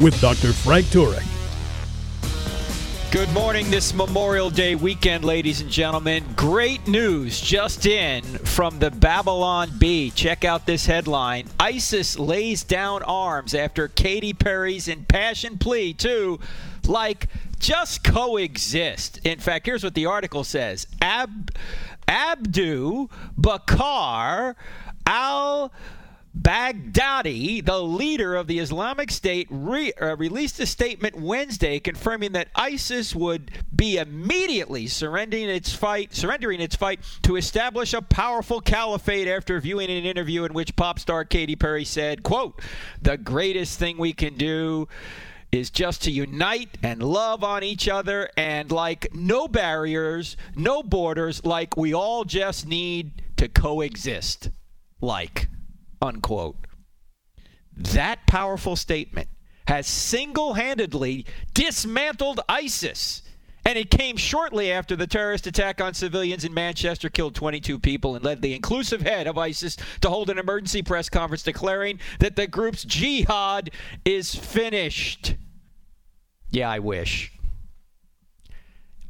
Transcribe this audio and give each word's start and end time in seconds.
with 0.00 0.20
Dr. 0.20 0.52
Frank 0.52 0.86
Turek. 0.86 1.26
Good 3.10 3.32
morning, 3.32 3.68
this 3.72 3.92
Memorial 3.92 4.50
Day 4.50 4.76
weekend, 4.76 5.24
ladies 5.24 5.60
and 5.60 5.68
gentlemen. 5.68 6.24
Great 6.36 6.86
news 6.86 7.40
just 7.40 7.84
in 7.84 8.22
from 8.22 8.78
the 8.78 8.92
Babylon 8.92 9.70
Bee. 9.78 10.10
Check 10.12 10.44
out 10.44 10.64
this 10.64 10.86
headline 10.86 11.48
ISIS 11.58 12.20
lays 12.20 12.62
down 12.62 13.02
arms 13.02 13.52
after 13.52 13.88
Katy 13.88 14.32
Perry's 14.32 14.86
impassioned 14.86 15.60
plea 15.60 15.92
to, 15.94 16.38
like, 16.86 17.26
just 17.58 18.04
coexist. 18.04 19.18
In 19.24 19.40
fact, 19.40 19.66
here's 19.66 19.82
what 19.82 19.94
the 19.94 20.06
article 20.06 20.44
says 20.44 20.86
Ab- 21.02 21.50
Abdu 22.06 23.08
Bakar 23.36 24.54
al 25.04 25.72
Baghdadi, 26.36 27.64
the 27.64 27.82
leader 27.82 28.36
of 28.36 28.46
the 28.46 28.60
Islamic 28.60 29.10
State, 29.10 29.48
re- 29.50 29.92
uh, 30.00 30.16
released 30.16 30.60
a 30.60 30.66
statement 30.66 31.16
Wednesday 31.16 31.80
confirming 31.80 32.32
that 32.32 32.48
ISIS 32.54 33.16
would 33.16 33.50
be 33.74 33.96
immediately 33.96 34.86
surrendering 34.86 35.48
its 35.48 35.74
fight, 35.74 36.14
surrendering 36.14 36.60
its 36.60 36.76
fight 36.76 37.00
to 37.22 37.34
establish 37.34 37.92
a 37.92 38.00
powerful 38.00 38.60
caliphate 38.60 39.26
after 39.26 39.60
viewing 39.60 39.90
an 39.90 40.04
interview 40.04 40.44
in 40.44 40.54
which 40.54 40.76
pop 40.76 41.00
star 41.00 41.24
Katy 41.24 41.56
Perry 41.56 41.84
said, 41.84 42.22
quote, 42.22 42.60
"The 43.02 43.16
greatest 43.16 43.78
thing 43.78 43.98
we 43.98 44.12
can 44.12 44.36
do 44.36 44.86
is 45.50 45.68
just 45.68 46.04
to 46.04 46.12
unite 46.12 46.78
and 46.80 47.02
love 47.02 47.42
on 47.42 47.64
each 47.64 47.88
other 47.88 48.30
and 48.36 48.70
like 48.70 49.12
no 49.12 49.48
barriers, 49.48 50.36
no 50.54 50.84
borders, 50.84 51.44
like 51.44 51.76
we 51.76 51.92
all 51.92 52.24
just 52.24 52.68
need 52.68 53.20
to 53.36 53.48
coexist." 53.48 54.50
Like 55.00 55.48
unquote. 56.00 56.56
That 57.76 58.26
powerful 58.26 58.76
statement 58.76 59.28
has 59.66 59.86
single 59.86 60.54
handedly 60.54 61.26
dismantled 61.54 62.40
ISIS. 62.48 63.22
And 63.64 63.76
it 63.76 63.90
came 63.90 64.16
shortly 64.16 64.72
after 64.72 64.96
the 64.96 65.06
terrorist 65.06 65.46
attack 65.46 65.80
on 65.80 65.94
civilians 65.94 66.44
in 66.44 66.54
Manchester 66.54 67.08
killed 67.08 67.34
22 67.34 67.78
people 67.78 68.16
and 68.16 68.24
led 68.24 68.40
the 68.40 68.54
inclusive 68.54 69.02
head 69.02 69.26
of 69.26 69.36
ISIS 69.38 69.76
to 70.00 70.08
hold 70.08 70.30
an 70.30 70.38
emergency 70.38 70.82
press 70.82 71.08
conference 71.08 71.42
declaring 71.42 72.00
that 72.20 72.36
the 72.36 72.46
group's 72.46 72.84
jihad 72.84 73.70
is 74.04 74.34
finished. 74.34 75.34
Yeah, 76.50 76.70
I 76.70 76.78
wish. 76.78 77.32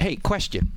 Hey, 0.01 0.17
question. 0.17 0.73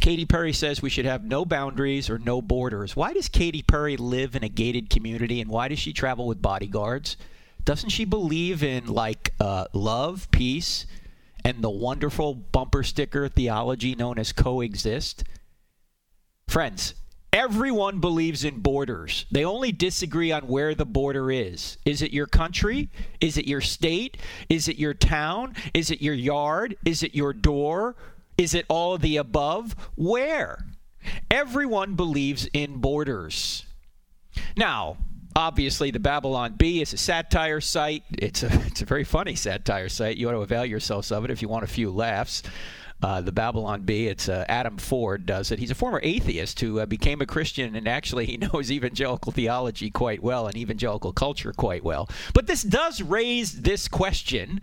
Katy 0.00 0.26
Perry 0.26 0.52
says 0.52 0.82
we 0.82 0.90
should 0.90 1.04
have 1.04 1.24
no 1.24 1.44
boundaries 1.44 2.10
or 2.10 2.18
no 2.18 2.40
borders. 2.42 2.96
Why 2.96 3.12
does 3.12 3.28
Katy 3.28 3.62
Perry 3.62 3.96
live 3.96 4.34
in 4.34 4.44
a 4.44 4.48
gated 4.48 4.90
community 4.90 5.40
and 5.40 5.50
why 5.50 5.68
does 5.68 5.78
she 5.78 5.92
travel 5.92 6.26
with 6.26 6.42
bodyguards? 6.42 7.16
Doesn't 7.64 7.90
she 7.90 8.04
believe 8.04 8.62
in 8.62 8.86
like 8.86 9.34
uh, 9.40 9.66
love, 9.72 10.30
peace, 10.30 10.86
and 11.44 11.62
the 11.62 11.70
wonderful 11.70 12.34
bumper 12.34 12.82
sticker 12.82 13.28
theology 13.28 13.94
known 13.94 14.18
as 14.18 14.32
coexist? 14.32 15.24
Friends, 16.48 16.94
everyone 17.32 18.00
believes 18.00 18.44
in 18.44 18.60
borders. 18.60 19.26
They 19.30 19.44
only 19.44 19.70
disagree 19.70 20.32
on 20.32 20.48
where 20.48 20.74
the 20.74 20.86
border 20.86 21.30
is. 21.30 21.76
Is 21.84 22.00
it 22.00 22.12
your 22.12 22.26
country? 22.26 22.90
Is 23.20 23.36
it 23.36 23.46
your 23.46 23.60
state? 23.60 24.16
Is 24.48 24.68
it 24.68 24.78
your 24.78 24.94
town? 24.94 25.54
Is 25.74 25.90
it 25.90 26.00
your 26.00 26.14
yard? 26.14 26.76
Is 26.86 27.02
it 27.02 27.14
your 27.14 27.34
door? 27.34 27.96
Is 28.38 28.54
it 28.54 28.64
all 28.68 28.94
of 28.94 29.02
the 29.02 29.16
above? 29.16 29.74
Where? 29.96 30.64
Everyone 31.30 31.94
believes 31.94 32.48
in 32.52 32.78
borders. 32.80 33.66
Now, 34.56 34.96
obviously, 35.34 35.90
the 35.90 35.98
Babylon 35.98 36.54
Bee 36.56 36.80
is 36.80 36.92
a 36.92 36.96
satire 36.96 37.60
site. 37.60 38.04
It's 38.12 38.44
a, 38.44 38.46
it's 38.66 38.80
a 38.80 38.86
very 38.86 39.04
funny 39.04 39.34
satire 39.34 39.88
site. 39.88 40.16
You 40.16 40.28
ought 40.28 40.32
to 40.32 40.38
avail 40.38 40.64
yourselves 40.64 41.10
of 41.10 41.24
it 41.24 41.30
if 41.30 41.42
you 41.42 41.48
want 41.48 41.64
a 41.64 41.68
few 41.68 41.90
laughs 41.90 42.42
uh, 43.02 43.20
the 43.20 43.32
Babylon 43.32 43.82
Bee. 43.82 44.08
It's 44.08 44.28
uh, 44.28 44.44
Adam 44.48 44.76
Ford 44.76 45.26
does 45.26 45.50
it. 45.50 45.58
He's 45.58 45.70
a 45.70 45.76
former 45.76 46.00
atheist 46.02 46.60
who 46.60 46.80
uh, 46.80 46.86
became 46.86 47.20
a 47.20 47.26
Christian, 47.26 47.76
and 47.76 47.86
actually 47.86 48.26
he 48.26 48.36
knows 48.52 48.70
evangelical 48.70 49.32
theology 49.32 49.90
quite 49.90 50.22
well 50.22 50.46
and 50.46 50.56
evangelical 50.56 51.12
culture 51.12 51.52
quite 51.52 51.84
well. 51.84 52.08
But 52.34 52.46
this 52.46 52.62
does 52.62 53.02
raise 53.02 53.62
this 53.62 53.88
question 53.88 54.60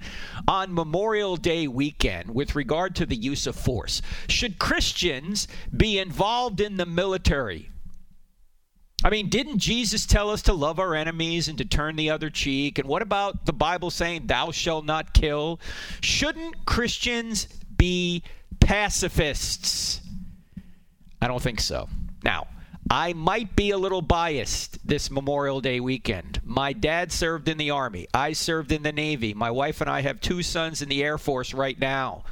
on 0.47 0.73
Memorial 0.73 1.37
Day 1.37 1.67
weekend 1.67 2.33
with 2.33 2.55
regard 2.55 2.95
to 2.95 3.05
the 3.05 3.15
use 3.15 3.47
of 3.47 3.55
force. 3.55 4.01
Should 4.27 4.59
Christians 4.59 5.47
be 5.75 5.97
involved 5.97 6.59
in 6.59 6.77
the 6.77 6.85
military? 6.85 7.69
I 9.03 9.11
mean, 9.11 9.29
didn't 9.29 9.59
Jesus 9.59 10.07
tell 10.07 10.31
us 10.31 10.41
to 10.43 10.53
love 10.53 10.79
our 10.79 10.95
enemies 10.95 11.47
and 11.47 11.59
to 11.59 11.65
turn 11.65 11.95
the 11.95 12.09
other 12.09 12.31
cheek? 12.31 12.79
And 12.79 12.87
what 12.87 13.03
about 13.03 13.45
the 13.45 13.53
Bible 13.53 13.91
saying, 13.91 14.25
thou 14.25 14.49
shalt 14.49 14.83
not 14.83 15.13
kill? 15.13 15.59
Shouldn't 16.01 16.65
Christians 16.65 17.47
be 17.77 18.23
pacifists? 18.59 20.01
I 21.21 21.27
don't 21.27 21.41
think 21.41 21.59
so. 21.59 21.89
Now, 22.23 22.47
I 22.89 23.13
might 23.13 23.55
be 23.55 23.71
a 23.71 23.77
little 23.77 24.01
biased 24.01 24.87
this 24.87 25.09
Memorial 25.09 25.59
Day 25.59 25.79
weekend. 25.79 26.39
My 26.43 26.71
dad 26.71 27.11
served 27.11 27.49
in 27.49 27.57
the 27.57 27.71
Army. 27.71 28.07
I 28.13 28.33
served 28.33 28.71
in 28.71 28.83
the 28.83 28.91
Navy. 28.91 29.33
My 29.33 29.49
wife 29.49 29.81
and 29.81 29.89
I 29.89 30.01
have 30.01 30.21
two 30.21 30.43
sons 30.43 30.83
in 30.83 30.89
the 30.89 31.03
Air 31.03 31.17
Force 31.17 31.53
right 31.53 31.79
now. 31.79 32.23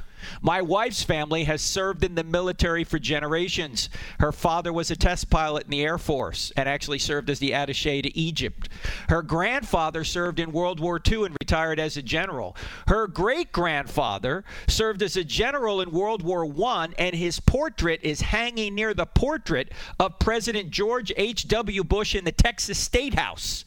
My 0.42 0.62
wife's 0.62 1.02
family 1.02 1.44
has 1.44 1.62
served 1.62 2.04
in 2.04 2.14
the 2.14 2.24
military 2.24 2.84
for 2.84 2.98
generations. 2.98 3.88
Her 4.20 4.32
father 4.32 4.72
was 4.72 4.90
a 4.90 4.96
test 4.96 5.30
pilot 5.30 5.64
in 5.64 5.70
the 5.70 5.82
Air 5.82 5.98
Force 5.98 6.52
and 6.56 6.68
actually 6.68 6.98
served 6.98 7.30
as 7.30 7.38
the 7.38 7.52
attache 7.52 8.02
to 8.02 8.16
Egypt. 8.16 8.68
Her 9.08 9.22
grandfather 9.22 10.04
served 10.04 10.38
in 10.38 10.52
World 10.52 10.80
War 10.80 11.00
II 11.06 11.24
and 11.24 11.36
retired 11.40 11.80
as 11.80 11.96
a 11.96 12.02
general. 12.02 12.56
Her 12.86 13.06
great 13.06 13.52
grandfather 13.52 14.44
served 14.66 15.02
as 15.02 15.16
a 15.16 15.24
general 15.24 15.80
in 15.80 15.90
World 15.90 16.22
War 16.22 16.44
I, 16.66 16.88
and 16.98 17.14
his 17.14 17.40
portrait 17.40 18.00
is 18.02 18.20
hanging 18.20 18.74
near 18.74 18.94
the 18.94 19.06
portrait 19.06 19.72
of 19.98 20.18
President 20.18 20.70
George 20.70 21.12
H.W. 21.16 21.84
Bush 21.84 22.14
in 22.14 22.24
the 22.24 22.32
Texas 22.32 22.78
State 22.78 23.14
House. 23.14 23.64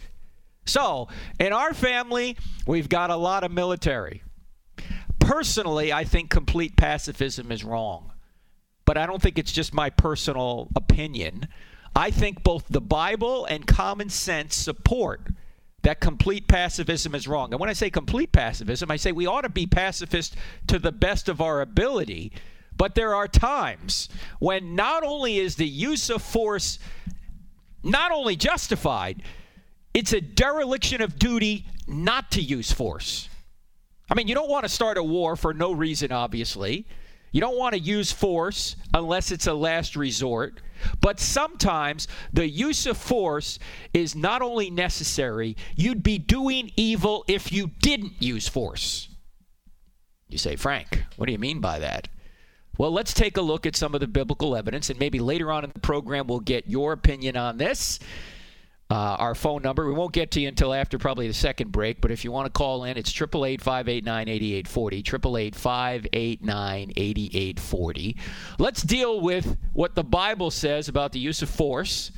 So, 0.65 1.07
in 1.39 1.53
our 1.53 1.73
family, 1.73 2.37
we've 2.65 2.89
got 2.89 3.09
a 3.09 3.15
lot 3.15 3.43
of 3.43 3.51
military 3.51 4.21
personally, 5.27 5.91
I 5.91 6.05
think 6.05 6.29
complete 6.29 6.77
pacifism 6.77 7.51
is 7.51 7.63
wrong. 7.63 8.11
But 8.85 8.97
I 8.97 9.05
don't 9.05 9.21
think 9.21 9.37
it's 9.37 9.51
just 9.51 9.73
my 9.73 9.89
personal 9.89 10.69
opinion. 10.75 11.49
I 11.95 12.11
think 12.11 12.43
both 12.43 12.65
the 12.69 12.79
Bible 12.81 13.45
and 13.45 13.67
common 13.67 14.09
sense 14.09 14.55
support 14.55 15.27
that 15.83 15.99
complete 15.99 16.47
pacifism 16.47 17.13
is 17.13 17.27
wrong. 17.27 17.51
And 17.51 17.59
when 17.59 17.69
I 17.69 17.73
say 17.73 17.89
complete 17.89 18.31
pacifism, 18.31 18.89
I 18.89 18.95
say 18.95 19.11
we 19.11 19.27
ought 19.27 19.41
to 19.41 19.49
be 19.49 19.67
pacifist 19.67 20.35
to 20.67 20.79
the 20.79 20.91
best 20.91 21.27
of 21.27 21.41
our 21.41 21.61
ability. 21.61 22.31
But 22.75 22.95
there 22.95 23.13
are 23.13 23.27
times 23.27 24.07
when 24.39 24.75
not 24.75 25.03
only 25.03 25.39
is 25.39 25.55
the 25.55 25.67
use 25.67 26.09
of 26.09 26.21
force 26.21 26.79
not 27.83 28.11
only 28.11 28.35
justified, 28.35 29.23
it's 29.93 30.13
a 30.13 30.21
dereliction 30.21 31.01
of 31.01 31.19
duty 31.19 31.65
not 31.87 32.31
to 32.31 32.41
use 32.41 32.71
force. 32.71 33.29
I 34.09 34.15
mean, 34.15 34.27
you 34.27 34.35
don't 34.35 34.49
want 34.49 34.63
to 34.63 34.69
start 34.69 34.97
a 34.97 35.03
war 35.03 35.35
for 35.35 35.53
no 35.53 35.71
reason, 35.71 36.11
obviously. 36.11 36.85
You 37.31 37.41
don't 37.41 37.57
want 37.57 37.73
to 37.73 37.79
use 37.79 38.11
force 38.11 38.75
unless 38.93 39.31
it's 39.31 39.47
a 39.47 39.53
last 39.53 39.95
resort. 39.95 40.61
But 41.01 41.19
sometimes 41.19 42.07
the 42.31 42.47
use 42.47 42.85
of 42.85 42.97
force 42.97 43.59
is 43.93 44.15
not 44.15 44.41
only 44.41 44.69
necessary, 44.69 45.57
you'd 45.75 46.03
be 46.03 46.17
doing 46.17 46.71
evil 46.75 47.25
if 47.27 47.51
you 47.51 47.71
didn't 47.81 48.13
use 48.19 48.47
force. 48.47 49.09
You 50.29 50.37
say, 50.37 50.55
Frank, 50.55 51.03
what 51.15 51.25
do 51.25 51.31
you 51.31 51.39
mean 51.39 51.59
by 51.59 51.79
that? 51.79 52.07
Well, 52.77 52.91
let's 52.91 53.13
take 53.13 53.37
a 53.37 53.41
look 53.41 53.65
at 53.65 53.75
some 53.75 53.95
of 53.95 54.01
the 54.01 54.07
biblical 54.07 54.55
evidence, 54.55 54.89
and 54.89 54.99
maybe 54.99 55.19
later 55.19 55.51
on 55.51 55.63
in 55.63 55.71
the 55.73 55.79
program 55.79 56.27
we'll 56.27 56.39
get 56.39 56.69
your 56.69 56.93
opinion 56.93 57.35
on 57.35 57.57
this. 57.57 57.99
Uh, 58.89 59.17
our 59.19 59.35
phone 59.35 59.61
number. 59.61 59.85
We 59.85 59.91
won't 59.91 60.13
get 60.13 60.31
to 60.31 60.39
you 60.39 60.47
until 60.47 60.73
after 60.73 60.97
probably 60.97 61.27
the 61.27 61.33
second 61.33 61.73
break, 61.73 61.99
but 61.99 62.09
if 62.09 62.23
you 62.23 62.31
want 62.31 62.45
to 62.45 62.49
call 62.49 62.85
in, 62.85 62.95
it's 62.95 63.09
888 63.09 63.61
589 63.61 64.29
8840. 64.29 64.97
888 64.99 65.55
589 65.55 66.93
8840. 66.95 68.17
Let's 68.59 68.81
deal 68.83 69.19
with 69.19 69.57
what 69.73 69.95
the 69.95 70.05
Bible 70.05 70.51
says 70.51 70.87
about 70.87 71.11
the 71.11 71.19
use 71.19 71.41
of 71.41 71.49
force. 71.49 72.11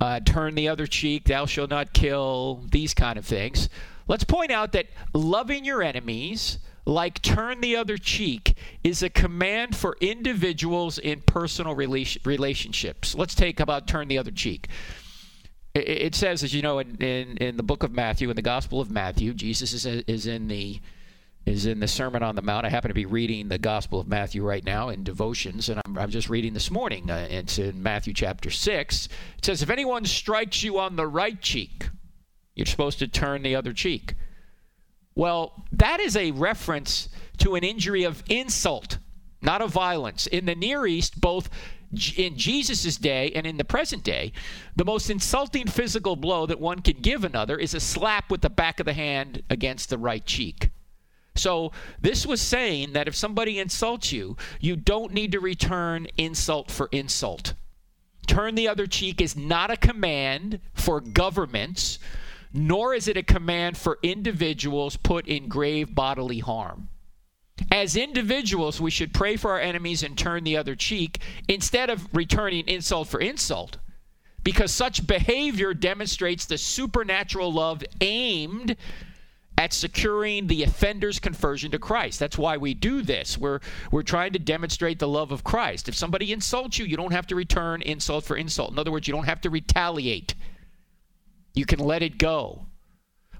Uh, 0.00 0.20
turn 0.20 0.54
the 0.54 0.68
other 0.68 0.86
cheek, 0.86 1.24
thou 1.24 1.46
shalt 1.46 1.70
not 1.70 1.92
kill, 1.92 2.64
these 2.70 2.94
kind 2.94 3.18
of 3.18 3.24
things. 3.24 3.68
Let's 4.08 4.24
point 4.24 4.50
out 4.50 4.72
that 4.72 4.86
loving 5.14 5.64
your 5.64 5.82
enemies, 5.82 6.58
like 6.84 7.22
turn 7.22 7.60
the 7.60 7.76
other 7.76 7.96
cheek, 7.96 8.56
is 8.82 9.02
a 9.02 9.10
command 9.10 9.76
for 9.76 9.96
individuals 10.00 10.98
in 10.98 11.20
personal 11.20 11.74
relationships. 11.74 13.14
Let's 13.14 13.34
take 13.34 13.60
about 13.60 13.86
turn 13.86 14.08
the 14.08 14.18
other 14.18 14.32
cheek. 14.32 14.68
It 15.74 16.14
says, 16.14 16.42
as 16.42 16.52
you 16.52 16.60
know, 16.60 16.80
in, 16.80 16.96
in, 16.96 17.36
in 17.38 17.56
the 17.56 17.62
book 17.62 17.82
of 17.82 17.92
Matthew, 17.92 18.28
in 18.28 18.36
the 18.36 18.42
Gospel 18.42 18.80
of 18.80 18.90
Matthew, 18.90 19.32
Jesus 19.32 19.72
is, 19.72 19.86
is 19.86 20.26
in 20.26 20.48
the 20.48 20.80
is 21.44 21.66
in 21.66 21.80
the 21.80 21.88
Sermon 21.88 22.22
on 22.22 22.36
the 22.36 22.42
Mount. 22.42 22.66
I 22.66 22.68
happen 22.68 22.88
to 22.88 22.94
be 22.94 23.06
reading 23.06 23.48
the 23.48 23.58
Gospel 23.58 23.98
of 23.98 24.06
Matthew 24.06 24.44
right 24.44 24.64
now 24.64 24.90
in 24.90 25.02
devotions, 25.02 25.68
and 25.68 25.80
I'm, 25.84 25.98
I'm 25.98 26.10
just 26.10 26.28
reading 26.28 26.54
this 26.54 26.70
morning. 26.70 27.10
Uh, 27.10 27.26
it's 27.28 27.58
in 27.58 27.82
Matthew 27.82 28.14
chapter 28.14 28.50
6. 28.50 29.06
It 29.38 29.44
says, 29.44 29.62
If 29.62 29.70
anyone 29.70 30.04
strikes 30.04 30.62
you 30.62 30.78
on 30.78 30.94
the 30.94 31.06
right 31.06 31.40
cheek, 31.40 31.88
you're 32.54 32.66
supposed 32.66 33.00
to 33.00 33.08
turn 33.08 33.42
the 33.42 33.56
other 33.56 33.72
cheek. 33.72 34.14
Well, 35.14 35.64
that 35.72 36.00
is 36.00 36.16
a 36.16 36.30
reference 36.30 37.08
to 37.38 37.54
an 37.54 37.64
injury 37.64 38.04
of 38.04 38.22
insult, 38.28 38.98
not 39.40 39.62
of 39.62 39.72
violence. 39.72 40.26
In 40.26 40.46
the 40.46 40.54
Near 40.54 40.86
East, 40.86 41.20
both 41.20 41.50
in 42.16 42.36
Jesus' 42.36 42.96
day 42.96 43.32
and 43.34 43.46
in 43.46 43.56
the 43.56 43.64
present 43.64 44.02
day, 44.02 44.32
the 44.76 44.84
most 44.84 45.10
insulting 45.10 45.66
physical 45.66 46.16
blow 46.16 46.46
that 46.46 46.60
one 46.60 46.80
can 46.80 46.96
give 46.96 47.24
another 47.24 47.58
is 47.58 47.74
a 47.74 47.80
slap 47.80 48.30
with 48.30 48.40
the 48.40 48.50
back 48.50 48.80
of 48.80 48.86
the 48.86 48.92
hand 48.92 49.42
against 49.50 49.90
the 49.90 49.98
right 49.98 50.24
cheek. 50.24 50.70
So, 51.34 51.72
this 52.00 52.26
was 52.26 52.42
saying 52.42 52.92
that 52.92 53.08
if 53.08 53.16
somebody 53.16 53.58
insults 53.58 54.12
you, 54.12 54.36
you 54.60 54.76
don't 54.76 55.14
need 55.14 55.32
to 55.32 55.40
return 55.40 56.06
insult 56.18 56.70
for 56.70 56.88
insult. 56.92 57.54
Turn 58.26 58.54
the 58.54 58.68
other 58.68 58.86
cheek 58.86 59.20
is 59.20 59.36
not 59.36 59.70
a 59.70 59.76
command 59.76 60.60
for 60.74 61.00
governments, 61.00 61.98
nor 62.52 62.94
is 62.94 63.08
it 63.08 63.16
a 63.16 63.22
command 63.22 63.78
for 63.78 63.98
individuals 64.02 64.96
put 64.96 65.26
in 65.26 65.48
grave 65.48 65.94
bodily 65.94 66.40
harm. 66.40 66.88
As 67.70 67.96
individuals, 67.96 68.80
we 68.80 68.90
should 68.90 69.14
pray 69.14 69.36
for 69.36 69.52
our 69.52 69.60
enemies 69.60 70.02
and 70.02 70.16
turn 70.16 70.44
the 70.44 70.56
other 70.56 70.74
cheek 70.74 71.20
instead 71.48 71.90
of 71.90 72.08
returning 72.14 72.66
insult 72.66 73.08
for 73.08 73.20
insult, 73.20 73.78
because 74.42 74.72
such 74.72 75.06
behavior 75.06 75.72
demonstrates 75.74 76.44
the 76.44 76.58
supernatural 76.58 77.52
love 77.52 77.84
aimed 78.00 78.76
at 79.58 79.72
securing 79.72 80.48
the 80.48 80.62
offender's 80.64 81.20
conversion 81.20 81.70
to 81.70 81.78
Christ. 81.78 82.18
That's 82.18 82.38
why 82.38 82.56
we 82.56 82.74
do 82.74 83.02
this. 83.02 83.38
We're 83.38 83.60
we're 83.90 84.02
trying 84.02 84.32
to 84.32 84.38
demonstrate 84.38 84.98
the 84.98 85.06
love 85.06 85.30
of 85.30 85.44
Christ. 85.44 85.88
If 85.88 85.94
somebody 85.94 86.32
insults 86.32 86.78
you, 86.78 86.84
you 86.84 86.96
don't 86.96 87.12
have 87.12 87.28
to 87.28 87.36
return 87.36 87.82
insult 87.82 88.24
for 88.24 88.36
insult. 88.36 88.72
In 88.72 88.78
other 88.78 88.90
words, 88.90 89.06
you 89.06 89.14
don't 89.14 89.26
have 89.26 89.42
to 89.42 89.50
retaliate. 89.50 90.34
You 91.54 91.64
can 91.64 91.78
let 91.78 92.02
it 92.02 92.18
go. 92.18 92.66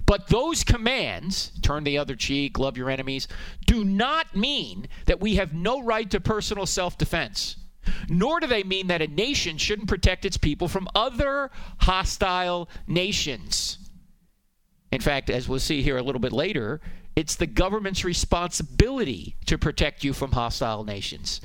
But 0.05 0.27
those 0.27 0.63
commands, 0.63 1.51
turn 1.61 1.83
the 1.83 1.97
other 1.97 2.15
cheek, 2.15 2.59
love 2.59 2.77
your 2.77 2.89
enemies, 2.89 3.27
do 3.65 3.83
not 3.83 4.35
mean 4.35 4.87
that 5.05 5.21
we 5.21 5.35
have 5.35 5.53
no 5.53 5.81
right 5.81 6.09
to 6.11 6.19
personal 6.19 6.65
self 6.65 6.97
defense. 6.97 7.55
Nor 8.09 8.39
do 8.39 8.47
they 8.47 8.63
mean 8.63 8.87
that 8.87 9.01
a 9.01 9.07
nation 9.07 9.57
shouldn't 9.57 9.89
protect 9.89 10.25
its 10.25 10.37
people 10.37 10.67
from 10.67 10.87
other 10.95 11.51
hostile 11.79 12.69
nations. 12.87 13.77
In 14.91 15.01
fact, 15.01 15.29
as 15.29 15.49
we'll 15.49 15.59
see 15.59 15.81
here 15.81 15.97
a 15.97 16.03
little 16.03 16.21
bit 16.21 16.31
later, 16.31 16.79
it's 17.15 17.35
the 17.35 17.47
government's 17.47 18.05
responsibility 18.05 19.35
to 19.45 19.57
protect 19.57 20.03
you 20.03 20.13
from 20.13 20.31
hostile 20.31 20.83
nations 20.83 21.41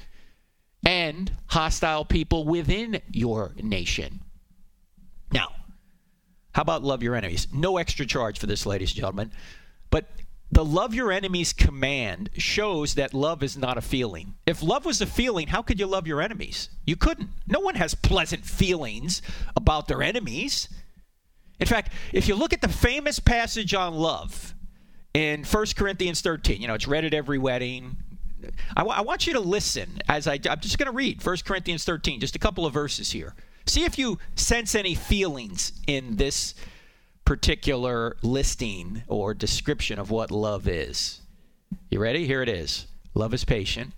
and 0.84 1.32
hostile 1.46 2.04
people 2.04 2.44
within 2.44 3.00
your 3.10 3.52
nation. 3.62 4.20
How 6.58 6.62
about 6.62 6.82
love 6.82 7.04
your 7.04 7.14
enemies? 7.14 7.46
No 7.52 7.76
extra 7.76 8.04
charge 8.04 8.40
for 8.40 8.46
this, 8.46 8.66
ladies 8.66 8.90
and 8.90 8.96
gentlemen. 8.96 9.30
But 9.90 10.06
the 10.50 10.64
love 10.64 10.92
your 10.92 11.12
enemies 11.12 11.52
command 11.52 12.30
shows 12.36 12.94
that 12.94 13.14
love 13.14 13.44
is 13.44 13.56
not 13.56 13.78
a 13.78 13.80
feeling. 13.80 14.34
If 14.44 14.60
love 14.60 14.84
was 14.84 15.00
a 15.00 15.06
feeling, 15.06 15.46
how 15.46 15.62
could 15.62 15.78
you 15.78 15.86
love 15.86 16.08
your 16.08 16.20
enemies? 16.20 16.68
You 16.84 16.96
couldn't. 16.96 17.28
No 17.46 17.60
one 17.60 17.76
has 17.76 17.94
pleasant 17.94 18.44
feelings 18.44 19.22
about 19.54 19.86
their 19.86 20.02
enemies. 20.02 20.68
In 21.60 21.68
fact, 21.68 21.92
if 22.12 22.26
you 22.26 22.34
look 22.34 22.52
at 22.52 22.60
the 22.60 22.66
famous 22.66 23.20
passage 23.20 23.72
on 23.72 23.94
love 23.94 24.52
in 25.14 25.44
1 25.44 25.66
Corinthians 25.76 26.22
13, 26.22 26.60
you 26.60 26.66
know, 26.66 26.74
it's 26.74 26.88
read 26.88 27.04
at 27.04 27.14
every 27.14 27.38
wedding. 27.38 27.98
I, 28.76 28.80
w- 28.80 28.98
I 28.98 29.02
want 29.02 29.28
you 29.28 29.32
to 29.34 29.40
listen 29.40 30.00
as 30.08 30.26
I, 30.26 30.40
I'm 30.50 30.58
just 30.58 30.76
going 30.76 30.90
to 30.90 30.92
read 30.92 31.24
1 31.24 31.36
Corinthians 31.44 31.84
13, 31.84 32.18
just 32.18 32.34
a 32.34 32.40
couple 32.40 32.66
of 32.66 32.72
verses 32.72 33.12
here. 33.12 33.36
See 33.68 33.84
if 33.84 33.98
you 33.98 34.18
sense 34.34 34.74
any 34.74 34.94
feelings 34.94 35.72
in 35.86 36.16
this 36.16 36.54
particular 37.26 38.16
listing 38.22 39.02
or 39.08 39.34
description 39.34 39.98
of 39.98 40.10
what 40.10 40.30
love 40.30 40.66
is. 40.66 41.20
You 41.90 42.00
ready? 42.00 42.26
Here 42.26 42.40
it 42.40 42.48
is. 42.48 42.86
Love 43.12 43.34
is 43.34 43.44
patient. 43.44 43.92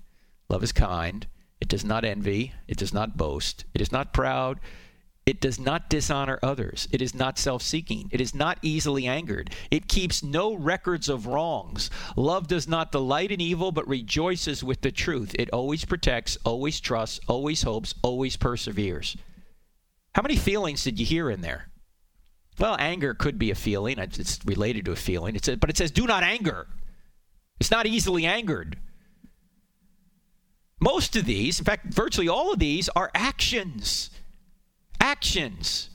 Love 0.49 0.65
is 0.65 0.73
kind. 0.73 1.25
It 1.61 1.69
does 1.69 1.85
not 1.85 2.05
envy. 2.05 2.53
It 2.67 2.79
does 2.79 2.93
not 2.93 3.17
boast. 3.17 3.65
It 3.73 3.81
is 3.81 3.93
not 3.93 4.13
proud. 4.13 4.59
It 5.25 5.41
does 5.41 5.61
not 5.61 5.89
dishonor 5.89 6.41
others. 6.43 6.89
It 6.91 7.01
is 7.01 7.15
not 7.15 7.39
self 7.39 7.63
seeking. 7.63 8.09
It 8.11 8.21
is 8.21 8.35
not 8.35 8.59
easily 8.63 9.07
angered. 9.07 9.55
It 9.71 9.87
keeps 9.87 10.21
no 10.21 10.53
records 10.53 11.09
of 11.09 11.29
wrongs. 11.29 11.91
Love 12.17 12.49
does 12.49 12.67
not 12.67 12.91
delight 12.91 13.31
in 13.31 13.41
evil, 13.41 13.71
but 13.71 13.87
rejoices 13.87 14.65
with 14.65 14.81
the 14.81 14.91
truth. 14.91 15.37
It 15.39 15.49
always 15.53 15.85
protects, 15.85 16.37
always 16.45 16.81
trusts, 16.81 17.21
always 17.29 17.63
hopes, 17.63 17.95
always 18.03 18.37
perseveres. 18.37 19.17
How 20.15 20.23
many 20.23 20.37
feelings 20.37 20.85
did 20.85 20.99
you 20.99 21.07
hear 21.07 21.31
in 21.31 21.41
there? 21.41 21.69
Well, 22.59 22.77
anger 22.79 23.15
could 23.15 23.39
be 23.39 23.51
a 23.51 23.55
feeling. 23.55 23.99
It's 23.99 24.39
related 24.45 24.85
to 24.87 24.93
a 24.93 24.97
feeling. 24.97 25.37
It 25.37 25.45
says, 25.45 25.57
but 25.57 25.71
it 25.71 25.77
says, 25.77 25.91
do 25.91 26.07
not 26.07 26.23
anger. 26.23 26.67
It's 27.59 27.71
not 27.71 27.87
easily 27.87 28.27
angered. 28.27 28.79
Most 30.81 31.15
of 31.17 31.27
these, 31.27 31.59
in 31.59 31.65
fact, 31.65 31.93
virtually 31.93 32.29
all 32.29 32.53
of 32.53 32.59
these, 32.59 32.89
are 32.91 33.11
actions 33.15 34.11
actions. 35.01 35.91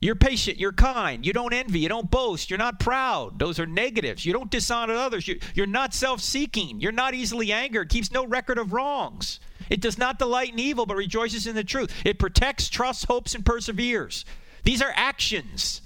You're 0.00 0.16
patient, 0.16 0.58
you're 0.58 0.72
kind, 0.72 1.24
you 1.24 1.32
don't 1.32 1.54
envy, 1.54 1.78
you 1.78 1.88
don't 1.88 2.10
boast, 2.10 2.50
you're 2.50 2.58
not 2.58 2.78
proud. 2.78 3.38
Those 3.38 3.58
are 3.58 3.66
negatives. 3.66 4.26
You 4.26 4.32
don't 4.32 4.50
dishonor 4.50 4.94
others. 4.94 5.26
You, 5.26 5.38
are 5.58 5.66
not 5.66 5.94
self 5.94 6.20
seeking, 6.20 6.80
you're 6.80 6.92
not 6.92 7.14
easily 7.14 7.52
angered, 7.52 7.88
keeps 7.88 8.10
no 8.10 8.26
record 8.26 8.58
of 8.58 8.72
wrongs. 8.72 9.40
It 9.70 9.80
does 9.80 9.98
not 9.98 10.18
delight 10.18 10.52
in 10.52 10.58
evil, 10.58 10.86
but 10.86 10.96
rejoices 10.96 11.46
in 11.46 11.54
the 11.54 11.64
truth. 11.64 11.92
It 12.04 12.18
protects, 12.18 12.68
trusts, 12.68 13.04
hopes, 13.04 13.34
and 13.34 13.44
perseveres. 13.44 14.24
These 14.64 14.82
are 14.82 14.92
actions. 14.94 15.82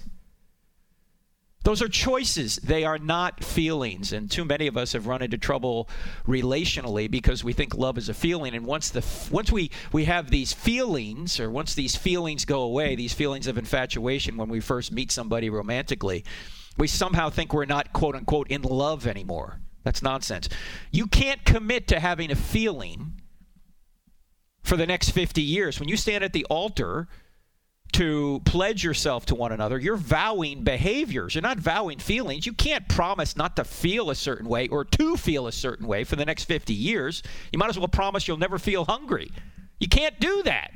Those 1.65 1.83
are 1.83 1.89
choices. 1.89 2.57
They 2.57 2.85
are 2.85 2.99
not 2.99 3.45
feelings. 3.45 4.13
And 4.13 4.31
too 4.31 4.45
many 4.45 4.69
of 4.69 4.77
us 4.77 4.93
have 4.93 5.07
run 5.07 5.21
into 5.21 5.37
trouble 5.37 5.89
relationally 6.27 7.11
because 7.11 7.45
we 7.45 7.53
think 7.53 7.75
love 7.75 7.99
is 7.99 8.09
a 8.09 8.15
feeling. 8.15 8.55
And 8.55 8.65
once 8.65 8.89
the 8.89 9.05
once 9.31 9.53
we 9.53 9.71
we 9.93 10.05
have 10.07 10.31
these 10.31 10.53
feelings, 10.53 11.39
or 11.39 11.51
once 11.51 11.75
these 11.75 11.95
feelings 11.95 12.45
go 12.45 12.63
away, 12.63 12.95
these 12.95 13.13
feelings 13.13 13.47
of 13.47 13.59
infatuation 13.59 14.37
when 14.37 14.49
we 14.49 14.61
first 14.61 14.93
meet 14.93 15.13
somebody 15.13 15.51
romantically, 15.51 16.25
we 16.79 16.87
somehow 16.87 17.29
think 17.29 17.53
we're 17.53 17.67
not 17.67 17.93
quote 17.93 18.15
unquote 18.15 18.49
in 18.49 18.63
love 18.63 19.07
anymore. 19.07 19.61
That's 19.83 20.03
nonsense. 20.03 20.49
You 20.91 21.07
can't 21.07 21.45
commit 21.45 21.89
to 21.89 22.01
having 22.01 22.31
a 22.31 22.37
feeling 22.37 23.21
for 24.69 24.77
the 24.77 24.87
next 24.87 25.11
50 25.11 25.43
years. 25.43 25.81
When 25.81 25.89
you 25.89 25.97
stand 25.97 26.23
at 26.23 26.33
the 26.33 26.45
altar 26.47 27.09
to 27.93 28.41
pledge 28.45 28.85
yourself 28.85 29.27
to 29.27 29.35
one 29.35 29.53
another. 29.53 29.79
You're 29.79 29.97
vowing 29.97 30.63
behaviors. 30.63 31.35
You're 31.35 31.43
not 31.43 31.59
vowing 31.59 31.99
feelings. 31.99 32.47
You 32.47 32.53
can't 32.53 32.89
promise 32.89 33.37
not 33.37 33.57
to 33.57 33.65
feel 33.65 34.11
a 34.11 34.15
certain 34.15 34.47
way 34.47 34.69
or 34.69 34.85
to 34.85 35.17
feel 35.17 35.47
a 35.47 35.53
certain 35.53 35.87
way 35.87 36.05
for 36.05 36.17
the 36.17 36.25
next 36.25 36.45
50 36.45 36.75
years. 36.75 37.23
You 37.53 37.59
might 37.59 37.71
as 37.71 37.79
well 37.79 37.89
promise 37.89 38.29
you'll 38.29 38.37
never 38.37 38.59
feel 38.59 38.85
hungry. 38.85 39.31
You 39.81 39.89
can't 39.89 40.21
do 40.21 40.43
that. 40.45 40.73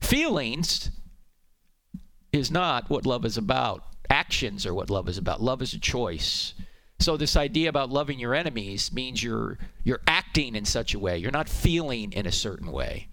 Feelings 0.00 0.90
is 2.32 2.50
not 2.50 2.88
what 2.88 3.04
love 3.04 3.24
is 3.24 3.36
about. 3.36 3.84
Actions 4.08 4.64
are 4.64 4.74
what 4.74 4.88
love 4.88 5.08
is 5.08 5.18
about. 5.18 5.42
Love 5.42 5.60
is 5.60 5.74
a 5.74 5.78
choice. 5.78 6.54
So 6.98 7.16
this 7.16 7.36
idea 7.36 7.68
about 7.68 7.90
loving 7.90 8.18
your 8.18 8.34
enemies 8.34 8.92
means 8.92 9.22
you're 9.22 9.58
you're 9.84 10.00
acting 10.06 10.54
in 10.54 10.64
such 10.64 10.94
a 10.94 10.98
way. 10.98 11.18
You're 11.18 11.30
not 11.30 11.48
feeling 11.48 12.12
in 12.12 12.26
a 12.26 12.32
certain 12.32 12.72
way. 12.72 13.08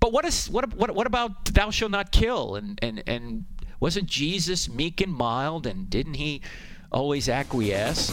But 0.00 0.12
what 0.12 0.24
is 0.24 0.50
what 0.50 0.74
what 0.74 0.94
what 0.94 1.06
about 1.06 1.46
thou 1.46 1.70
shalt 1.70 1.90
not 1.90 2.12
kill? 2.12 2.56
And 2.56 2.78
and 2.82 3.02
and 3.06 3.44
wasn't 3.80 4.06
Jesus 4.06 4.68
meek 4.68 5.00
and 5.00 5.12
mild? 5.12 5.66
And 5.66 5.88
didn't 5.88 6.14
he 6.14 6.42
always 6.92 7.28
acquiesce? 7.28 8.10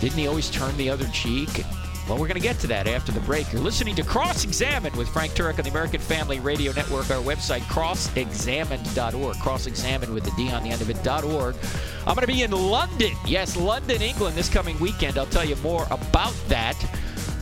Didn't 0.00 0.18
he 0.18 0.26
always 0.26 0.50
turn 0.50 0.76
the 0.76 0.90
other 0.90 1.06
cheek? 1.08 1.64
Well, 2.08 2.18
we're 2.18 2.26
going 2.26 2.34
to 2.34 2.40
get 2.40 2.58
to 2.60 2.66
that 2.66 2.88
after 2.88 3.12
the 3.12 3.20
break. 3.20 3.52
You're 3.52 3.62
listening 3.62 3.94
to 3.94 4.02
Cross 4.02 4.44
Examine 4.44 4.94
with 4.96 5.08
Frank 5.08 5.32
Turek 5.32 5.58
on 5.58 5.64
the 5.64 5.70
American 5.70 6.00
Family 6.00 6.40
Radio 6.40 6.72
Network. 6.72 7.10
Our 7.10 7.22
website, 7.22 7.60
crossexamined.org. 7.62 9.36
Cross 9.38 9.66
Examined 9.66 10.12
with 10.12 10.24
the 10.24 10.32
D 10.32 10.50
on 10.50 10.64
the 10.64 10.70
end 10.70 10.82
of 10.82 10.90
it.org. 10.90 11.54
I'm 12.00 12.14
going 12.14 12.26
to 12.26 12.26
be 12.26 12.42
in 12.42 12.50
London. 12.50 13.12
Yes, 13.24 13.56
London, 13.56 14.02
England 14.02 14.36
this 14.36 14.48
coming 14.48 14.78
weekend. 14.80 15.16
I'll 15.16 15.26
tell 15.26 15.44
you 15.44 15.56
more 15.56 15.86
about 15.90 16.34
that 16.48 16.76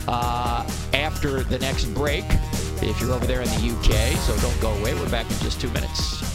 uh, 0.07 0.69
after 0.93 1.43
the 1.43 1.59
next 1.59 1.85
break 1.85 2.25
if 2.83 2.99
you're 3.01 3.11
over 3.11 3.25
there 3.25 3.41
in 3.41 3.49
the 3.49 3.75
UK. 3.75 4.15
So 4.19 4.37
don't 4.37 4.61
go 4.61 4.71
away. 4.79 4.93
We're 4.93 5.09
back 5.09 5.29
in 5.29 5.37
just 5.39 5.59
two 5.59 5.69
minutes. 5.71 6.30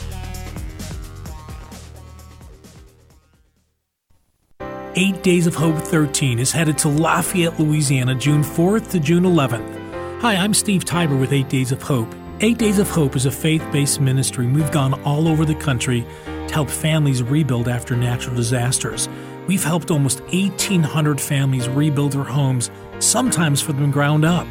8 4.99 5.23
Days 5.23 5.47
of 5.47 5.55
Hope 5.55 5.77
13 5.77 6.39
is 6.39 6.53
headed 6.53 6.79
to 6.79 6.89
Lafayette, 6.89 7.61
Louisiana, 7.61 8.15
June 8.15 8.43
4th 8.43 8.93
to 8.93 8.99
June 8.99 9.25
11th. 9.25 10.23
Hi, 10.23 10.37
I'm 10.37 10.55
Steve 10.55 10.87
Tybor 10.87 11.21
with 11.21 11.35
8 11.35 11.51
Days 11.51 11.71
of 11.71 11.83
Hope. 11.83 12.09
8 12.41 12.57
Days 12.57 12.79
of 12.79 12.89
Hope 12.89 13.15
is 13.15 13.27
a 13.27 13.31
faith 13.31 13.63
based 13.71 14.01
ministry. 14.01 14.47
We've 14.47 14.73
gone 14.73 14.95
all 15.03 15.29
over 15.29 15.45
the 15.45 15.55
country 15.55 16.07
to 16.25 16.55
help 16.55 16.71
families 16.71 17.23
rebuild 17.23 17.69
after 17.69 17.95
natural 17.95 18.37
disasters. 18.37 19.07
We've 19.47 19.63
helped 19.63 19.91
almost 19.91 20.23
1,800 20.33 21.21
families 21.21 21.69
rebuild 21.69 22.13
their 22.13 22.25
homes, 22.25 22.71
sometimes 22.99 23.61
from 23.61 23.79
the 23.79 23.89
ground 23.89 24.25
up. 24.25 24.47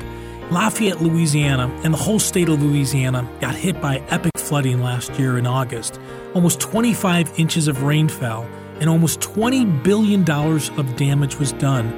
Lafayette, 0.52 1.02
Louisiana, 1.02 1.76
and 1.84 1.92
the 1.92 1.98
whole 1.98 2.20
state 2.20 2.50
of 2.50 2.62
Louisiana 2.62 3.28
got 3.42 3.56
hit 3.56 3.82
by 3.82 3.98
epic 4.10 4.34
flooding 4.38 4.84
last 4.84 5.12
year 5.18 5.40
in 5.40 5.48
August. 5.48 6.00
Almost 6.36 6.60
25 6.62 7.40
inches 7.40 7.68
of 7.68 7.82
rain 7.82 8.08
fell, 8.08 8.48
and 8.80 8.90
almost 8.90 9.20
$20 9.22 9.84
billion 9.84 10.30
of 10.30 10.96
damage 10.96 11.38
was 11.38 11.52
done. 11.54 11.94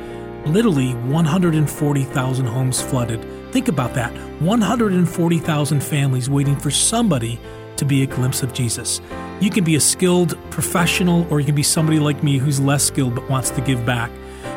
Literally 0.46 0.94
140,000 0.94 2.46
homes 2.46 2.82
flooded. 2.82 3.26
Think 3.52 3.68
about 3.68 3.94
that 3.96 4.12
140,000 4.42 5.84
families 5.84 6.30
waiting 6.30 6.56
for 6.56 6.70
somebody 6.70 7.40
to 7.78 7.86
be 7.86 8.04
a 8.04 8.06
glimpse 8.06 8.44
of 8.44 8.54
Jesus. 8.54 9.02
You 9.40 9.50
can 9.50 9.64
be 9.64 9.76
a 9.76 9.80
skilled 9.80 10.38
professional, 10.52 11.28
or 11.32 11.40
you 11.40 11.46
can 11.46 11.56
be 11.56 11.64
somebody 11.64 12.00
like 12.00 12.24
me 12.24 12.38
who's 12.38 12.60
less 12.60 12.84
skilled 12.84 13.16
but 13.16 13.30
wants 13.30 13.50
to 13.52 13.62
give 13.62 13.86
back. 13.86 14.12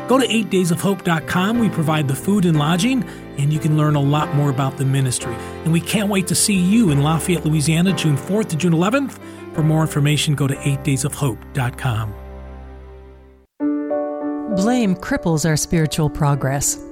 Go 0.07 0.17
to 0.17 0.27
8daysofhope.com. 0.27 1.59
We 1.59 1.69
provide 1.69 2.07
the 2.07 2.15
food 2.15 2.45
and 2.45 2.57
lodging, 2.57 3.03
and 3.37 3.53
you 3.53 3.59
can 3.59 3.77
learn 3.77 3.95
a 3.95 4.01
lot 4.01 4.33
more 4.35 4.49
about 4.49 4.77
the 4.77 4.85
ministry. 4.85 5.33
And 5.63 5.71
we 5.71 5.79
can't 5.79 6.09
wait 6.09 6.27
to 6.27 6.35
see 6.35 6.55
you 6.55 6.89
in 6.91 7.01
Lafayette, 7.01 7.45
Louisiana, 7.45 7.93
June 7.93 8.17
4th 8.17 8.49
to 8.49 8.55
June 8.57 8.73
11th. 8.73 9.19
For 9.61 9.67
more 9.67 9.81
information, 9.81 10.33
go 10.33 10.47
to 10.47 10.55
8daysofhope.com. 10.55 12.15
Blame 14.55 14.95
cripples 14.95 15.47
our 15.47 15.55
spiritual 15.55 16.09
progress. 16.09 16.83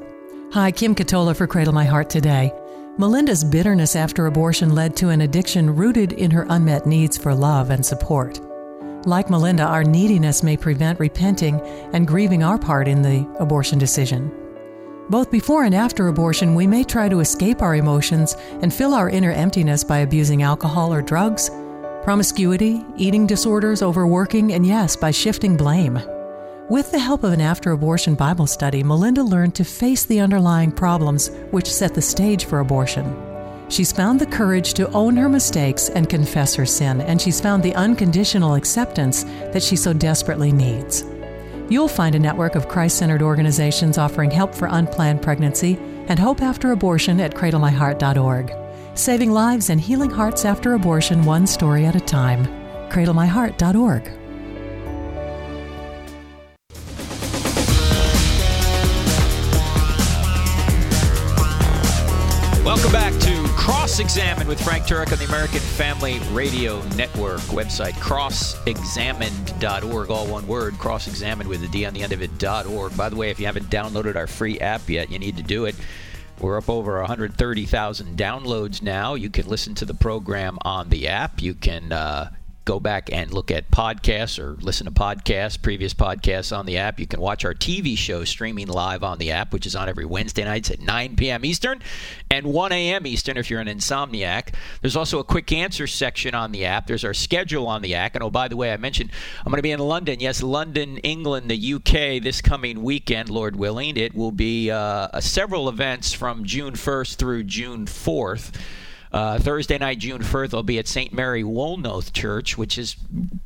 Hi, 0.53 0.69
Kim 0.69 0.93
Ketola 0.93 1.35
for 1.35 1.47
Cradle 1.47 1.73
My 1.73 1.85
Heart 1.85 2.11
today. 2.11 2.53
Melinda's 2.99 3.43
bitterness 3.43 3.95
after 3.95 4.27
abortion 4.27 4.75
led 4.75 4.95
to 4.97 5.09
an 5.09 5.21
addiction 5.21 5.75
rooted 5.75 6.13
in 6.13 6.29
her 6.29 6.45
unmet 6.51 6.85
needs 6.85 7.17
for 7.17 7.33
love 7.33 7.71
and 7.71 7.83
support. 7.83 8.39
Like 9.07 9.31
Melinda, 9.31 9.63
our 9.63 9.83
neediness 9.83 10.43
may 10.43 10.55
prevent 10.55 10.99
repenting 10.99 11.59
and 11.93 12.07
grieving 12.07 12.43
our 12.43 12.59
part 12.59 12.87
in 12.87 13.01
the 13.01 13.27
abortion 13.39 13.79
decision. 13.79 14.31
Both 15.09 15.31
before 15.31 15.63
and 15.63 15.73
after 15.73 16.07
abortion, 16.07 16.53
we 16.53 16.67
may 16.67 16.83
try 16.83 17.09
to 17.09 17.21
escape 17.21 17.63
our 17.63 17.73
emotions 17.73 18.35
and 18.61 18.71
fill 18.71 18.93
our 18.93 19.09
inner 19.09 19.31
emptiness 19.31 19.83
by 19.83 19.99
abusing 19.99 20.43
alcohol 20.43 20.93
or 20.93 21.01
drugs, 21.01 21.49
promiscuity, 22.09 22.83
eating 22.97 23.27
disorders, 23.27 23.83
overworking, 23.83 24.53
and 24.53 24.65
yes, 24.65 24.95
by 24.95 25.11
shifting 25.11 25.55
blame. 25.55 26.01
With 26.67 26.91
the 26.91 26.97
help 26.97 27.23
of 27.23 27.33
an 27.33 27.39
after 27.39 27.71
abortion 27.71 28.15
Bible 28.15 28.47
study, 28.47 28.81
Melinda 28.81 29.21
learned 29.21 29.53
to 29.53 29.63
face 29.63 30.05
the 30.05 30.19
underlying 30.19 30.71
problems 30.71 31.29
which 31.51 31.71
set 31.71 31.93
the 31.93 32.01
stage 32.01 32.45
for 32.45 32.61
abortion. 32.61 33.15
She's 33.69 33.91
found 33.91 34.19
the 34.19 34.25
courage 34.25 34.73
to 34.73 34.91
own 34.91 35.17
her 35.17 35.29
mistakes 35.29 35.89
and 35.89 36.09
confess 36.09 36.55
her 36.55 36.65
sin, 36.65 37.01
and 37.01 37.21
she's 37.21 37.39
found 37.39 37.61
the 37.61 37.75
unconditional 37.75 38.55
acceptance 38.55 39.23
that 39.53 39.61
she 39.61 39.75
so 39.75 39.93
desperately 39.93 40.51
needs. 40.51 41.05
You'll 41.69 41.87
find 41.87 42.15
a 42.15 42.19
network 42.19 42.55
of 42.55 42.67
Christ 42.67 42.97
centered 42.97 43.21
organizations 43.21 43.99
offering 43.99 44.31
help 44.31 44.55
for 44.55 44.67
unplanned 44.71 45.21
pregnancy 45.21 45.77
and 46.07 46.17
hope 46.17 46.41
after 46.41 46.71
abortion 46.71 47.19
at 47.21 47.35
cradlemyheart.org. 47.35 48.58
Saving 48.99 49.31
lives 49.31 49.69
and 49.69 49.79
healing 49.79 50.09
hearts 50.09 50.43
after 50.43 50.73
abortion, 50.73 51.23
one 51.23 51.47
story 51.47 51.85
at 51.85 51.95
a 51.95 52.01
time. 52.01 52.45
cradlemyheart.org. 52.89 54.03
Welcome 62.65 62.91
back 62.91 63.17
to 63.21 63.45
Cross 63.55 63.99
Examine 63.99 64.49
with 64.49 64.61
Frank 64.61 64.83
Turek 64.83 65.13
on 65.13 65.17
the 65.17 65.23
American 65.23 65.61
Family 65.61 66.19
Radio 66.33 66.81
Network 66.97 67.39
website, 67.43 67.93
crossexamined.org, 67.93 70.09
all 70.09 70.27
one 70.27 70.45
word, 70.45 70.73
crossexamined 70.73 71.45
with 71.45 71.63
a 71.63 71.69
D 71.69 71.85
on 71.85 71.93
the 71.93 72.03
end 72.03 72.11
of 72.11 72.21
it.org. 72.21 72.97
By 72.97 73.07
the 73.07 73.15
way, 73.15 73.29
if 73.29 73.39
you 73.39 73.45
haven't 73.45 73.69
downloaded 73.69 74.17
our 74.17 74.27
free 74.27 74.59
app 74.59 74.89
yet, 74.89 75.09
you 75.09 75.19
need 75.19 75.37
to 75.37 75.43
do 75.43 75.63
it. 75.63 75.75
We're 76.39 76.57
up 76.57 76.69
over 76.69 76.99
130,000 76.99 78.17
downloads 78.17 78.81
now. 78.81 79.15
You 79.15 79.29
can 79.29 79.47
listen 79.47 79.75
to 79.75 79.85
the 79.85 79.93
program 79.93 80.57
on 80.63 80.89
the 80.89 81.09
app. 81.09 81.41
You 81.41 81.53
can 81.53 81.91
uh, 81.91 82.31
go 82.69 82.79
back 82.79 83.09
and 83.11 83.33
look 83.33 83.49
at 83.49 83.71
podcasts 83.71 84.37
or 84.37 84.55
listen 84.61 84.85
to 84.85 84.91
podcasts, 84.91 85.59
previous 85.59 85.91
podcasts 85.91 86.55
on 86.55 86.67
the 86.67 86.77
app. 86.77 86.99
You 86.99 87.07
can 87.07 87.19
watch 87.19 87.43
our 87.43 87.55
TV 87.55 87.97
show 87.97 88.23
streaming 88.23 88.67
live 88.67 89.03
on 89.03 89.17
the 89.17 89.31
app, 89.31 89.53
which 89.53 89.65
is 89.65 89.75
on 89.75 89.89
every 89.89 90.05
Wednesday 90.05 90.43
nights 90.43 90.69
at 90.69 90.79
9 90.79 91.15
p.m. 91.15 91.43
Eastern 91.43 91.81
and 92.29 92.45
1 92.45 92.71
a.m. 92.71 93.07
Eastern 93.07 93.37
if 93.37 93.49
you're 93.49 93.59
an 93.59 93.67
insomniac. 93.67 94.53
There's 94.81 94.95
also 94.95 95.17
a 95.17 95.23
quick 95.23 95.51
answer 95.51 95.87
section 95.87 96.35
on 96.35 96.51
the 96.51 96.65
app. 96.65 96.85
There's 96.85 97.03
our 97.03 97.15
schedule 97.15 97.65
on 97.65 97.81
the 97.81 97.95
app. 97.95 98.13
And 98.13 98.23
oh, 98.23 98.29
by 98.29 98.47
the 98.47 98.55
way, 98.55 98.71
I 98.71 98.77
mentioned 98.77 99.09
I'm 99.39 99.49
going 99.49 99.57
to 99.57 99.63
be 99.63 99.71
in 99.71 99.79
London. 99.79 100.19
Yes, 100.19 100.43
London, 100.43 100.99
England, 100.99 101.49
the 101.49 101.73
UK 101.73 102.21
this 102.21 102.39
coming 102.39 102.83
weekend, 102.83 103.29
Lord 103.29 103.55
willing. 103.55 103.97
It 103.97 104.13
will 104.13 104.31
be 104.31 104.69
uh, 104.69 105.19
several 105.21 105.69
events 105.69 106.13
from 106.13 106.43
June 106.43 106.75
1st 106.75 107.15
through 107.15 107.45
June 107.45 107.87
4th. 107.87 108.53
Uh, 109.11 109.39
Thursday 109.39 109.77
night, 109.77 109.99
June 109.99 110.21
1st, 110.21 110.53
I'll 110.53 110.63
be 110.63 110.77
at 110.77 110.87
St. 110.87 111.11
Mary 111.11 111.43
Woolnoth 111.43 112.13
Church, 112.13 112.57
which 112.57 112.77
is 112.77 112.95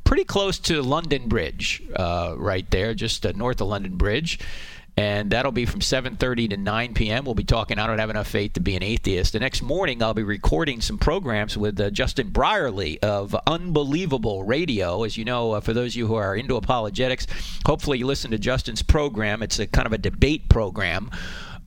pretty 0.04 0.26
close 0.26 0.60
to 0.60 0.82
London 0.82 1.30
Bridge, 1.30 1.82
uh, 1.96 2.36
right 2.38 2.70
there, 2.70 2.94
just 2.94 3.26
uh, 3.26 3.32
north 3.36 3.62
of 3.62 3.68
London 3.68 3.96
Bridge. 3.96 4.40
And 4.96 5.32
that'll 5.32 5.52
be 5.52 5.66
from 5.66 5.80
7:30 5.80 6.52
to 6.52 6.58
9 6.58 6.94
p.m. 6.94 7.26
We'll 7.26 7.34
be 7.34 7.44
talking. 7.44 7.80
I 7.80 7.88
don't 7.88 7.98
have 7.98 8.12
enough 8.12 8.28
faith 8.28 8.54
to 8.54 8.60
be 8.60 8.76
an 8.76 8.84
atheist. 8.84 9.34
The 9.34 9.40
next 9.40 9.64
morning, 9.64 10.04
I'll 10.04 10.14
be 10.14 10.22
recording 10.22 10.82
some 10.82 11.00
programs 11.00 11.58
with 11.58 11.80
uh, 11.80 11.90
Justin 11.90 12.30
Brierley 12.30 13.02
of 13.02 13.36
Unbelievable 13.48 14.44
Radio. 14.44 15.02
As 15.02 15.18
you 15.18 15.26
know, 15.26 15.54
uh, 15.54 15.62
for 15.62 15.74
those 15.74 15.94
of 15.94 15.96
you 15.96 16.06
who 16.06 16.14
are 16.14 16.36
into 16.36 16.58
apologetics, 16.58 17.26
hopefully 17.66 17.98
you 17.98 18.06
listen 18.06 18.30
to 18.32 18.38
Justin's 18.38 18.84
program. 18.84 19.42
It's 19.42 19.58
a 19.58 19.66
kind 19.66 19.88
of 19.88 19.94
a 19.94 19.98
debate 19.98 20.48
program 20.48 21.10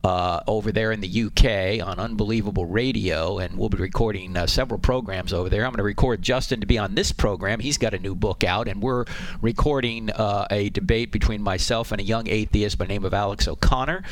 uh, 0.04 0.40
over 0.46 0.72
there 0.72 0.92
in 0.92 1.00
the 1.00 1.24
UK 1.24 1.86
on 1.86 1.98
Unbelievable 1.98 2.66
Radio, 2.66 3.38
and 3.38 3.58
we'll 3.58 3.68
be 3.68 3.78
recording 3.78 4.36
uh, 4.36 4.46
several 4.46 4.78
programs 4.78 5.32
over 5.32 5.48
there. 5.48 5.64
I'm 5.64 5.70
going 5.70 5.78
to 5.78 5.82
record 5.82 6.22
Justin 6.22 6.60
to 6.60 6.66
be 6.66 6.78
on 6.78 6.94
this 6.94 7.12
program. 7.12 7.60
He's 7.60 7.78
got 7.78 7.94
a 7.94 7.98
new 7.98 8.14
book 8.14 8.44
out, 8.44 8.68
and 8.68 8.82
we're 8.82 9.04
recording 9.42 10.10
uh, 10.10 10.46
a 10.50 10.68
debate 10.70 11.12
between 11.12 11.42
myself 11.42 11.92
and 11.92 12.00
a 12.00 12.04
young 12.04 12.28
atheist 12.28 12.78
by 12.78 12.84
the 12.84 12.92
name 12.92 13.04
of 13.04 13.14
Alex 13.14 13.48
O'Connor, 13.48 14.04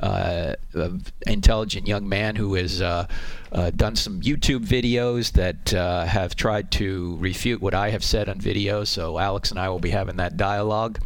uh, 0.00 0.54
an 0.74 1.02
intelligent 1.26 1.86
young 1.86 2.08
man 2.08 2.36
who 2.36 2.54
has 2.54 2.80
uh, 2.80 3.06
uh, 3.52 3.70
done 3.70 3.96
some 3.96 4.20
YouTube 4.20 4.66
videos 4.66 5.32
that 5.32 5.70
have 6.08 6.36
tried 6.36 6.70
to 6.72 7.16
refute 7.18 7.60
what 7.60 7.74
I 7.74 7.90
have 7.90 8.04
said 8.04 8.28
on 8.28 8.38
video. 8.38 8.84
So 8.84 9.18
Alex 9.18 9.50
and 9.50 9.58
I 9.58 9.68
will 9.68 9.80
be 9.80 9.90
having 9.90 10.16
that 10.16 10.36
dialogue 10.36 11.00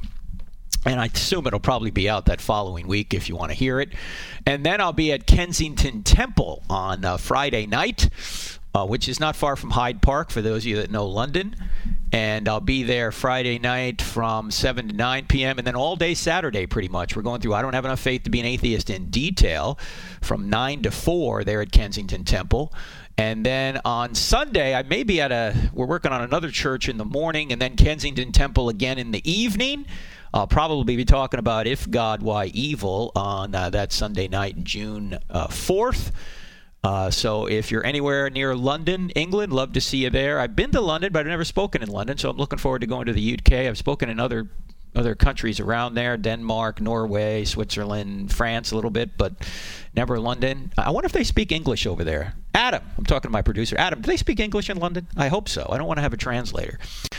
and 0.84 1.00
I 1.00 1.06
assume 1.06 1.46
it'll 1.46 1.60
probably 1.60 1.90
be 1.90 2.08
out 2.08 2.26
that 2.26 2.40
following 2.40 2.86
week 2.86 3.14
if 3.14 3.28
you 3.28 3.36
want 3.36 3.50
to 3.50 3.56
hear 3.56 3.80
it. 3.80 3.90
And 4.46 4.64
then 4.64 4.80
I'll 4.80 4.92
be 4.92 5.12
at 5.12 5.26
Kensington 5.26 6.02
Temple 6.02 6.62
on 6.68 7.04
uh, 7.04 7.16
Friday 7.16 7.66
night, 7.66 8.10
uh, 8.74 8.86
which 8.86 9.08
is 9.08 9.18
not 9.18 9.36
far 9.36 9.56
from 9.56 9.70
Hyde 9.70 10.02
Park 10.02 10.30
for 10.30 10.42
those 10.42 10.62
of 10.62 10.66
you 10.66 10.76
that 10.76 10.90
know 10.90 11.06
London. 11.06 11.56
And 12.12 12.48
I'll 12.48 12.60
be 12.60 12.84
there 12.84 13.10
Friday 13.10 13.58
night 13.58 14.00
from 14.00 14.50
7 14.50 14.88
to 14.88 14.94
9 14.94 15.26
p.m. 15.26 15.58
and 15.58 15.66
then 15.66 15.74
all 15.74 15.96
day 15.96 16.14
Saturday, 16.14 16.66
pretty 16.66 16.88
much. 16.88 17.16
We're 17.16 17.22
going 17.22 17.40
through 17.40 17.54
I 17.54 17.62
Don't 17.62 17.74
Have 17.74 17.84
Enough 17.84 17.98
Faith 17.98 18.22
to 18.24 18.30
Be 18.30 18.40
an 18.40 18.46
Atheist 18.46 18.88
in 18.88 19.06
detail 19.06 19.78
from 20.20 20.48
9 20.48 20.82
to 20.82 20.90
4 20.90 21.44
there 21.44 21.60
at 21.60 21.72
Kensington 21.72 22.24
Temple. 22.24 22.72
And 23.16 23.46
then 23.46 23.80
on 23.84 24.14
Sunday, 24.14 24.74
I 24.74 24.82
may 24.82 25.02
be 25.04 25.20
at 25.20 25.30
a, 25.32 25.70
we're 25.72 25.86
working 25.86 26.12
on 26.12 26.22
another 26.22 26.50
church 26.50 26.88
in 26.88 26.98
the 26.98 27.04
morning 27.04 27.52
and 27.52 27.62
then 27.62 27.76
Kensington 27.76 28.32
Temple 28.32 28.68
again 28.68 28.98
in 28.98 29.12
the 29.12 29.28
evening. 29.30 29.86
I'll 30.34 30.48
probably 30.48 30.96
be 30.96 31.04
talking 31.04 31.38
about 31.38 31.68
If 31.68 31.88
God, 31.88 32.20
Why 32.20 32.46
Evil 32.46 33.12
on 33.14 33.54
uh, 33.54 33.70
that 33.70 33.92
Sunday 33.92 34.26
night, 34.26 34.64
June 34.64 35.16
uh, 35.30 35.46
4th. 35.46 36.10
Uh, 36.82 37.08
so 37.08 37.46
if 37.46 37.70
you're 37.70 37.86
anywhere 37.86 38.28
near 38.28 38.56
London, 38.56 39.10
England, 39.10 39.52
love 39.52 39.72
to 39.74 39.80
see 39.80 39.98
you 39.98 40.10
there. 40.10 40.40
I've 40.40 40.56
been 40.56 40.72
to 40.72 40.80
London, 40.80 41.12
but 41.12 41.20
I've 41.20 41.26
never 41.26 41.44
spoken 41.44 41.84
in 41.84 41.88
London, 41.88 42.18
so 42.18 42.30
I'm 42.30 42.36
looking 42.36 42.58
forward 42.58 42.80
to 42.80 42.88
going 42.88 43.06
to 43.06 43.12
the 43.12 43.34
UK. 43.38 43.52
I've 43.52 43.78
spoken 43.78 44.08
in 44.10 44.18
other 44.18 44.48
other 44.96 45.14
countries 45.14 45.58
around 45.58 45.94
there 45.94 46.16
Denmark, 46.16 46.80
Norway, 46.80 47.44
Switzerland, 47.44 48.32
France 48.32 48.70
a 48.70 48.76
little 48.76 48.90
bit, 48.90 49.16
but 49.16 49.34
never 49.94 50.20
London. 50.20 50.72
I 50.76 50.90
wonder 50.90 51.06
if 51.06 51.12
they 51.12 51.24
speak 51.24 51.52
English 51.52 51.86
over 51.86 52.04
there. 52.04 52.34
Adam, 52.54 52.82
I'm 52.98 53.04
talking 53.04 53.28
to 53.28 53.32
my 53.32 53.42
producer. 53.42 53.76
Adam, 53.78 54.00
do 54.00 54.06
they 54.08 54.16
speak 54.16 54.38
English 54.38 54.68
in 54.68 54.78
London? 54.78 55.06
I 55.16 55.28
hope 55.28 55.48
so. 55.48 55.68
I 55.70 55.78
don't 55.78 55.88
want 55.88 55.98
to 55.98 56.02
have 56.02 56.12
a 56.12 56.16
translator. 56.16 56.78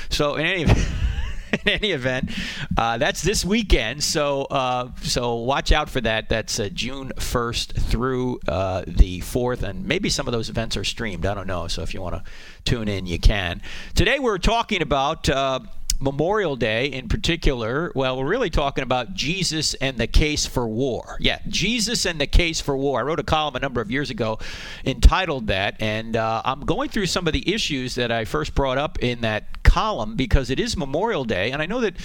So, 0.09 0.35
in 0.35 0.45
any 0.45 0.63
event. 0.63 0.87
in 1.65 1.69
any 1.69 1.91
event, 1.91 2.31
uh, 2.77 2.97
that's 2.97 3.21
this 3.21 3.45
weekend. 3.45 4.03
So 4.03 4.43
uh, 4.43 4.91
so 5.01 5.35
watch 5.35 5.71
out 5.71 5.89
for 5.89 6.01
that. 6.01 6.29
That's 6.29 6.59
uh, 6.59 6.69
June 6.71 7.11
1st 7.15 7.81
through 7.81 8.39
uh, 8.47 8.83
the 8.87 9.21
4th, 9.21 9.63
and 9.63 9.85
maybe 9.85 10.09
some 10.09 10.27
of 10.27 10.31
those 10.31 10.49
events 10.49 10.77
are 10.77 10.83
streamed. 10.83 11.25
I 11.25 11.33
don't 11.33 11.47
know. 11.47 11.67
So 11.67 11.81
if 11.81 11.93
you 11.93 12.01
want 12.01 12.15
to 12.15 12.23
tune 12.63 12.87
in, 12.87 13.05
you 13.05 13.19
can. 13.19 13.61
Today 13.93 14.19
we're 14.19 14.37
talking 14.37 14.81
about 14.81 15.29
uh, 15.29 15.59
Memorial 15.99 16.55
Day 16.55 16.87
in 16.87 17.07
particular, 17.07 17.91
well, 17.95 18.17
we're 18.17 18.27
really 18.27 18.49
talking 18.49 18.83
about 18.83 19.13
Jesus 19.13 19.73
and 19.75 19.97
the 19.97 20.07
case 20.07 20.45
for 20.45 20.67
war. 20.67 21.17
Yeah, 21.19 21.39
Jesus 21.47 22.05
and 22.05 22.19
the 22.19 22.27
case 22.27 22.59
for 22.59 22.75
war. 22.75 22.99
I 22.99 23.03
wrote 23.03 23.19
a 23.19 23.23
column 23.23 23.55
a 23.55 23.59
number 23.59 23.81
of 23.81 23.89
years 23.89 24.09
ago 24.09 24.39
entitled 24.83 25.47
that, 25.47 25.81
and 25.81 26.15
uh, 26.15 26.41
I'm 26.43 26.61
going 26.61 26.89
through 26.89 27.05
some 27.05 27.27
of 27.27 27.33
the 27.33 27.53
issues 27.53 27.95
that 27.95 28.11
I 28.11 28.25
first 28.25 28.55
brought 28.55 28.77
up 28.77 28.99
in 29.01 29.21
that 29.21 29.63
column 29.75 30.15
because 30.15 30.49
it 30.49 30.57
is 30.57 30.77
Memorial 30.77 31.25
Day, 31.25 31.51
and 31.51 31.61
I 31.61 31.65
know 31.65 31.81
that 31.81 31.95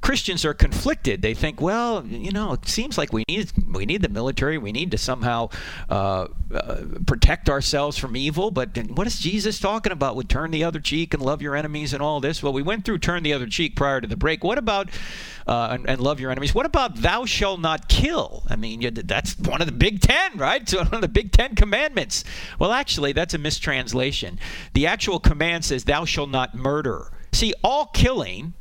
Christians 0.00 0.44
are 0.44 0.52
conflicted. 0.52 1.22
They 1.22 1.32
think, 1.32 1.60
well, 1.60 2.04
you 2.04 2.32
know, 2.32 2.54
it 2.54 2.66
seems 2.66 2.98
like 2.98 3.12
we 3.12 3.22
need 3.28 3.52
we 3.72 3.86
need 3.86 4.02
the 4.02 4.08
military, 4.08 4.58
we 4.58 4.72
need 4.72 4.90
to 4.90 4.98
somehow 4.98 5.50
uh, 5.88 6.26
uh, 6.52 6.82
protect 7.06 7.48
ourselves 7.48 7.96
from 7.96 8.16
evil, 8.16 8.50
but 8.50 8.76
what 8.88 9.06
is 9.06 9.20
Jesus 9.20 9.60
talking 9.60 9.92
about 9.92 10.16
with 10.16 10.26
turn 10.26 10.50
the 10.50 10.64
other 10.64 10.80
cheek 10.80 11.14
and 11.14 11.22
love 11.22 11.40
your 11.40 11.54
enemies 11.54 11.94
and 11.94 12.02
all 12.02 12.18
this? 12.18 12.42
Well, 12.42 12.52
we 12.52 12.62
went 12.62 12.84
through 12.84 12.98
turn 12.98 13.22
the 13.22 13.32
other 13.32 13.46
cheek 13.46 13.76
prior 13.76 14.00
to 14.00 14.08
the 14.08 14.16
break. 14.16 14.42
What 14.42 14.58
about 14.58 14.88
uh, 15.46 15.68
and, 15.70 15.88
and, 15.88 16.00
love 16.00 16.18
your 16.18 16.32
enemies? 16.32 16.52
What 16.52 16.66
about 16.66 16.96
thou 16.96 17.26
shalt 17.26 17.60
not 17.60 17.88
kill? 17.88 18.42
I 18.48 18.56
mean, 18.56 18.80
that's 19.04 19.38
one 19.38 19.60
of 19.60 19.68
the 19.68 19.72
big 19.72 20.00
ten, 20.00 20.36
right? 20.36 20.62
It's 20.62 20.74
one 20.90 20.92
of 20.92 21.00
the 21.00 21.08
big 21.08 21.30
ten 21.30 21.54
commandments. 21.54 22.24
Well, 22.58 22.72
actually, 22.72 23.12
that's 23.12 23.34
a 23.34 23.38
mistranslation. 23.38 24.40
The 24.74 24.88
actual 24.88 25.20
command 25.20 25.64
says 25.64 25.84
thou 25.84 26.04
shalt 26.04 26.30
not 26.30 26.56
murder. 26.56 27.12
See, 27.32 27.54
all 27.62 27.86
killing 27.86 28.54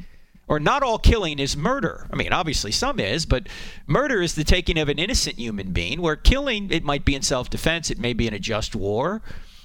or 0.49 0.59
not 0.59 0.81
all 0.81 0.97
killing 0.97 1.38
is 1.39 1.55
murder. 1.55 2.07
I 2.11 2.15
mean, 2.15 2.33
obviously 2.33 2.71
some 2.71 2.99
is, 2.99 3.25
but 3.25 3.47
murder 3.85 4.21
is 4.21 4.33
the 4.33 4.43
taking 4.43 4.79
of 4.79 4.89
an 4.89 4.97
innocent 4.97 5.38
human 5.38 5.71
being, 5.71 6.01
where 6.01 6.15
killing, 6.15 6.71
it 6.71 6.83
might 6.83 7.05
be 7.05 7.15
in 7.15 7.21
self 7.21 7.49
defense, 7.49 7.91
it 7.91 7.99
may 7.99 8.13
be 8.13 8.27
in 8.27 8.33
a 8.33 8.39
just 8.39 8.75
war, 8.75 9.21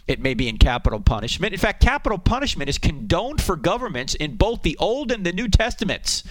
it 0.07 0.21
may 0.21 0.35
be 0.35 0.47
in 0.47 0.59
capital 0.59 1.01
punishment. 1.01 1.55
In 1.55 1.59
fact, 1.59 1.83
capital 1.83 2.19
punishment 2.19 2.69
is 2.69 2.77
condoned 2.77 3.41
for 3.41 3.57
governments 3.57 4.15
in 4.15 4.37
both 4.37 4.63
the 4.63 4.77
Old 4.79 5.11
and 5.11 5.25
the 5.25 5.33
New 5.33 5.49
Testaments. 5.49 6.23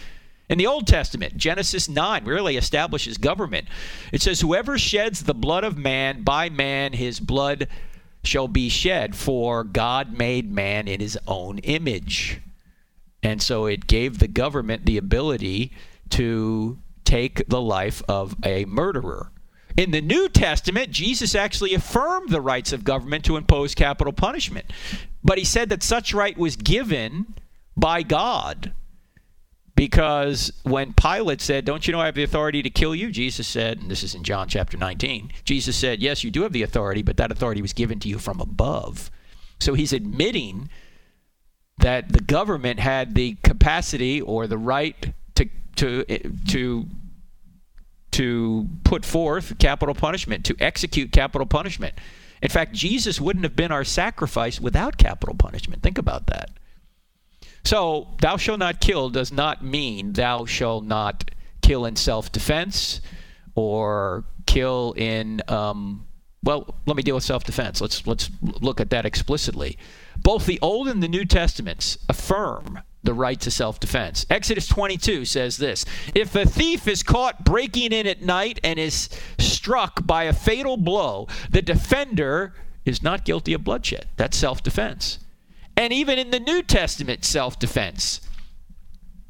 In 0.49 0.59
the 0.59 0.67
Old 0.67 0.85
Testament, 0.85 1.35
Genesis 1.35 1.89
9 1.89 2.25
really 2.25 2.55
establishes 2.55 3.17
government. 3.17 3.67
It 4.11 4.21
says, 4.21 4.41
Whoever 4.41 4.77
sheds 4.77 5.23
the 5.23 5.33
blood 5.33 5.63
of 5.63 5.77
man, 5.79 6.21
by 6.21 6.49
man 6.49 6.93
his 6.93 7.19
blood 7.19 7.67
shall 8.23 8.47
be 8.47 8.69
shed, 8.69 9.15
for 9.15 9.63
God 9.63 10.15
made 10.15 10.51
man 10.51 10.87
in 10.87 10.99
his 10.99 11.17
own 11.27 11.57
image. 11.59 12.39
And 13.23 13.41
so 13.41 13.65
it 13.65 13.87
gave 13.87 14.19
the 14.19 14.27
government 14.27 14.85
the 14.85 14.97
ability 14.97 15.71
to 16.09 16.77
take 17.05 17.47
the 17.47 17.61
life 17.61 18.03
of 18.07 18.35
a 18.43 18.65
murderer. 18.65 19.31
In 19.75 19.91
the 19.91 20.01
New 20.01 20.29
Testament, 20.29 20.91
Jesus 20.91 21.33
actually 21.33 21.73
affirmed 21.73 22.29
the 22.29 22.41
rights 22.41 22.73
of 22.73 22.83
government 22.83 23.25
to 23.25 23.37
impose 23.37 23.73
capital 23.73 24.13
punishment. 24.13 24.71
But 25.23 25.37
he 25.37 25.45
said 25.45 25.69
that 25.69 25.81
such 25.81 26.13
right 26.13 26.37
was 26.37 26.55
given 26.55 27.33
by 27.75 28.03
God. 28.03 28.73
Because 29.75 30.53
when 30.61 30.93
Pilate 30.93 31.41
said, 31.41 31.65
Don't 31.65 31.87
you 31.87 31.93
know 31.93 31.99
I 31.99 32.05
have 32.05 32.13
the 32.13 32.23
authority 32.23 32.61
to 32.61 32.69
kill 32.69 32.93
you? 32.93 33.09
Jesus 33.11 33.47
said, 33.47 33.79
and 33.79 33.89
this 33.89 34.03
is 34.03 34.13
in 34.13 34.23
John 34.23 34.47
chapter 34.47 34.77
19, 34.77 35.31
Jesus 35.45 35.75
said, 35.75 35.99
Yes, 35.99 36.23
you 36.23 36.29
do 36.29 36.43
have 36.43 36.53
the 36.53 36.61
authority, 36.61 37.01
but 37.01 37.17
that 37.17 37.31
authority 37.31 37.61
was 37.61 37.73
given 37.73 37.99
to 38.01 38.07
you 38.07 38.19
from 38.19 38.39
above. 38.39 39.09
So 39.59 39.73
he's 39.73 39.93
admitting 39.93 40.69
that 41.77 42.11
the 42.13 42.21
government 42.21 42.79
had 42.79 43.15
the 43.15 43.35
capacity 43.43 44.21
or 44.21 44.47
the 44.47 44.57
right 44.57 45.13
to, 45.35 45.49
to, 45.75 46.05
to 46.49 46.85
to 48.13 48.67
put 48.83 49.03
forth 49.03 49.57
capital 49.57 49.95
punishment, 49.95 50.45
to 50.45 50.55
execute 50.59 51.11
capital 51.11 51.47
punishment. 51.47 51.95
In 52.41 52.49
fact, 52.49 52.73
Jesus 52.73 53.19
wouldn't 53.19 53.43
have 53.43 53.55
been 53.55 53.71
our 53.71 53.83
sacrifice 53.83 54.61
without 54.61 54.97
capital 54.97 55.35
punishment. 55.35 55.81
Think 55.81 55.97
about 55.97 56.27
that. 56.27 56.51
So, 57.65 58.09
thou 58.21 58.37
shalt 58.37 58.59
not 58.59 58.81
kill 58.81 59.09
does 59.09 59.31
not 59.31 59.63
mean 59.63 60.13
thou 60.13 60.45
shalt 60.45 60.83
not 60.83 61.31
kill 61.61 61.85
in 61.85 61.95
self 61.95 62.31
defense 62.31 63.01
or 63.55 64.25
kill 64.45 64.93
in. 64.97 65.41
Um, 65.47 66.05
well, 66.43 66.75
let 66.85 66.97
me 66.97 67.03
deal 67.03 67.15
with 67.15 67.23
self 67.23 67.45
defense. 67.45 67.81
Let's, 67.81 68.05
let's 68.05 68.29
look 68.41 68.79
at 68.81 68.89
that 68.91 69.05
explicitly. 69.05 69.77
Both 70.21 70.45
the 70.45 70.59
Old 70.61 70.87
and 70.87 71.01
the 71.01 71.07
New 71.07 71.25
Testaments 71.25 71.97
affirm 72.07 72.79
the 73.03 73.13
right 73.13 73.39
to 73.41 73.51
self 73.51 73.79
defense. 73.79 74.25
Exodus 74.29 74.67
22 74.67 75.25
says 75.25 75.57
this 75.57 75.85
If 76.15 76.35
a 76.35 76.45
thief 76.45 76.87
is 76.87 77.03
caught 77.03 77.43
breaking 77.43 77.91
in 77.91 78.07
at 78.07 78.21
night 78.21 78.59
and 78.63 78.79
is 78.79 79.09
struck 79.37 80.05
by 80.05 80.23
a 80.23 80.33
fatal 80.33 80.77
blow, 80.77 81.27
the 81.49 81.61
defender 81.61 82.53
is 82.85 83.03
not 83.03 83.25
guilty 83.25 83.53
of 83.53 83.63
bloodshed. 83.63 84.07
That's 84.17 84.37
self 84.37 84.63
defense. 84.63 85.19
And 85.75 85.91
even 85.91 86.19
in 86.19 86.31
the 86.31 86.39
New 86.39 86.63
Testament, 86.63 87.25
self 87.25 87.59
defense 87.59 88.21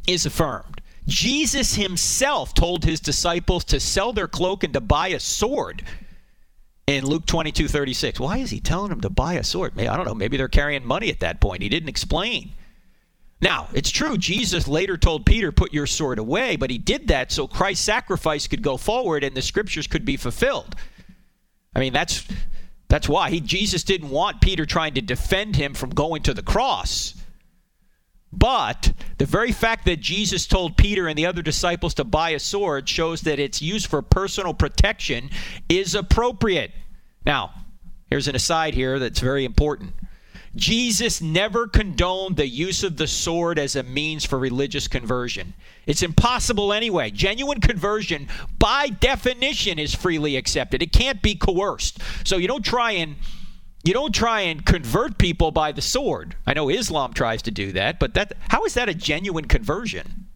is 0.07 0.25
affirmed. 0.25 0.81
Jesus 1.05 1.75
himself 1.75 2.53
told 2.53 2.85
his 2.85 2.99
disciples 2.99 3.65
to 3.65 3.79
sell 3.79 4.13
their 4.13 4.27
cloak 4.27 4.63
and 4.63 4.73
to 4.73 4.79
buy 4.79 5.09
a 5.09 5.19
sword 5.19 5.83
in 6.87 7.05
Luke 7.05 7.25
22 7.25 7.67
36. 7.67 8.19
Why 8.19 8.37
is 8.37 8.49
he 8.49 8.59
telling 8.59 8.89
them 8.89 9.01
to 9.01 9.09
buy 9.09 9.35
a 9.35 9.43
sword? 9.43 9.79
I 9.79 9.95
don't 9.95 10.05
know. 10.05 10.15
Maybe 10.15 10.37
they're 10.37 10.47
carrying 10.47 10.85
money 10.85 11.09
at 11.09 11.21
that 11.21 11.39
point. 11.39 11.63
He 11.63 11.69
didn't 11.69 11.89
explain. 11.89 12.51
Now, 13.41 13.67
it's 13.73 13.91
true, 13.91 14.17
Jesus 14.17 14.69
later 14.69 14.97
told 14.97 15.25
Peter, 15.25 15.51
Put 15.51 15.73
your 15.73 15.85
sword 15.85 16.17
away, 16.17 16.55
but 16.55 16.69
he 16.69 16.77
did 16.77 17.09
that 17.09 17.31
so 17.31 17.45
Christ's 17.45 17.83
sacrifice 17.83 18.47
could 18.47 18.61
go 18.61 18.77
forward 18.77 19.23
and 19.23 19.35
the 19.35 19.41
scriptures 19.41 19.85
could 19.85 20.05
be 20.05 20.15
fulfilled. 20.15 20.75
I 21.75 21.79
mean, 21.79 21.91
that's, 21.91 22.25
that's 22.87 23.09
why. 23.09 23.31
He, 23.31 23.41
Jesus 23.41 23.83
didn't 23.83 24.11
want 24.11 24.39
Peter 24.39 24.65
trying 24.65 24.93
to 24.93 25.01
defend 25.01 25.57
him 25.57 25.73
from 25.73 25.89
going 25.89 26.23
to 26.23 26.33
the 26.33 26.41
cross. 26.41 27.15
But 28.35 28.93
the 29.19 29.25
very 29.25 29.51
fact 29.51 29.85
that 29.85 29.99
Jesus 29.99 30.47
told 30.47 30.75
Peter 30.75 31.07
and 31.07 31.17
the 31.17 31.25
other 31.25 31.43
disciples 31.43 31.93
to 31.95 32.03
buy 32.03 32.31
a 32.31 32.39
sword 32.39 32.89
shows 32.89 33.21
that 33.21 33.39
its 33.39 33.61
use 33.61 33.85
for 33.85 34.01
personal 34.01 34.53
protection 34.53 35.29
is 35.69 35.93
appropriate. 35.93 36.71
Now, 37.25 37.51
here's 38.09 38.27
an 38.27 38.35
aside 38.35 38.73
here 38.73 38.97
that's 38.97 39.19
very 39.19 39.45
important. 39.45 39.93
Jesus 40.55 41.21
never 41.21 41.67
condoned 41.67 42.37
the 42.37 42.47
use 42.47 42.83
of 42.83 42.97
the 42.97 43.07
sword 43.07 43.57
as 43.57 43.75
a 43.75 43.83
means 43.83 44.25
for 44.25 44.37
religious 44.37 44.87
conversion. 44.87 45.53
It's 45.85 46.03
impossible 46.03 46.73
anyway. 46.73 47.11
Genuine 47.11 47.59
conversion, 47.59 48.27
by 48.59 48.89
definition, 48.89 49.79
is 49.79 49.95
freely 49.95 50.37
accepted. 50.37 50.81
It 50.81 50.91
can't 50.91 51.21
be 51.21 51.35
coerced. 51.35 51.99
So 52.23 52.37
you 52.37 52.47
don't 52.47 52.65
try 52.65 52.91
and 52.91 53.15
you 53.83 53.93
don't 53.93 54.15
try 54.15 54.41
and 54.41 54.65
convert 54.65 55.17
people 55.17 55.51
by 55.51 55.71
the 55.71 55.81
sword. 55.81 56.35
I 56.47 56.53
know 56.53 56.69
Islam 56.69 57.13
tries 57.13 57.41
to 57.43 57.51
do 57.51 57.73
that, 57.73 57.99
but 57.99 58.13
that 58.13 58.33
how 58.49 58.63
is 58.63 58.75
that 58.75 58.89
a 58.89 58.93
genuine 58.93 59.45
conversion? 59.45 60.27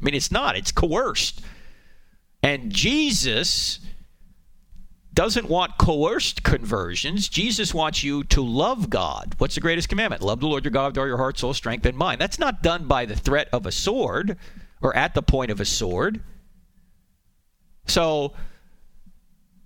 I 0.00 0.04
mean, 0.04 0.14
it's 0.14 0.30
not. 0.30 0.56
It's 0.56 0.72
coerced. 0.72 1.42
And 2.42 2.72
Jesus 2.72 3.80
doesn't 5.14 5.48
want 5.48 5.78
coerced 5.78 6.42
conversions. 6.42 7.28
Jesus 7.28 7.74
wants 7.74 8.02
you 8.02 8.24
to 8.24 8.42
love 8.42 8.88
God. 8.88 9.34
What's 9.38 9.54
the 9.56 9.60
greatest 9.60 9.88
commandment? 9.88 10.22
Love 10.22 10.40
the 10.40 10.46
Lord 10.46 10.64
your 10.64 10.70
God 10.70 10.92
with 10.92 10.98
all 10.98 11.06
your 11.06 11.18
heart, 11.18 11.38
soul, 11.38 11.54
strength, 11.54 11.84
and 11.86 11.96
mind. 11.96 12.20
That's 12.20 12.38
not 12.38 12.62
done 12.62 12.86
by 12.86 13.04
the 13.04 13.16
threat 13.16 13.48
of 13.52 13.66
a 13.66 13.72
sword 13.72 14.36
or 14.80 14.96
at 14.96 15.14
the 15.14 15.22
point 15.22 15.50
of 15.50 15.60
a 15.60 15.64
sword. 15.64 16.22
So, 17.86 18.32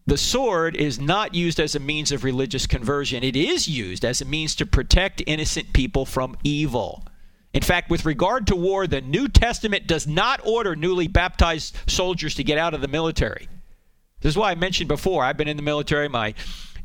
the 0.07 0.17
sword 0.17 0.77
is 0.77 1.01
not 1.01 1.35
used 1.35 1.59
as 1.59 1.75
a 1.75 1.81
means 1.81 2.13
of 2.13 2.23
religious 2.23 2.67
conversion. 2.67 3.25
It 3.25 3.35
is 3.35 3.69
used 3.69 4.05
as 4.05 4.21
a 4.21 4.25
means 4.25 4.55
to 4.57 4.67
protect 4.67 5.23
innocent 5.27 5.73
people 5.73 6.07
from 6.07 6.37
evil. 6.45 7.05
In 7.53 7.63
fact, 7.63 7.91
with 7.91 8.05
regard 8.05 8.47
to 8.49 8.57
war, 8.57 8.87
the 8.87 9.01
New 9.01 9.29
Testament 9.29 9.87
does 9.87 10.07
not 10.07 10.41
order 10.45 10.77
newly 10.77 11.09
baptized 11.09 11.77
soldiers 11.87 12.35
to 12.37 12.45
get 12.45 12.59
out 12.59 12.75
of 12.75 12.83
the 12.83 12.89
military. 12.89 13.49
This 14.21 14.31
is 14.31 14.37
why 14.37 14.53
I 14.53 14.55
mentioned 14.55 14.89
before. 14.89 15.25
I've 15.25 15.37
been 15.37 15.49
in 15.49 15.57
the 15.57 15.63
military. 15.63 16.09
My 16.09 16.35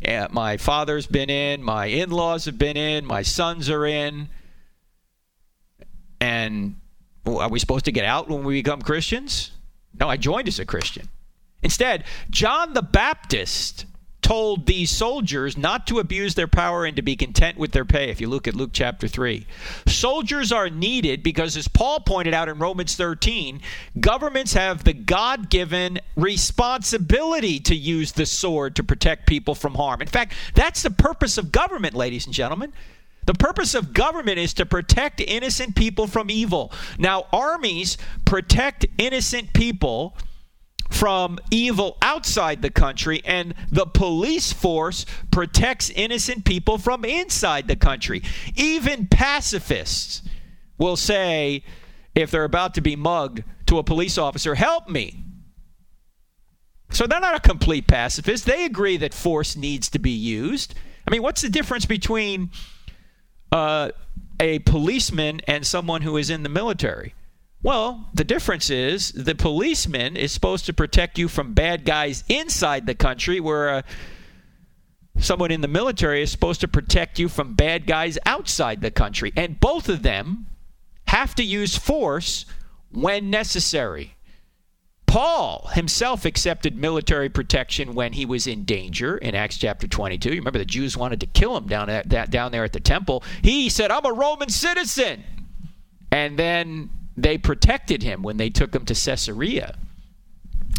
uh, 0.08 0.28
my 0.32 0.58
father's 0.58 1.06
been 1.06 1.30
in. 1.30 1.62
My 1.62 1.86
in-laws 1.86 2.46
have 2.46 2.58
been 2.58 2.78
in. 2.78 3.06
My 3.06 3.22
sons 3.22 3.70
are 3.70 3.86
in. 3.86 4.30
And 6.20 6.78
are 7.26 7.50
we 7.50 7.60
supposed 7.60 7.86
to 7.86 7.92
get 7.92 8.06
out 8.06 8.30
when 8.30 8.44
we 8.44 8.62
become 8.62 8.82
Christians? 8.82 9.52
No, 10.00 10.08
I 10.10 10.18
joined 10.18 10.48
as 10.48 10.58
a 10.58 10.66
Christian. 10.66 11.08
Instead, 11.64 12.04
John 12.30 12.74
the 12.74 12.82
Baptist 12.82 13.86
told 14.22 14.68
these 14.68 14.90
soldiers 14.90 15.58
not 15.58 15.88
to 15.88 16.00
abuse 16.00 16.36
their 16.36 16.48
power 16.48 16.86
and 16.86 16.96
to 16.96 17.02
be 17.02 17.16
content 17.16 17.58
with 17.58 17.72
their 17.72 17.86
pay, 17.86 18.10
if 18.10 18.22
you 18.22 18.30
look 18.30 18.48
at 18.48 18.56
Luke 18.56 18.70
chapter 18.72 19.08
3. 19.08 19.46
Soldiers 19.88 20.52
are 20.52 20.70
needed 20.70 21.24
because, 21.24 21.58
as 21.58 21.68
Paul 21.68 22.00
pointed 22.02 22.34
out 22.34 22.48
in 22.48 22.60
Romans 22.60 22.96
13, 22.96 23.62
governments 24.00 24.54
have 24.54 24.84
the 24.84 24.94
God 24.94 25.50
given 25.50 26.00
responsibility 26.16 27.60
to 27.62 27.76
use 27.76 28.12
the 28.12 28.26
sword 28.26 28.76
to 28.76 28.84
protect 28.84 29.28
people 29.28 29.56
from 29.56 29.76
harm. 29.76 30.02
In 30.02 30.08
fact, 30.08 30.34
that's 30.54 30.84
the 30.84 30.92
purpose 30.92 31.38
of 31.38 31.52
government, 31.52 31.96
ladies 31.96 32.26
and 32.26 32.34
gentlemen. 32.34 32.74
The 33.26 33.34
purpose 33.34 33.76
of 33.76 33.94
government 33.94 34.40
is 34.40 34.54
to 34.56 34.66
protect 34.66 35.20
innocent 35.20 35.76
people 35.76 36.08
from 36.08 36.30
evil. 36.30 36.72
Now, 36.98 37.26
armies 37.32 37.98
protect 38.26 38.86
innocent 38.98 39.54
people 39.54 40.16
from 40.92 41.40
evil 41.50 41.98
outside 42.02 42.62
the 42.62 42.70
country, 42.70 43.22
and 43.26 43.56
the 43.72 43.86
police 43.86 44.54
force 44.54 45.06
protects 45.32 45.90
innocent 45.90 46.46
people 46.46 46.78
from 46.78 47.04
inside 47.04 47.68
the 47.68 47.76
country. 47.76 48.22
Even 48.56 49.08
pacifists 49.08 50.22
will 50.78 50.98
say 50.98 51.64
if 52.14 52.30
they're 52.30 52.44
about 52.44 52.74
to 52.76 52.82
be 52.82 52.96
mugged 52.96 53.44
to 53.66 53.78
a 53.78 53.84
police 53.84 54.18
officer, 54.18 54.56
help 54.56 54.90
me. 54.90 55.24
So 56.92 57.08
they're 57.08 57.22
not 57.22 57.36
a 57.36 57.40
complete 57.40 57.88
pacifist. 57.88 58.46
They 58.46 58.66
agree 58.66 58.98
that 58.98 59.14
force 59.14 59.56
needs 59.56 59.90
to 59.92 60.00
be 60.00 60.12
used. 60.12 60.76
I 61.08 61.12
mean, 61.12 61.24
what's 61.24 61.42
the 61.42 61.50
difference 61.50 61.86
between 61.86 62.52
uh, 63.52 63.92
a 64.40 64.60
policeman 64.60 65.40
and 65.48 65.66
someone 65.66 66.02
who 66.02 66.18
is 66.18 66.30
in 66.30 66.44
the 66.44 66.50
military? 66.50 67.16
Well, 67.64 68.10
the 68.14 68.24
difference 68.24 68.70
is 68.70 69.12
the 69.12 69.36
policeman 69.36 70.18
is 70.18 70.32
supposed 70.32 70.66
to 70.66 70.74
protect 70.74 71.20
you 71.20 71.28
from 71.28 71.54
bad 71.54 71.86
guys 71.86 72.24
inside 72.28 72.88
the 72.88 72.96
country, 72.96 73.40
where 73.40 73.70
uh, 73.70 73.82
someone 75.20 75.52
in 75.52 75.62
the 75.62 75.68
military 75.68 76.24
is 76.24 76.32
supposed 76.32 76.62
to 76.62 76.68
protect 76.68 77.20
you 77.20 77.30
from 77.30 77.54
bad 77.54 77.86
guys 77.86 78.18
outside 78.26 78.82
the 78.82 78.90
country. 78.90 79.32
And 79.36 79.60
both 79.60 79.90
of 79.90 80.02
them 80.02 80.48
have 81.08 81.36
to 81.36 81.44
use 81.44 81.78
force 81.78 82.46
when 82.92 83.30
necessary. 83.30 84.16
Paul 85.06 85.70
himself 85.74 86.24
accepted 86.24 86.78
military 86.78 87.28
protection 87.28 87.94
when 87.94 88.14
he 88.14 88.26
was 88.26 88.48
in 88.48 88.64
danger 88.64 89.18
in 89.18 89.36
Acts 89.36 89.58
chapter 89.58 89.86
22. 89.86 90.30
You 90.30 90.36
remember 90.38 90.58
the 90.58 90.66
Jews 90.66 90.96
wanted 90.96 91.20
to 91.20 91.26
kill 91.28 91.56
him 91.58 91.68
down, 91.68 91.90
at, 91.90 92.08
down 92.32 92.52
there 92.54 92.64
at 92.64 92.72
the 92.72 92.80
temple. 92.80 93.22
He 93.44 93.70
said, 93.70 93.92
I'm 93.92 94.06
a 94.06 94.14
Roman 94.14 94.50
citizen. 94.50 95.24
And 96.12 96.40
then 96.40 96.90
they 97.24 97.38
protected 97.38 98.04
him 98.04 98.22
when 98.22 98.38
they 98.38 98.50
took 98.50 98.76
him 98.76 98.86
to 98.86 98.94
Caesarea. 98.94 99.78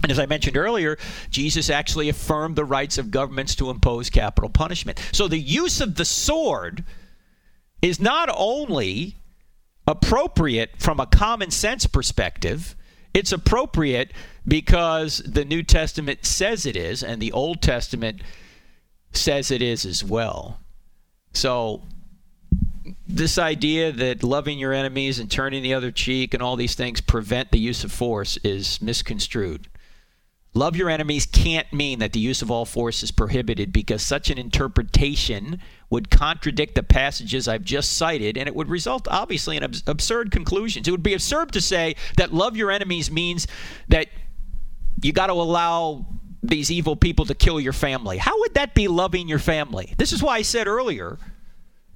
And 0.03 0.11
as 0.11 0.19
I 0.19 0.27
mentioned 0.27 0.57
earlier, 0.57 0.99
Jesus 1.31 1.71
actually 1.71 2.09
affirmed 2.09 2.57
the 2.57 2.65
rights 2.65 2.99
of 2.99 3.11
governments 3.11 3.55
to 3.57 3.71
impose 3.71 4.11
capital 4.11 4.51
punishment. 4.51 5.01
So 5.13 5.29
the 5.29 5.39
use 5.39 5.81
of 5.81 5.95
the 5.95 6.05
sword 6.05 6.85
is 7.81 8.01
not 8.01 8.29
only 8.35 9.17
appropriate 9.87 10.71
from 10.79 10.99
a 10.99 11.07
common 11.07 11.51
sense 11.51 11.87
perspective, 11.87 12.75
it's 13.15 13.33
appropriate 13.33 14.13
because 14.47 15.19
the 15.19 15.45
New 15.45 15.63
Testament 15.63 16.25
says 16.25 16.67
it 16.67 16.77
is, 16.77 17.03
and 17.03 17.21
the 17.21 17.33
Old 17.33 17.61
Testament 17.61 18.23
says 19.13 19.51
it 19.51 19.63
is 19.63 19.85
as 19.85 20.03
well. 20.03 20.59
So 21.33 21.83
this 23.07 23.39
idea 23.39 23.93
that 23.93 24.23
loving 24.23 24.59
your 24.59 24.73
enemies 24.73 25.19
and 25.19 25.31
turning 25.31 25.63
the 25.63 25.75
other 25.75 25.91
cheek 25.91 26.35
and 26.35 26.43
all 26.43 26.57
these 26.57 26.75
things 26.75 27.01
prevent 27.01 27.51
the 27.51 27.59
use 27.59 27.85
of 27.85 27.93
force 27.93 28.37
is 28.39 28.81
misconstrued. 28.83 29.69
Love 30.55 30.77
your 30.77 30.91
enemies 30.91 31.25
can't 31.25 31.73
mean 31.73 31.99
that 31.99 32.13
the 32.13 32.21
use 32.21 32.43
of 32.43 32.51
all 32.51 32.67
force 32.67 33.03
is 33.03 33.11
prohibited 33.11 33.73
because 33.73 34.03
such 34.03 34.29
an 34.29 34.37
interpretation 34.37 35.59
would 35.89 36.11
contradict 36.11 36.75
the 36.75 36.83
passages 36.83 37.49
I've 37.49 37.65
just 37.65 37.95
cited 37.95 38.37
and 38.37 38.47
it 38.47 38.55
would 38.55 38.69
result, 38.69 39.09
obviously, 39.09 39.57
in 39.57 39.63
abs- 39.63 39.83
absurd 39.87 40.31
conclusions. 40.31 40.87
It 40.87 40.91
would 40.91 41.03
be 41.03 41.15
absurd 41.15 41.53
to 41.53 41.61
say 41.63 41.97
that 42.19 42.35
love 42.35 42.55
your 42.55 42.71
enemies 42.71 43.11
means 43.11 43.47
that 43.89 44.09
you 45.01 45.15
got 45.15 45.29
to 45.29 45.33
allow 45.33 46.05
these 46.43 46.71
evil 46.71 46.97
people 46.97 47.25
to 47.27 47.35
kill 47.35 47.59
your 47.59 47.73
family. 47.73 48.19
How 48.19 48.39
would 48.41 48.55
that 48.55 48.75
be 48.75 48.89
loving 48.89 49.29
your 49.29 49.39
family? 49.39 49.95
This 49.97 50.13
is 50.13 50.23
why 50.23 50.37
I 50.37 50.43
said 50.43 50.67
earlier 50.67 51.19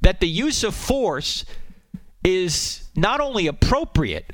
that 0.01 0.21
the 0.21 0.29
use 0.29 0.65
of 0.65 0.75
force 0.75 1.45
is 2.25 2.89
not 2.97 3.21
only 3.21 3.47
appropriate, 3.47 4.33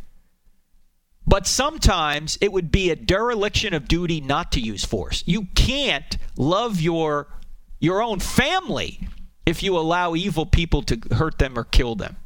but 1.26 1.46
sometimes 1.46 2.38
it 2.40 2.52
would 2.52 2.72
be 2.72 2.90
a 2.90 2.96
dereliction 2.96 3.74
of 3.74 3.88
duty 3.88 4.20
not 4.20 4.52
to 4.52 4.60
use 4.60 4.84
force. 4.84 5.22
You 5.26 5.46
can't 5.54 6.16
love 6.36 6.80
your 6.80 7.28
your 7.78 8.02
own 8.02 8.20
family 8.20 9.08
if 9.44 9.62
you 9.62 9.76
allow 9.76 10.14
evil 10.14 10.46
people 10.46 10.82
to 10.82 11.00
hurt 11.14 11.38
them 11.38 11.58
or 11.58 11.64
kill 11.64 11.96
them. 11.96 12.16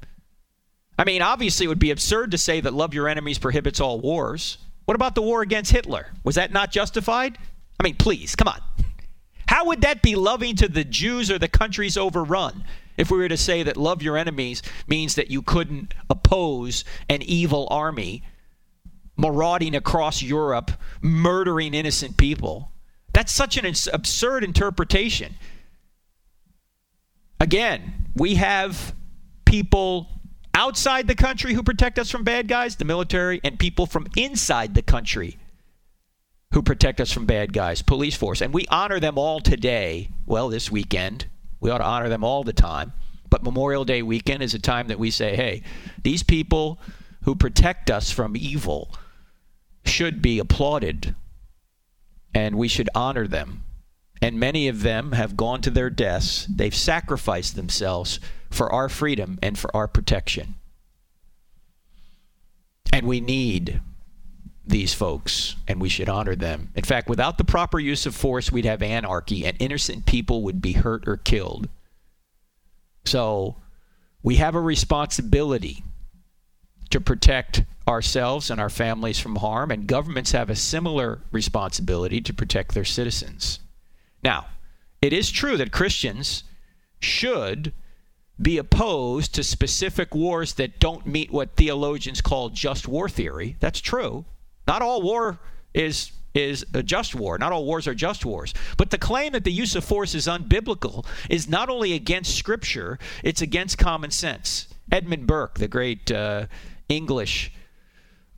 I 0.99 1.05
mean, 1.05 1.23
obviously 1.23 1.65
it 1.65 1.69
would 1.69 1.79
be 1.79 1.91
absurd 1.91 2.31
to 2.31 2.39
say 2.39 2.61
that 2.61 2.75
love 2.75 2.95
your 2.95 3.09
enemies 3.09 3.39
prohibits 3.39 3.81
all 3.81 4.01
wars. 4.01 4.59
What 4.85 4.95
about 4.95 5.15
the 5.15 5.23
war 5.23 5.43
against 5.43 5.73
Hitler? 5.73 6.09
Was 6.25 6.37
that 6.37 6.53
not 6.53 6.71
justified? 6.71 7.39
I 7.81 7.83
mean, 7.83 7.97
please, 7.97 8.35
come 8.35 8.49
on. 8.49 8.61
How 9.49 9.67
would 9.67 9.83
that 9.83 10.03
be 10.03 10.15
loving 10.15 10.57
to 10.57 10.69
the 10.69 10.85
Jews 10.85 11.31
or 11.31 11.39
the 11.39 11.49
countries 11.49 11.97
overrun? 11.97 12.65
If 12.97 13.11
we 13.11 13.19
were 13.19 13.29
to 13.29 13.37
say 13.37 13.63
that 13.63 13.77
love 13.77 14.03
your 14.03 14.17
enemies 14.17 14.63
means 14.87 15.15
that 15.17 15.31
you 15.31 15.43
couldn't 15.43 15.95
oppose 16.09 16.85
an 17.09 17.23
evil 17.23 17.69
army 17.71 18.23
marauding 19.17 19.75
across 19.75 20.23
Europe, 20.23 20.71
murdering 21.01 21.75
innocent 21.75 22.17
people. 22.17 22.73
That's 23.13 23.33
such 23.33 23.57
an 23.57 23.67
absurd 23.93 24.45
interpretation. 24.45 25.35
Again, 27.41 28.11
we 28.15 28.35
have 28.37 28.95
people 29.45 30.09
outside 30.55 31.07
the 31.07 31.15
country 31.15 31.55
who 31.55 31.63
protect 31.63 31.99
us 31.99 32.11
from 32.11 32.25
bad 32.25 32.49
guys, 32.49 32.77
the 32.77 32.85
military, 32.85 33.41
and 33.45 33.59
people 33.59 33.87
from 33.87 34.07
inside 34.17 34.75
the 34.75 34.83
country 34.83 35.39
who 36.53 36.63
protect 36.63 37.01
us 37.01 37.13
from 37.13 37.27
bad 37.27 37.53
guys, 37.53 37.83
police 37.83 38.17
force. 38.17 38.41
And 38.41 38.55
we 38.55 38.67
honor 38.69 39.01
them 39.01 39.19
all 39.19 39.41
today, 39.41 40.11
well, 40.27 40.49
this 40.49 40.71
weekend. 40.71 41.27
We 41.67 41.73
ought 41.73 41.79
to 41.79 41.85
honor 41.85 42.09
them 42.09 42.23
all 42.23 42.45
the 42.45 42.53
time. 42.53 42.93
But 43.29 43.43
Memorial 43.43 43.85
Day 43.85 44.01
weekend 44.01 44.41
is 44.41 44.55
a 44.55 44.59
time 44.61 44.87
that 44.87 45.01
we 45.01 45.11
say, 45.11 45.35
hey, 45.35 45.65
these 46.01 46.23
people 46.23 46.79
who 47.25 47.35
protect 47.35 47.91
us 47.91 48.13
from 48.13 48.37
evil 48.37 48.95
should 49.85 50.23
be 50.23 50.39
applauded 50.39 51.17
and 52.33 52.55
we 52.55 52.69
should 52.69 52.89
honor 52.95 53.27
them. 53.27 53.65
And 54.23 54.39
many 54.39 54.69
of 54.69 54.83
them 54.83 55.11
have 55.11 55.37
gone 55.37 55.61
to 55.63 55.71
their 55.71 55.91
deaths. 55.91 56.47
They've 56.47 56.73
sacrificed 56.73 57.57
themselves 57.57 58.21
for 58.49 58.71
our 58.73 58.89
freedom 58.89 59.37
and 59.43 59.59
for 59.59 59.75
our 59.75 59.89
protection. 59.89 60.55
And 62.93 63.09
we 63.09 63.21
need 63.21 63.81
these 64.67 64.93
folks 64.93 65.57
and 65.69 65.81
we 65.81 65.89
should 65.89 66.09
honor 66.09 66.35
them. 66.35 66.71
In 66.75 66.85
fact, 66.85 67.09
without 67.09 67.39
the 67.39 67.45
proper 67.45 67.79
use 67.79 68.05
of 68.07 68.17
force, 68.17 68.51
we'd 68.51 68.65
have 68.65 68.83
anarchy 68.83 69.47
and 69.47 69.57
innocent 69.61 70.07
people 70.07 70.43
would 70.43 70.61
be 70.61 70.73
hurt 70.73 71.07
or 71.07 71.17
killed. 71.17 71.69
So 73.05 73.57
we 74.23 74.37
have 74.37 74.55
a 74.55 74.61
responsibility 74.61 75.85
to 76.91 77.01
protect 77.01 77.63
ourselves 77.87 78.51
and 78.51 78.61
our 78.61 78.71
families 78.71 79.19
from 79.19 79.37
harm, 79.37 79.71
and 79.71 79.87
governments 79.87 80.33
have 80.33 80.51
a 80.51 80.57
similar 80.57 81.21
responsibility 81.31 82.21
to 82.21 82.35
protect 82.35 82.75
their 82.75 82.85
citizens. 82.85 83.61
Now, 84.23 84.47
it 85.01 85.13
is 85.13 85.31
true 85.31 85.57
that 85.57 85.71
Christians 85.71 86.43
should 87.01 87.73
be 88.41 88.59
opposed 88.59 89.35
to 89.35 89.45
specific 89.45 90.15
wars 90.15 90.55
that 90.55 90.81
don't 90.81 91.07
meet 91.07 91.31
what 91.31 91.57
theologians 91.57 92.21
call 92.21 92.49
just 92.51 92.89
war 92.89 93.09
theory. 93.09 93.57
That's 93.61 93.81
true. 93.81 94.25
Not 94.67 94.83
all 94.83 95.03
war 95.03 95.39
is 95.75 96.13
is 96.37 96.67
a 96.75 96.83
just 96.83 97.15
war. 97.15 97.39
Not 97.39 97.53
all 97.53 97.65
wars 97.65 97.89
are 97.89 97.95
just 97.95 98.25
wars. 98.25 98.53
But 98.77 98.91
the 98.91 98.99
claim 98.99 99.33
that 99.33 99.45
the 99.45 99.53
use 99.53 99.75
of 99.75 99.85
force 99.85 100.15
is 100.15 100.27
unbiblical 100.27 101.07
is 101.31 101.49
not 101.49 101.69
only 101.69 101.95
against 101.95 102.37
Scripture, 102.37 102.99
it's 103.25 103.41
against 103.41 103.79
common 103.79 104.11
sense. 104.11 104.69
Edmund 104.93 105.27
Burke, 105.27 105.59
the 105.59 105.69
great 105.69 106.11
uh, 106.13 106.47
English 106.89 107.53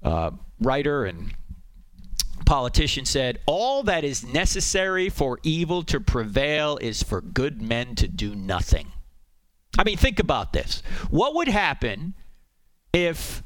uh, 0.02 0.30
writer 0.60 1.04
and 1.04 1.34
politician, 2.46 3.04
said, 3.04 3.40
All 3.46 3.82
that 3.82 4.04
is 4.04 4.24
necessary 4.24 5.08
for 5.08 5.38
evil 5.42 5.82
to 5.84 6.00
prevail 6.00 6.78
is 6.80 7.02
for 7.02 7.20
good 7.20 7.60
men 7.60 7.94
to 7.96 8.08
do 8.08 8.34
nothing. 8.34 8.92
I 9.76 9.84
mean, 9.84 9.98
think 9.98 10.18
about 10.18 10.52
this. 10.52 10.82
What 11.10 11.34
would 11.34 11.48
happen 11.48 12.14
if 12.92 13.42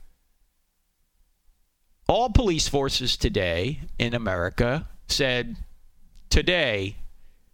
all 2.12 2.28
police 2.28 2.68
forces 2.68 3.16
today 3.16 3.80
in 3.98 4.12
America 4.12 4.86
said, 5.08 5.56
Today, 6.28 6.96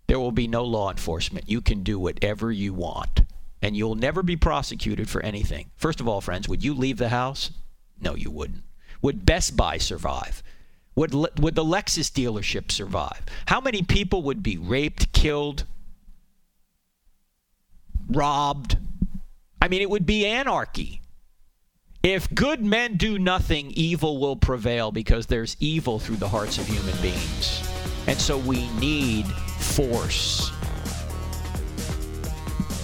there 0.09 0.19
will 0.19 0.33
be 0.33 0.49
no 0.49 0.65
law 0.65 0.91
enforcement. 0.91 1.49
You 1.49 1.61
can 1.61 1.85
do 1.85 1.97
whatever 1.97 2.51
you 2.51 2.75
want, 2.75 3.21
and 3.63 3.77
you'll 3.77 3.95
never 3.95 4.21
be 4.21 4.35
prosecuted 4.35 5.09
for 5.09 5.23
anything. 5.23 5.71
First 5.77 6.01
of 6.01 6.09
all, 6.09 6.21
friends, 6.21 6.49
would 6.49 6.65
you 6.65 6.75
leave 6.75 6.99
the 6.99 7.11
house? 7.11 7.53
No, 8.01 8.17
you 8.17 8.33
wouldn't. 8.33 8.65
Would 9.01 9.25
Best 9.25 9.57
Buy 9.57 9.79
survive? 9.79 10.43
Would, 10.97 11.15
would 11.15 11.55
the 11.55 11.65
Lexus 11.65 12.11
dealership 12.11 12.73
survive? 12.73 13.25
How 13.47 13.61
many 13.61 13.83
people 13.83 14.25
would 14.25 14.43
be 14.43 14.59
raped, 14.59 15.13
killed, 15.13 15.67
robbed? 18.09 18.77
I 19.63 19.69
mean, 19.69 19.83
it 19.83 19.91
would 19.91 20.07
be 20.07 20.27
anarchy. 20.27 21.01
If 22.05 22.33
good 22.33 22.65
men 22.65 22.97
do 22.97 23.19
nothing, 23.19 23.73
evil 23.73 24.21
will 24.21 24.37
prevail 24.37 24.93
because 24.93 25.27
there's 25.27 25.57
evil 25.59 25.99
through 25.99 26.17
the 26.17 26.29
hearts 26.29 26.57
of 26.57 26.67
human 26.67 26.97
beings. 27.03 27.69
And 28.07 28.17
so 28.17 28.39
we 28.39 28.69
need 28.79 29.27
force. 29.27 30.53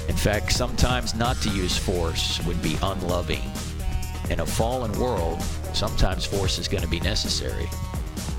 In 0.09 0.17
fact, 0.17 0.53
sometimes 0.53 1.15
not 1.15 1.37
to 1.43 1.49
use 1.51 1.79
force 1.79 2.45
would 2.45 2.61
be 2.61 2.77
unloving. 2.83 3.43
In 4.31 4.41
a 4.41 4.47
fallen 4.47 4.91
world, 4.99 5.41
sometimes 5.75 6.25
force 6.25 6.59
is 6.59 6.67
going 6.67 6.83
to 6.83 6.89
be 6.89 6.99
necessary. 6.99 7.69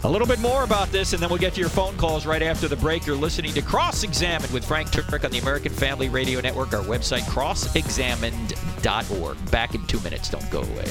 A 0.06 0.14
little 0.16 0.28
bit 0.28 0.40
more 0.40 0.64
about 0.64 0.92
this, 0.92 1.14
and 1.14 1.22
then 1.22 1.30
we'll 1.30 1.40
get 1.40 1.56
to 1.56 1.60
your 1.60 1.70
phone 1.70 1.98
calls 1.98 2.28
right 2.28 2.44
after 2.44 2.68
the 2.68 2.76
break. 2.76 3.08
You're 3.08 3.16
listening 3.16 3.54
to 3.54 3.64
Cross 3.64 4.04
Examined 4.04 4.54
with 4.54 4.64
Frank 4.64 4.92
Turek 4.92 5.26
on 5.26 5.32
the 5.32 5.40
American 5.40 5.74
Family 5.74 6.10
Radio 6.10 6.40
Network, 6.42 6.74
our 6.74 6.84
website, 6.84 7.22
crossexamined.org. 7.22 9.52
Back 9.52 9.74
in 9.74 9.84
two 9.88 10.00
minutes. 10.02 10.30
Don't 10.30 10.48
go 10.52 10.62
away. 10.62 10.86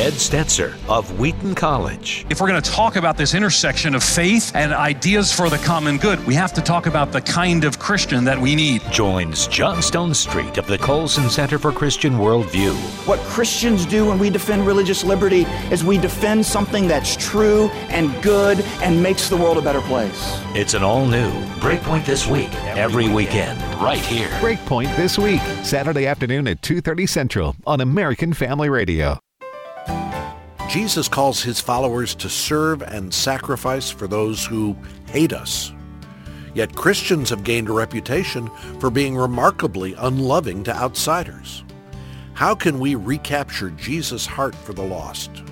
Ed 0.00 0.14
Stetzer 0.14 0.78
of 0.88 1.20
Wheaton 1.20 1.54
College. 1.54 2.24
If 2.30 2.40
we're 2.40 2.48
going 2.48 2.62
to 2.62 2.70
talk 2.70 2.96
about 2.96 3.18
this 3.18 3.34
intersection 3.34 3.94
of 3.94 4.02
faith 4.02 4.50
and 4.54 4.72
ideas 4.72 5.30
for 5.30 5.50
the 5.50 5.58
common 5.58 5.98
good, 5.98 6.24
we 6.26 6.32
have 6.32 6.54
to 6.54 6.62
talk 6.62 6.86
about 6.86 7.12
the 7.12 7.20
kind 7.20 7.64
of 7.64 7.78
Christian 7.78 8.24
that 8.24 8.40
we 8.40 8.54
need. 8.54 8.80
Joins 8.90 9.46
John 9.48 9.76
Stonestreet 9.82 10.56
of 10.56 10.66
the 10.66 10.78
Colson 10.78 11.28
Center 11.28 11.58
for 11.58 11.70
Christian 11.70 12.14
Worldview. 12.14 12.72
What 13.06 13.18
Christians 13.20 13.84
do 13.84 14.06
when 14.06 14.18
we 14.18 14.30
defend 14.30 14.66
religious 14.66 15.04
liberty 15.04 15.42
is 15.70 15.84
we 15.84 15.98
defend 15.98 16.46
something 16.46 16.88
that's 16.88 17.14
true 17.14 17.68
and 17.90 18.10
good 18.22 18.60
and 18.80 19.02
makes 19.02 19.28
the 19.28 19.36
world 19.36 19.58
a 19.58 19.62
better 19.62 19.82
place. 19.82 20.40
It's 20.54 20.72
an 20.72 20.82
all 20.82 21.04
new 21.04 21.30
Breakpoint 21.60 22.06
this 22.06 22.26
week, 22.26 22.50
every 22.68 23.10
weekend, 23.10 23.60
right 23.74 24.00
here. 24.00 24.30
Breakpoint 24.40 24.96
this 24.96 25.18
week, 25.18 25.42
Saturday 25.62 26.06
afternoon 26.06 26.48
at 26.48 26.62
2:30 26.62 27.06
Central 27.06 27.54
on 27.66 27.82
American 27.82 28.32
Family 28.32 28.70
Radio. 28.70 29.18
Jesus 30.70 31.08
calls 31.08 31.42
his 31.42 31.58
followers 31.58 32.14
to 32.14 32.28
serve 32.28 32.82
and 32.82 33.12
sacrifice 33.12 33.90
for 33.90 34.06
those 34.06 34.46
who 34.46 34.76
hate 35.08 35.32
us. 35.32 35.72
Yet 36.54 36.76
Christians 36.76 37.28
have 37.30 37.42
gained 37.42 37.68
a 37.68 37.72
reputation 37.72 38.48
for 38.78 38.88
being 38.88 39.16
remarkably 39.16 39.94
unloving 39.94 40.62
to 40.64 40.76
outsiders. 40.76 41.64
How 42.34 42.54
can 42.54 42.78
we 42.78 42.94
recapture 42.94 43.70
Jesus' 43.70 44.26
heart 44.26 44.54
for 44.54 44.72
the 44.72 44.84
lost? 44.84 45.42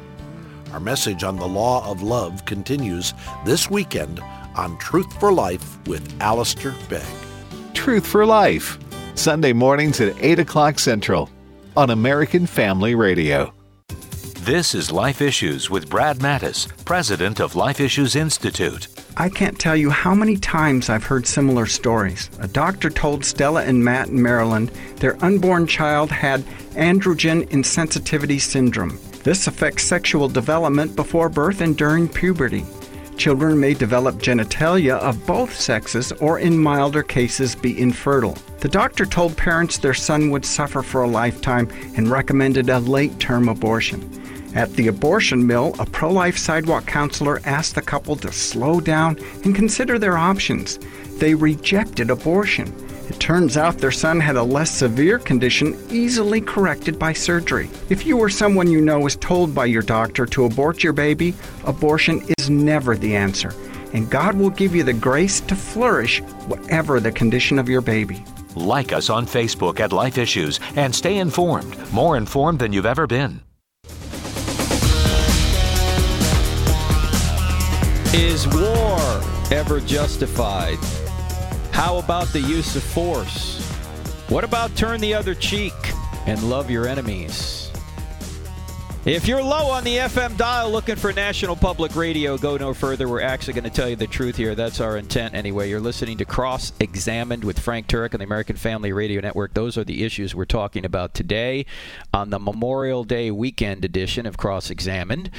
Our 0.72 0.78
message 0.78 1.24
on 1.24 1.34
the 1.34 1.48
law 1.48 1.90
of 1.90 2.00
love 2.00 2.44
continues 2.44 3.12
this 3.44 3.68
weekend 3.68 4.20
on 4.54 4.78
Truth 4.78 5.18
for 5.18 5.32
Life 5.32 5.84
with 5.88 6.14
Alistair 6.22 6.76
Begg. 6.88 7.04
Truth 7.74 8.06
for 8.06 8.24
Life, 8.24 8.78
Sunday 9.16 9.52
mornings 9.52 10.00
at 10.00 10.14
8 10.22 10.38
o'clock 10.38 10.78
Central 10.78 11.28
on 11.76 11.90
American 11.90 12.46
Family 12.46 12.94
Radio. 12.94 13.52
This 14.48 14.74
is 14.74 14.90
Life 14.90 15.20
Issues 15.20 15.68
with 15.68 15.90
Brad 15.90 16.20
Mattes, 16.20 16.74
president 16.86 17.38
of 17.38 17.54
Life 17.54 17.80
Issues 17.80 18.16
Institute. 18.16 18.88
I 19.14 19.28
can't 19.28 19.58
tell 19.58 19.76
you 19.76 19.90
how 19.90 20.14
many 20.14 20.38
times 20.38 20.88
I've 20.88 21.04
heard 21.04 21.26
similar 21.26 21.66
stories. 21.66 22.30
A 22.40 22.48
doctor 22.48 22.88
told 22.88 23.26
Stella 23.26 23.64
and 23.64 23.84
Matt 23.84 24.08
in 24.08 24.22
Maryland 24.22 24.70
their 25.00 25.22
unborn 25.22 25.66
child 25.66 26.10
had 26.10 26.40
androgen 26.76 27.46
insensitivity 27.50 28.40
syndrome. 28.40 28.98
This 29.22 29.48
affects 29.48 29.84
sexual 29.84 30.30
development 30.30 30.96
before 30.96 31.28
birth 31.28 31.60
and 31.60 31.76
during 31.76 32.08
puberty. 32.08 32.64
Children 33.18 33.60
may 33.60 33.74
develop 33.74 34.14
genitalia 34.16 34.96
of 35.00 35.26
both 35.26 35.54
sexes 35.54 36.10
or, 36.12 36.38
in 36.38 36.56
milder 36.56 37.02
cases, 37.02 37.54
be 37.54 37.78
infertile. 37.78 38.38
The 38.60 38.70
doctor 38.70 39.04
told 39.04 39.36
parents 39.36 39.76
their 39.76 39.92
son 39.92 40.30
would 40.30 40.46
suffer 40.46 40.80
for 40.80 41.02
a 41.02 41.06
lifetime 41.06 41.68
and 41.98 42.08
recommended 42.08 42.70
a 42.70 42.78
late 42.78 43.20
term 43.20 43.50
abortion. 43.50 44.17
At 44.54 44.72
the 44.74 44.88
abortion 44.88 45.46
mill, 45.46 45.74
a 45.78 45.86
pro 45.86 46.10
life 46.10 46.38
sidewalk 46.38 46.86
counselor 46.86 47.40
asked 47.44 47.74
the 47.74 47.82
couple 47.82 48.16
to 48.16 48.32
slow 48.32 48.80
down 48.80 49.18
and 49.44 49.54
consider 49.54 49.98
their 49.98 50.16
options. 50.16 50.78
They 51.18 51.34
rejected 51.34 52.10
abortion. 52.10 52.72
It 53.08 53.20
turns 53.20 53.56
out 53.56 53.78
their 53.78 53.90
son 53.90 54.20
had 54.20 54.36
a 54.36 54.42
less 54.42 54.70
severe 54.70 55.18
condition 55.18 55.78
easily 55.90 56.40
corrected 56.40 56.98
by 56.98 57.14
surgery. 57.14 57.70
If 57.88 58.06
you 58.06 58.18
or 58.18 58.28
someone 58.28 58.70
you 58.70 58.80
know 58.80 59.06
is 59.06 59.16
told 59.16 59.54
by 59.54 59.66
your 59.66 59.82
doctor 59.82 60.26
to 60.26 60.44
abort 60.44 60.82
your 60.82 60.92
baby, 60.92 61.34
abortion 61.64 62.22
is 62.38 62.50
never 62.50 62.96
the 62.96 63.16
answer. 63.16 63.54
And 63.94 64.10
God 64.10 64.34
will 64.34 64.50
give 64.50 64.74
you 64.74 64.82
the 64.82 64.92
grace 64.92 65.40
to 65.42 65.56
flourish 65.56 66.20
whatever 66.46 67.00
the 67.00 67.12
condition 67.12 67.58
of 67.58 67.68
your 67.68 67.80
baby. 67.80 68.22
Like 68.54 68.92
us 68.92 69.08
on 69.08 69.24
Facebook 69.26 69.80
at 69.80 69.92
Life 69.92 70.18
Issues 70.18 70.60
and 70.76 70.94
stay 70.94 71.16
informed, 71.16 71.76
more 71.92 72.16
informed 72.16 72.58
than 72.58 72.72
you've 72.72 72.86
ever 72.86 73.06
been. 73.06 73.47
Is 78.14 78.48
war 78.48 78.98
ever 79.52 79.80
justified? 79.80 80.78
How 81.72 81.98
about 81.98 82.28
the 82.28 82.40
use 82.40 82.74
of 82.74 82.82
force? 82.82 83.60
What 84.30 84.44
about 84.44 84.74
turn 84.74 85.02
the 85.02 85.12
other 85.12 85.34
cheek 85.34 85.74
and 86.26 86.42
love 86.48 86.70
your 86.70 86.88
enemies? 86.88 87.70
If 89.04 89.28
you're 89.28 89.42
low 89.42 89.70
on 89.70 89.84
the 89.84 89.96
FM 89.96 90.38
dial 90.38 90.70
looking 90.70 90.96
for 90.96 91.12
National 91.12 91.54
Public 91.54 91.94
Radio, 91.96 92.38
go 92.38 92.56
no 92.56 92.72
further. 92.72 93.06
We're 93.08 93.20
actually 93.20 93.52
going 93.52 93.64
to 93.64 93.70
tell 93.70 93.90
you 93.90 93.96
the 93.96 94.06
truth 94.06 94.36
here. 94.36 94.54
That's 94.54 94.80
our 94.80 94.96
intent 94.96 95.34
anyway. 95.34 95.68
You're 95.68 95.78
listening 95.78 96.16
to 96.18 96.24
Cross 96.24 96.72
Examined 96.80 97.44
with 97.44 97.58
Frank 97.58 97.88
Turek 97.88 98.14
on 98.14 98.20
the 98.20 98.24
American 98.24 98.56
Family 98.56 98.90
Radio 98.90 99.20
Network. 99.20 99.52
Those 99.52 99.76
are 99.76 99.84
the 99.84 100.02
issues 100.02 100.34
we're 100.34 100.46
talking 100.46 100.86
about 100.86 101.12
today 101.12 101.66
on 102.14 102.30
the 102.30 102.38
Memorial 102.38 103.04
Day 103.04 103.30
weekend 103.30 103.84
edition 103.84 104.24
of 104.24 104.38
Cross 104.38 104.70
Examined. 104.70 105.30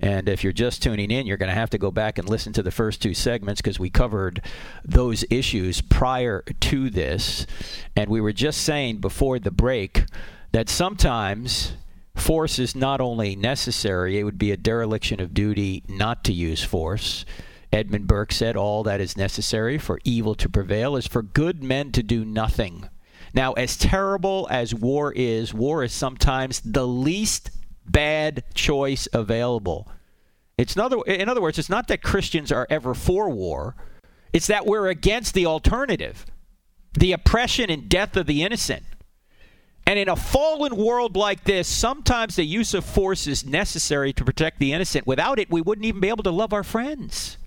And 0.00 0.28
if 0.28 0.42
you're 0.42 0.52
just 0.52 0.82
tuning 0.82 1.10
in, 1.10 1.26
you're 1.26 1.36
going 1.36 1.50
to 1.50 1.54
have 1.54 1.70
to 1.70 1.78
go 1.78 1.90
back 1.90 2.18
and 2.18 2.28
listen 2.28 2.52
to 2.54 2.62
the 2.62 2.70
first 2.70 3.02
two 3.02 3.12
segments 3.12 3.60
because 3.60 3.78
we 3.78 3.90
covered 3.90 4.42
those 4.84 5.24
issues 5.30 5.82
prior 5.82 6.42
to 6.60 6.88
this. 6.88 7.46
And 7.94 8.08
we 8.08 8.20
were 8.20 8.32
just 8.32 8.62
saying 8.62 8.98
before 8.98 9.38
the 9.38 9.50
break 9.50 10.04
that 10.52 10.70
sometimes 10.70 11.74
force 12.14 12.58
is 12.58 12.74
not 12.74 13.00
only 13.00 13.36
necessary, 13.36 14.18
it 14.18 14.24
would 14.24 14.38
be 14.38 14.52
a 14.52 14.56
dereliction 14.56 15.20
of 15.20 15.34
duty 15.34 15.82
not 15.86 16.24
to 16.24 16.32
use 16.32 16.62
force. 16.62 17.24
Edmund 17.72 18.06
Burke 18.06 18.32
said, 18.32 18.56
All 18.56 18.82
that 18.84 19.00
is 19.00 19.16
necessary 19.16 19.78
for 19.78 20.00
evil 20.04 20.34
to 20.36 20.48
prevail 20.48 20.96
is 20.96 21.06
for 21.06 21.22
good 21.22 21.62
men 21.62 21.92
to 21.92 22.02
do 22.02 22.24
nothing. 22.24 22.88
Now, 23.32 23.52
as 23.52 23.76
terrible 23.76 24.48
as 24.50 24.74
war 24.74 25.12
is, 25.12 25.54
war 25.54 25.84
is 25.84 25.92
sometimes 25.92 26.60
the 26.64 26.86
least 26.86 27.50
bad 27.90 28.44
choice 28.54 29.08
available. 29.12 29.88
It's 30.58 30.74
another, 30.74 30.98
in 31.06 31.28
other 31.28 31.40
words, 31.40 31.58
it's 31.58 31.70
not 31.70 31.88
that 31.88 32.02
Christians 32.02 32.52
are 32.52 32.66
ever 32.70 32.94
for 32.94 33.30
war, 33.30 33.76
it's 34.32 34.46
that 34.46 34.66
we're 34.66 34.88
against 34.88 35.34
the 35.34 35.46
alternative 35.46 36.26
the 36.94 37.12
oppression 37.12 37.70
and 37.70 37.88
death 37.88 38.16
of 38.16 38.26
the 38.26 38.42
innocent. 38.42 38.82
And 39.86 39.98
in 39.98 40.08
a 40.08 40.16
fallen 40.16 40.76
world 40.76 41.16
like 41.16 41.44
this, 41.44 41.66
sometimes 41.66 42.36
the 42.36 42.44
use 42.44 42.74
of 42.74 42.84
force 42.84 43.26
is 43.26 43.44
necessary 43.44 44.12
to 44.14 44.24
protect 44.24 44.58
the 44.58 44.72
innocent. 44.72 45.06
Without 45.06 45.38
it, 45.38 45.50
we 45.50 45.60
wouldn't 45.60 45.84
even 45.84 46.00
be 46.00 46.08
able 46.08 46.22
to 46.24 46.30
love 46.30 46.52
our 46.52 46.62
friends. 46.62 47.38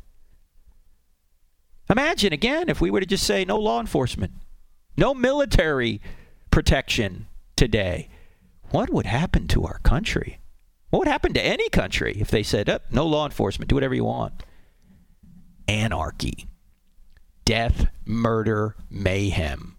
Imagine, 1.90 2.34
again, 2.34 2.70
if 2.70 2.82
we 2.82 2.90
were 2.90 3.00
to 3.00 3.06
just 3.06 3.26
say 3.26 3.46
no 3.46 3.58
law 3.58 3.80
enforcement, 3.80 4.34
no 4.98 5.14
military 5.14 6.02
protection 6.50 7.28
today. 7.56 8.10
What 8.74 8.90
would 8.90 9.06
happen 9.06 9.48
to 9.50 9.66
our 9.66 9.78
country? 9.84 10.40
What 10.90 10.98
would 10.98 11.08
happen 11.08 11.32
to 11.36 11.46
any 11.46 11.70
country 11.70 12.18
if 12.20 12.32
they 12.32 12.42
said, 12.42 12.68
oh, 12.68 12.80
no 12.90 13.06
law 13.06 13.26
enforcement, 13.26 13.70
do 13.70 13.76
whatever 13.76 13.94
you 13.94 14.06
want? 14.06 14.34
Anarchy, 15.68 16.48
death, 17.46 17.86
murder, 18.04 18.76
mayhem. 18.90 19.78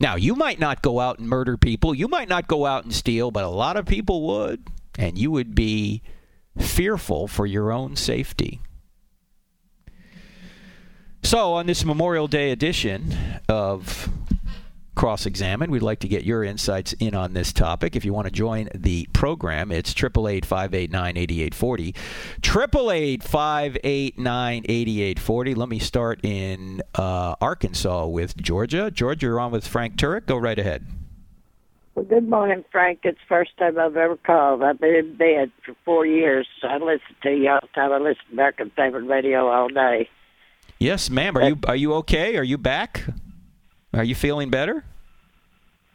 Now, 0.00 0.16
you 0.16 0.36
might 0.36 0.58
not 0.58 0.80
go 0.80 1.00
out 1.00 1.18
and 1.18 1.28
murder 1.28 1.58
people, 1.58 1.94
you 1.94 2.08
might 2.08 2.30
not 2.30 2.48
go 2.48 2.64
out 2.64 2.84
and 2.84 2.94
steal, 2.94 3.30
but 3.30 3.44
a 3.44 3.48
lot 3.48 3.76
of 3.76 3.84
people 3.84 4.26
would, 4.28 4.66
and 4.98 5.18
you 5.18 5.30
would 5.30 5.54
be 5.54 6.00
fearful 6.56 7.28
for 7.28 7.44
your 7.44 7.70
own 7.70 7.94
safety. 7.94 8.62
So, 11.22 11.52
on 11.52 11.66
this 11.66 11.84
Memorial 11.84 12.26
Day 12.26 12.52
edition 12.52 13.14
of 13.50 14.08
Cross 14.98 15.26
Examine, 15.26 15.70
we'd 15.70 15.80
like 15.80 16.00
to 16.00 16.08
get 16.08 16.24
your 16.24 16.42
insights 16.42 16.92
in 16.94 17.14
on 17.14 17.32
this 17.32 17.52
topic. 17.52 17.94
If 17.94 18.04
you 18.04 18.12
want 18.12 18.26
to 18.26 18.32
join 18.32 18.68
the 18.74 19.06
program, 19.12 19.70
it's 19.70 19.92
888 19.92 20.44
589 20.44 21.16
8840. 21.16 21.94
888 22.44 23.22
589 23.22 24.64
8840. 24.68 25.54
Let 25.54 25.68
me 25.68 25.78
start 25.78 26.24
in 26.24 26.82
uh, 26.96 27.36
Arkansas 27.40 28.06
with 28.06 28.36
Georgia. 28.38 28.90
Georgia, 28.90 29.26
you're 29.26 29.38
on 29.38 29.52
with 29.52 29.68
Frank 29.68 29.94
Turek. 29.94 30.26
Go 30.26 30.36
right 30.36 30.58
ahead. 30.58 30.84
Well, 31.94 32.04
good 32.04 32.28
morning, 32.28 32.64
Frank. 32.72 32.98
It's 33.04 33.18
the 33.18 33.28
first 33.28 33.56
time 33.56 33.78
I've 33.78 33.96
ever 33.96 34.16
called. 34.16 34.64
I've 34.64 34.80
been 34.80 34.96
in 34.96 35.16
bed 35.16 35.52
for 35.64 35.76
four 35.84 36.06
years. 36.06 36.48
So 36.60 36.66
I 36.66 36.78
listen 36.78 37.14
to 37.22 37.30
you 37.30 37.48
all 37.50 37.60
the 37.62 37.68
time. 37.68 37.92
I 37.92 37.98
listen 37.98 38.24
to 38.26 38.32
American 38.32 38.72
favorite 38.74 39.04
Radio 39.04 39.46
all 39.46 39.68
day. 39.68 40.08
Yes, 40.80 41.08
ma'am. 41.08 41.36
Are 41.36 41.48
you 41.48 41.58
are 41.68 41.76
you 41.76 41.94
okay? 41.94 42.36
Are 42.36 42.42
you 42.42 42.58
back? 42.58 43.04
Are 43.94 44.04
you 44.04 44.14
feeling 44.14 44.50
better? 44.50 44.84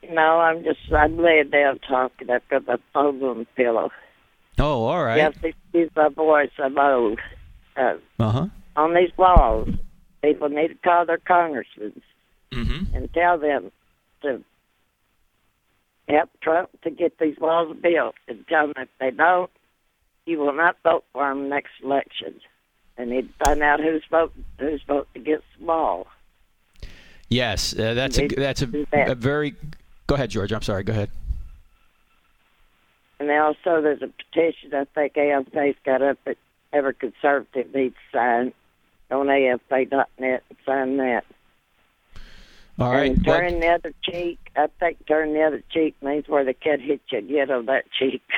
No, 0.09 0.39
I'm 0.39 0.63
just 0.63 0.79
I'm 0.91 1.17
laying 1.17 1.49
down 1.49 1.79
talking. 1.79 2.29
I've 2.29 2.47
got 2.49 2.67
my 2.67 2.77
phone 2.93 3.23
on 3.23 3.39
the 3.39 3.45
pillow. 3.55 3.89
Oh, 4.59 4.83
all 4.85 5.03
right. 5.03 5.17
You 5.17 5.23
have 5.23 5.41
to 5.41 5.47
excuse 5.47 5.89
my 5.95 6.09
voice. 6.09 6.51
I'm 6.59 6.77
old. 6.77 7.19
Uh 7.75 7.97
huh. 8.19 8.47
On 8.75 8.93
these 8.93 9.11
walls, 9.17 9.69
people 10.21 10.49
need 10.49 10.69
to 10.69 10.75
call 10.75 11.05
their 11.05 11.17
congressmen 11.17 12.01
mm-hmm. 12.51 12.95
and 12.95 13.13
tell 13.13 13.37
them 13.37 13.71
to 14.21 14.43
help 16.07 16.29
Trump 16.41 16.69
to 16.83 16.91
get 16.91 17.17
these 17.19 17.37
walls 17.39 17.75
built, 17.81 18.15
and 18.27 18.45
tell 18.47 18.67
them 18.67 18.73
if 18.77 18.89
they 18.99 19.11
don't, 19.11 19.49
you 20.25 20.39
will 20.39 20.53
not 20.53 20.77
vote 20.83 21.03
for 21.13 21.27
them 21.27 21.49
next 21.49 21.71
election. 21.83 22.39
And 22.95 23.09
need 23.09 23.29
to 23.29 23.45
find 23.45 23.63
out 23.63 23.79
who's 23.79 24.03
voting 24.09 24.45
who's 24.59 24.81
voting 24.87 25.09
against 25.15 25.45
the 25.57 25.65
wall. 25.65 26.07
Yes, 27.33 27.73
uh, 27.73 27.95
that's 27.95 28.19
a, 28.19 28.27
that's 28.27 28.61
a, 28.61 28.85
a, 28.93 29.15
very. 29.15 29.55
Go 30.05 30.13
ahead, 30.13 30.29
George. 30.29 30.53
I'm 30.53 30.61
sorry. 30.61 30.83
Go 30.83 30.93
ahead. 30.93 31.09
And 33.19 33.31
also, 33.31 33.81
there's 33.81 34.03
a 34.03 34.07
petition 34.07 34.73
I 34.73 34.85
think 34.93 35.17
AFA's 35.17 35.75
got 35.83 36.03
up 36.03 36.19
at 36.27 36.37
every 36.71 36.93
conservative 36.93 37.73
needs 37.73 37.95
to 38.11 38.17
sign 38.17 38.53
on 39.09 39.29
AFA.net 39.29 40.09
and 40.19 40.57
sign 40.63 40.97
that. 40.97 41.23
All 42.79 42.91
right. 42.91 43.15
And 43.15 43.25
turn 43.25 43.59
the 43.59 43.67
other 43.67 43.93
cheek. 44.03 44.39
I 44.55 44.67
think 44.79 45.05
turn 45.07 45.33
the 45.33 45.41
other 45.41 45.63
cheek 45.71 45.95
means 46.03 46.27
where 46.27 46.43
the 46.43 46.53
kid 46.53 46.81
hit 46.81 47.01
you 47.09 47.21
get 47.21 47.49
on 47.49 47.65
that 47.65 47.85
cheek. 47.91 48.21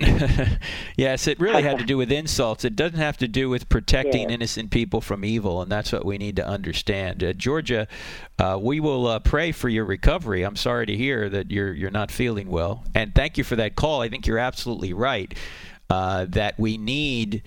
yes, 0.96 1.26
it 1.28 1.38
really 1.38 1.62
had 1.62 1.78
to 1.78 1.84
do 1.84 1.96
with 1.96 2.10
insults. 2.12 2.64
It 2.64 2.74
doesn't 2.74 2.98
have 2.98 3.16
to 3.18 3.28
do 3.28 3.48
with 3.48 3.68
protecting 3.68 4.28
Yeah. 4.28 4.34
innocent 4.34 4.70
people 4.70 5.00
from 5.00 5.24
evil, 5.24 5.62
and 5.62 5.70
that's 5.70 5.92
what 5.92 6.04
we 6.04 6.18
need 6.18 6.36
to 6.36 6.46
understand. 6.46 7.22
Uh, 7.22 7.32
Georgia, 7.32 7.86
uh, 8.38 8.58
we 8.60 8.80
will 8.80 9.06
uh, 9.06 9.18
pray 9.20 9.52
for 9.52 9.68
your 9.68 9.84
recovery. 9.84 10.42
I'm 10.42 10.56
sorry 10.56 10.86
to 10.86 10.96
hear 10.96 11.28
that 11.28 11.50
you're 11.50 11.72
you're 11.72 11.90
not 11.92 12.10
feeling 12.10 12.48
well, 12.48 12.84
and 12.94 13.14
thank 13.14 13.38
you 13.38 13.44
for 13.44 13.56
that 13.56 13.76
call. 13.76 14.00
I 14.02 14.08
think 14.08 14.26
you're 14.26 14.38
absolutely 14.38 14.92
right 14.92 15.32
uh, 15.90 16.26
that 16.30 16.58
we 16.58 16.76
need 16.76 17.42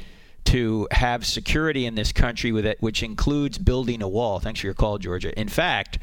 to 0.45 0.87
have 0.91 1.25
security 1.25 1.85
in 1.85 1.95
this 1.95 2.13
country, 2.13 2.53
with 2.53 2.65
it, 2.65 2.77
which 2.81 3.03
includes 3.03 3.57
building 3.57 4.01
a 4.01 4.07
wall. 4.07 4.39
Thanks 4.39 4.61
for 4.61 4.67
your 4.67 4.73
call, 4.73 4.97
Georgia. 4.97 5.37
In 5.37 5.49
fact, 5.49 5.99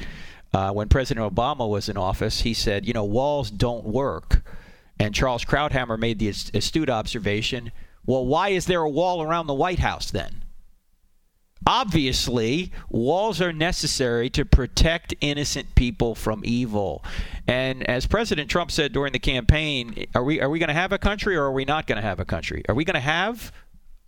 uh, 0.52 0.70
when 0.72 0.90
President 0.90 1.34
Obama 1.34 1.66
was 1.66 1.88
in 1.88 1.96
office, 1.96 2.42
he 2.42 2.52
said, 2.52 2.86
you 2.86 2.92
know, 2.92 3.04
walls 3.04 3.50
don't 3.50 3.86
work. 3.86 4.42
And 4.98 5.14
Charles 5.14 5.44
Krauthammer 5.44 5.98
made 5.98 6.18
the 6.18 6.28
astute 6.28 6.90
observation 6.90 7.72
well, 8.06 8.26
why 8.26 8.50
is 8.50 8.66
there 8.66 8.82
a 8.82 8.90
wall 8.90 9.22
around 9.22 9.46
the 9.46 9.54
White 9.54 9.78
House 9.78 10.10
then? 10.10 10.44
Obviously, 11.66 12.70
walls 12.90 13.40
are 13.40 13.52
necessary 13.52 14.28
to 14.30 14.44
protect 14.44 15.14
innocent 15.22 15.74
people 15.74 16.14
from 16.14 16.42
evil. 16.44 17.02
And 17.46 17.88
as 17.88 18.06
President 18.06 18.50
Trump 18.50 18.70
said 18.70 18.92
during 18.92 19.12
the 19.12 19.18
campaign, 19.18 20.06
are 20.14 20.22
we 20.22 20.42
are 20.42 20.50
we 20.50 20.58
going 20.58 20.68
to 20.68 20.74
have 20.74 20.92
a 20.92 20.98
country 20.98 21.36
or 21.36 21.44
are 21.44 21.52
we 21.52 21.64
not 21.64 21.86
going 21.86 21.96
to 21.96 22.06
have 22.06 22.20
a 22.20 22.26
country? 22.26 22.62
Are 22.68 22.74
we 22.74 22.84
going 22.84 22.94
to 22.94 23.00
have 23.00 23.50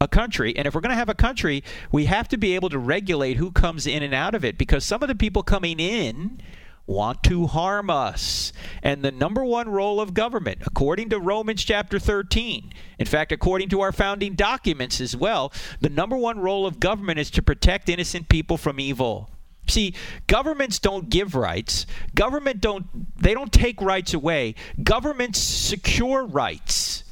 a 0.02 0.08
country? 0.08 0.54
And 0.54 0.66
if 0.66 0.74
we're 0.74 0.82
going 0.82 0.90
to 0.90 0.96
have 0.96 1.08
a 1.08 1.14
country, 1.14 1.64
we 1.90 2.04
have 2.04 2.28
to 2.28 2.36
be 2.36 2.54
able 2.54 2.68
to 2.68 2.78
regulate 2.78 3.38
who 3.38 3.50
comes 3.50 3.86
in 3.86 4.02
and 4.02 4.12
out 4.12 4.34
of 4.34 4.44
it 4.44 4.58
because 4.58 4.84
some 4.84 5.02
of 5.02 5.08
the 5.08 5.14
people 5.14 5.42
coming 5.42 5.80
in 5.80 6.42
want 6.86 7.22
to 7.24 7.46
harm 7.46 7.90
us. 7.90 8.52
And 8.82 9.02
the 9.02 9.10
number 9.10 9.44
one 9.44 9.68
role 9.68 10.00
of 10.00 10.14
government, 10.14 10.58
according 10.64 11.10
to 11.10 11.18
Romans 11.18 11.64
chapter 11.64 11.98
13, 11.98 12.72
in 12.98 13.06
fact, 13.06 13.32
according 13.32 13.68
to 13.70 13.80
our 13.80 13.92
founding 13.92 14.34
documents 14.34 15.00
as 15.00 15.16
well, 15.16 15.52
the 15.80 15.88
number 15.88 16.16
one 16.16 16.38
role 16.38 16.66
of 16.66 16.80
government 16.80 17.18
is 17.18 17.30
to 17.32 17.42
protect 17.42 17.88
innocent 17.88 18.28
people 18.28 18.56
from 18.56 18.78
evil. 18.78 19.30
See, 19.68 19.94
governments 20.28 20.78
don't 20.78 21.10
give 21.10 21.34
rights. 21.34 21.86
Government 22.14 22.60
don't 22.60 22.86
they 23.20 23.34
don't 23.34 23.52
take 23.52 23.80
rights 23.82 24.14
away. 24.14 24.54
Governments 24.80 25.40
secure 25.40 26.24
rights. 26.24 27.02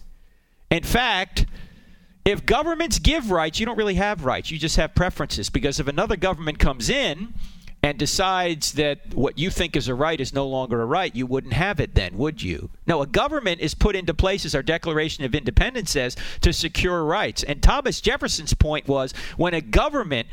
In 0.70 0.84
fact, 0.84 1.46
if 2.24 2.46
governments 2.46 3.00
give 3.00 3.30
rights, 3.30 3.58
you 3.58 3.66
don't 3.66 3.76
really 3.76 3.96
have 3.96 4.24
rights. 4.24 4.50
You 4.52 4.58
just 4.58 4.76
have 4.76 4.94
preferences 4.94 5.50
because 5.50 5.80
if 5.80 5.88
another 5.88 6.16
government 6.16 6.58
comes 6.60 6.88
in 6.88 7.34
and 7.84 7.98
decides 7.98 8.72
that 8.72 9.14
what 9.14 9.38
you 9.38 9.50
think 9.50 9.76
is 9.76 9.88
a 9.88 9.94
right 9.94 10.18
is 10.18 10.32
no 10.32 10.48
longer 10.48 10.80
a 10.80 10.86
right, 10.86 11.14
you 11.14 11.26
wouldn't 11.26 11.52
have 11.52 11.78
it 11.78 11.94
then, 11.94 12.16
would 12.16 12.42
you? 12.42 12.70
No, 12.86 13.02
a 13.02 13.06
government 13.06 13.60
is 13.60 13.74
put 13.74 13.94
into 13.94 14.14
place, 14.14 14.46
as 14.46 14.54
our 14.54 14.62
Declaration 14.62 15.22
of 15.22 15.34
Independence 15.34 15.90
says, 15.90 16.16
to 16.40 16.54
secure 16.54 17.04
rights. 17.04 17.42
And 17.42 17.62
Thomas 17.62 18.00
Jefferson's 18.00 18.54
point 18.54 18.88
was 18.88 19.12
when 19.36 19.52
a 19.52 19.60
government 19.60 20.28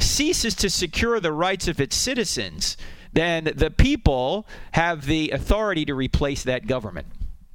ceases 0.00 0.56
to 0.56 0.68
secure 0.68 1.20
the 1.20 1.30
rights 1.30 1.68
of 1.68 1.80
its 1.80 1.94
citizens, 1.94 2.76
then 3.12 3.52
the 3.54 3.70
people 3.70 4.44
have 4.72 5.06
the 5.06 5.30
authority 5.30 5.84
to 5.84 5.94
replace 5.94 6.42
that 6.42 6.66
government. 6.66 7.06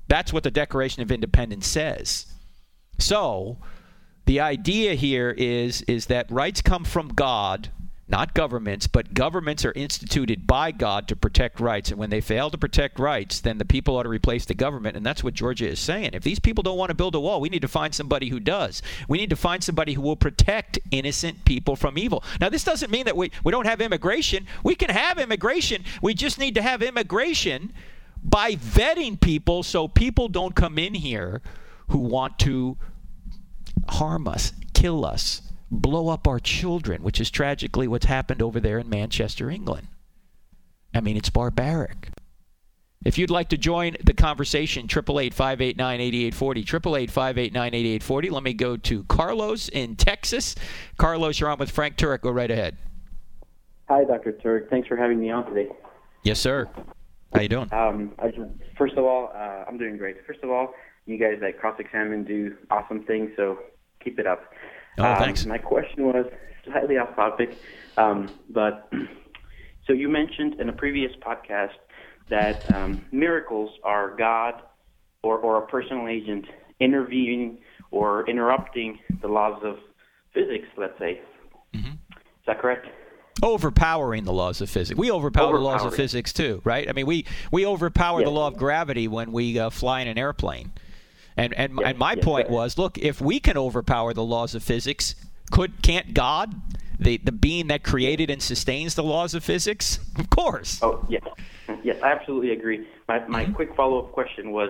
That's 0.08 0.32
what 0.32 0.44
the 0.44 0.52
Declaration 0.52 1.02
of 1.02 1.12
Independence 1.12 1.68
says. 1.68 2.28
So, 2.98 3.58
the 4.26 4.40
idea 4.40 4.94
here 4.94 5.32
is 5.32 5.82
is 5.82 6.06
that 6.06 6.32
rights 6.32 6.62
come 6.62 6.86
from 6.86 7.10
God, 7.10 7.70
not 8.08 8.34
governments, 8.34 8.86
but 8.86 9.14
governments 9.14 9.64
are 9.64 9.72
instituted 9.74 10.46
by 10.46 10.72
God 10.72 11.08
to 11.08 11.16
protect 11.16 11.60
rights. 11.60 11.90
And 11.90 11.98
when 11.98 12.10
they 12.10 12.20
fail 12.20 12.50
to 12.50 12.58
protect 12.58 13.00
rights, 13.00 13.40
then 13.40 13.60
the 13.60 13.66
people 13.66 13.96
ought 13.96 14.04
to 14.04 14.10
replace 14.10 14.44
the 14.44 14.54
government. 14.54 14.98
And 14.98 15.06
that's 15.06 15.24
what 15.24 15.34
Georgia 15.34 15.70
is 15.70 15.80
saying. 15.80 16.10
If 16.14 16.24
these 16.24 16.40
people 16.40 16.64
don't 16.64 16.78
want 16.78 16.90
to 16.90 16.96
build 16.96 17.16
a 17.16 17.20
wall, 17.20 17.40
we 17.40 17.48
need 17.48 17.62
to 17.62 17.68
find 17.68 17.96
somebody 17.96 18.28
who 18.28 18.42
does. 18.42 18.82
We 19.08 19.18
need 19.18 19.30
to 19.30 19.38
find 19.38 19.64
somebody 19.64 19.94
who 19.94 20.02
will 20.02 20.18
protect 20.18 20.80
innocent 20.92 21.46
people 21.46 21.78
from 21.78 21.98
evil. 21.98 22.24
Now, 22.42 22.50
this 22.50 22.66
doesn't 22.66 22.92
mean 22.92 23.06
that 23.06 23.16
we, 23.16 23.32
we 23.44 23.52
don't 23.52 23.68
have 23.68 23.80
immigration. 23.80 24.48
We 24.64 24.76
can 24.76 24.90
have 24.90 25.18
immigration. 25.18 25.86
We 26.02 26.14
just 26.14 26.40
need 26.40 26.56
to 26.56 26.62
have 26.62 26.82
immigration 26.82 27.72
by 28.22 28.56
vetting 28.56 29.20
people 29.20 29.64
so 29.64 29.88
people 29.88 30.28
don't 30.28 30.56
come 30.56 30.78
in 30.78 30.94
here 30.94 31.42
who 31.88 32.00
want 32.00 32.38
to 32.40 32.78
harm 33.88 34.28
us, 34.28 34.52
kill 34.74 35.06
us, 35.06 35.42
blow 35.82 36.10
up 36.10 36.28
our 36.28 36.40
children, 36.40 37.04
which 37.04 37.20
is 37.20 37.30
tragically 37.30 37.88
what's 37.88 38.06
happened 38.06 38.42
over 38.42 38.60
there 38.60 38.80
in 38.80 38.90
Manchester, 38.90 39.50
England. 39.50 39.88
I 40.94 41.02
mean, 41.02 41.18
it's 41.18 41.30
barbaric. 41.30 42.10
If 43.06 43.18
you'd 43.18 43.30
like 43.30 43.50
to 43.50 43.58
join 43.58 43.98
the 44.04 44.14
conversation, 44.14 44.88
888-589-8840, 44.88 46.32
888-589-8840. 47.12 48.32
Let 48.32 48.44
me 48.44 48.54
go 48.54 48.78
to 48.78 49.04
Carlos 49.04 49.68
in 49.70 49.96
Texas. 49.98 50.56
Carlos, 50.98 51.40
you're 51.40 51.50
on 51.50 51.58
with 51.60 51.70
Frank 51.70 51.98
Turek. 51.98 52.22
Go 52.22 52.32
right 52.32 52.50
ahead. 52.50 52.78
Hi, 53.90 54.06
Dr. 54.06 54.32
Turk. 54.32 54.70
Thanks 54.70 54.88
for 54.88 54.96
having 54.96 55.20
me 55.20 55.30
on 55.32 55.46
today. 55.46 55.68
Yes, 56.24 56.40
sir. 56.40 56.70
How 57.34 57.42
you 57.42 57.50
doing? 57.50 57.68
Um, 57.74 58.14
I 58.20 58.30
just, 58.30 58.50
first 58.78 58.94
of 58.96 59.04
all, 59.04 59.32
uh, 59.36 59.66
I'm 59.68 59.78
doing 59.78 59.98
great. 59.98 60.26
First 60.26 60.40
of 60.42 60.50
all, 60.50 60.74
you 61.06 61.18
guys 61.18 61.40
that 61.42 61.60
cross-examine 61.60 62.24
do 62.24 62.56
awesome 62.72 63.04
things, 63.04 63.32
so 63.36 63.60
keep 64.02 64.20
it 64.20 64.28
up. 64.28 64.54
Oh, 64.98 65.04
um, 65.04 65.18
thanks. 65.18 65.46
My 65.46 65.58
question 65.58 66.06
was 66.06 66.26
slightly 66.66 66.98
off 66.98 67.16
topic, 67.16 67.58
um, 67.98 68.30
but 68.50 68.92
so 69.88 69.94
you 69.94 70.10
mentioned 70.10 70.60
in 70.60 70.70
a 70.70 70.74
previous 70.74 71.12
podcast 71.22 71.74
that 72.30 72.74
um, 72.74 73.04
miracles 73.12 73.72
are 73.84 74.16
God 74.16 74.62
or, 75.24 75.38
or 75.38 75.64
a 75.64 75.68
personal 75.68 76.08
agent 76.08 76.46
intervening 76.80 77.60
or 77.92 78.28
interrupting 78.30 79.00
the 79.22 79.28
laws 79.28 79.62
of 79.64 79.78
physics, 80.34 80.68
let's 80.78 80.98
say. 81.00 81.22
Mm-hmm. 81.74 81.92
Is 81.92 82.48
that 82.48 82.60
correct? 82.60 82.88
overpowering 83.42 84.24
the 84.24 84.32
laws 84.32 84.62
of 84.62 84.70
physics. 84.70 84.98
We 84.98 85.12
overpower 85.12 85.54
the 85.54 85.64
laws 85.64 85.84
of 85.84 85.94
physics 85.94 86.32
too, 86.32 86.62
right? 86.64 86.88
I 86.88 86.94
mean, 86.94 87.06
we 87.06 87.26
we 87.52 87.66
overpower 87.66 88.20
Yes. 88.20 88.28
the 88.28 88.32
law 88.32 88.48
of 88.48 88.58
gravity 88.58 89.08
when 89.08 89.32
we 89.32 89.60
uh, 89.60 89.70
fly 89.70 90.02
in 90.02 90.08
an 90.08 90.18
airplane. 90.18 90.72
And 91.38 91.54
and 91.54 91.80
Yes, 91.80 91.90
and 91.90 91.98
my 91.98 92.16
yes, 92.16 92.26
point 92.26 92.50
was, 92.50 92.78
look, 92.78 92.98
if 92.98 93.22
we 93.22 93.40
can 93.40 93.58
overpower 93.58 94.14
the 94.14 94.24
laws 94.24 94.56
of 94.56 94.64
physics, 94.64 95.16
could 95.52 95.82
can't 95.82 96.14
God, 96.14 96.54
the 97.00 97.18
the 97.18 97.32
being 97.32 97.68
that 97.68 97.84
created 97.84 98.30
and 98.30 98.42
sustains 98.42 98.96
the 98.96 99.04
laws 99.04 99.34
of 99.34 99.44
physics? 99.44 100.00
Of 100.18 100.30
course. 100.30 100.80
Oh, 100.82 101.06
yes. 101.10 101.24
Yes, 101.84 101.98
I 102.04 102.12
absolutely 102.12 102.52
agree. 102.52 102.86
My, 103.08 103.26
my 103.28 103.44
Mm-hmm. 103.44 103.54
quick 103.54 103.76
follow-up 103.76 104.12
question 104.12 104.52
was, 104.52 104.70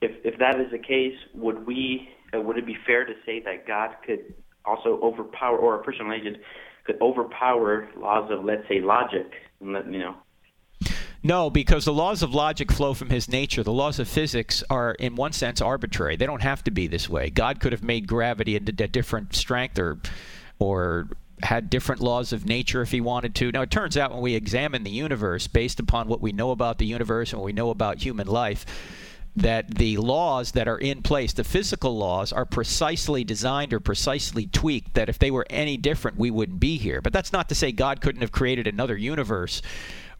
if, 0.00 0.12
if 0.24 0.38
that 0.38 0.60
is 0.60 0.70
the 0.70 0.78
case, 0.78 1.14
would 1.34 1.66
we, 1.66 2.08
uh, 2.34 2.40
would 2.40 2.56
it 2.56 2.66
be 2.66 2.76
fair 2.86 3.04
to 3.04 3.12
say 3.26 3.40
that 3.44 3.66
God 3.66 3.96
could 4.06 4.34
also 4.64 5.00
overpower, 5.02 5.56
or 5.58 5.74
a 5.80 5.82
personal 5.82 6.12
agent 6.12 6.38
could 6.84 7.00
overpower 7.00 7.88
laws 7.96 8.30
of, 8.30 8.44
let's 8.44 8.66
say, 8.68 8.80
logic? 8.80 9.26
And 9.60 9.72
let, 9.72 9.90
you 9.92 9.98
know, 9.98 10.16
No, 11.26 11.48
because 11.48 11.86
the 11.86 11.92
laws 11.92 12.22
of 12.22 12.34
logic 12.34 12.70
flow 12.70 12.92
from 12.92 13.08
his 13.08 13.30
nature. 13.30 13.62
The 13.62 13.72
laws 13.72 13.98
of 13.98 14.06
physics 14.06 14.62
are, 14.68 14.92
in 14.92 15.16
one 15.16 15.32
sense, 15.32 15.62
arbitrary. 15.62 16.16
They 16.16 16.26
don't 16.26 16.42
have 16.42 16.62
to 16.64 16.70
be 16.70 16.86
this 16.86 17.08
way. 17.08 17.30
God 17.30 17.60
could 17.60 17.72
have 17.72 17.82
made 17.82 18.06
gravity 18.06 18.56
at 18.56 18.68
a 18.68 18.88
different 18.88 19.34
strength 19.34 19.78
or, 19.78 19.98
or 20.58 21.08
had 21.42 21.70
different 21.70 22.02
laws 22.02 22.34
of 22.34 22.44
nature 22.44 22.82
if 22.82 22.90
he 22.90 23.00
wanted 23.00 23.34
to. 23.36 23.50
Now, 23.50 23.62
it 23.62 23.70
turns 23.70 23.96
out 23.96 24.12
when 24.12 24.20
we 24.20 24.34
examine 24.34 24.84
the 24.84 24.90
universe 24.90 25.46
based 25.46 25.80
upon 25.80 26.08
what 26.08 26.20
we 26.20 26.30
know 26.30 26.50
about 26.50 26.76
the 26.76 26.84
universe 26.84 27.32
and 27.32 27.40
what 27.40 27.46
we 27.46 27.54
know 27.54 27.70
about 27.70 28.02
human 28.02 28.26
life, 28.26 28.66
that 29.34 29.76
the 29.76 29.96
laws 29.96 30.52
that 30.52 30.68
are 30.68 30.78
in 30.78 31.00
place, 31.00 31.32
the 31.32 31.42
physical 31.42 31.96
laws, 31.96 32.34
are 32.34 32.44
precisely 32.44 33.24
designed 33.24 33.72
or 33.72 33.80
precisely 33.80 34.46
tweaked 34.46 34.92
that 34.92 35.08
if 35.08 35.18
they 35.18 35.30
were 35.30 35.46
any 35.48 35.78
different, 35.78 36.18
we 36.18 36.30
wouldn't 36.30 36.60
be 36.60 36.76
here. 36.76 37.00
But 37.00 37.14
that's 37.14 37.32
not 37.32 37.48
to 37.48 37.54
say 37.54 37.72
God 37.72 38.02
couldn't 38.02 38.20
have 38.20 38.30
created 38.30 38.66
another 38.66 38.96
universe 38.96 39.62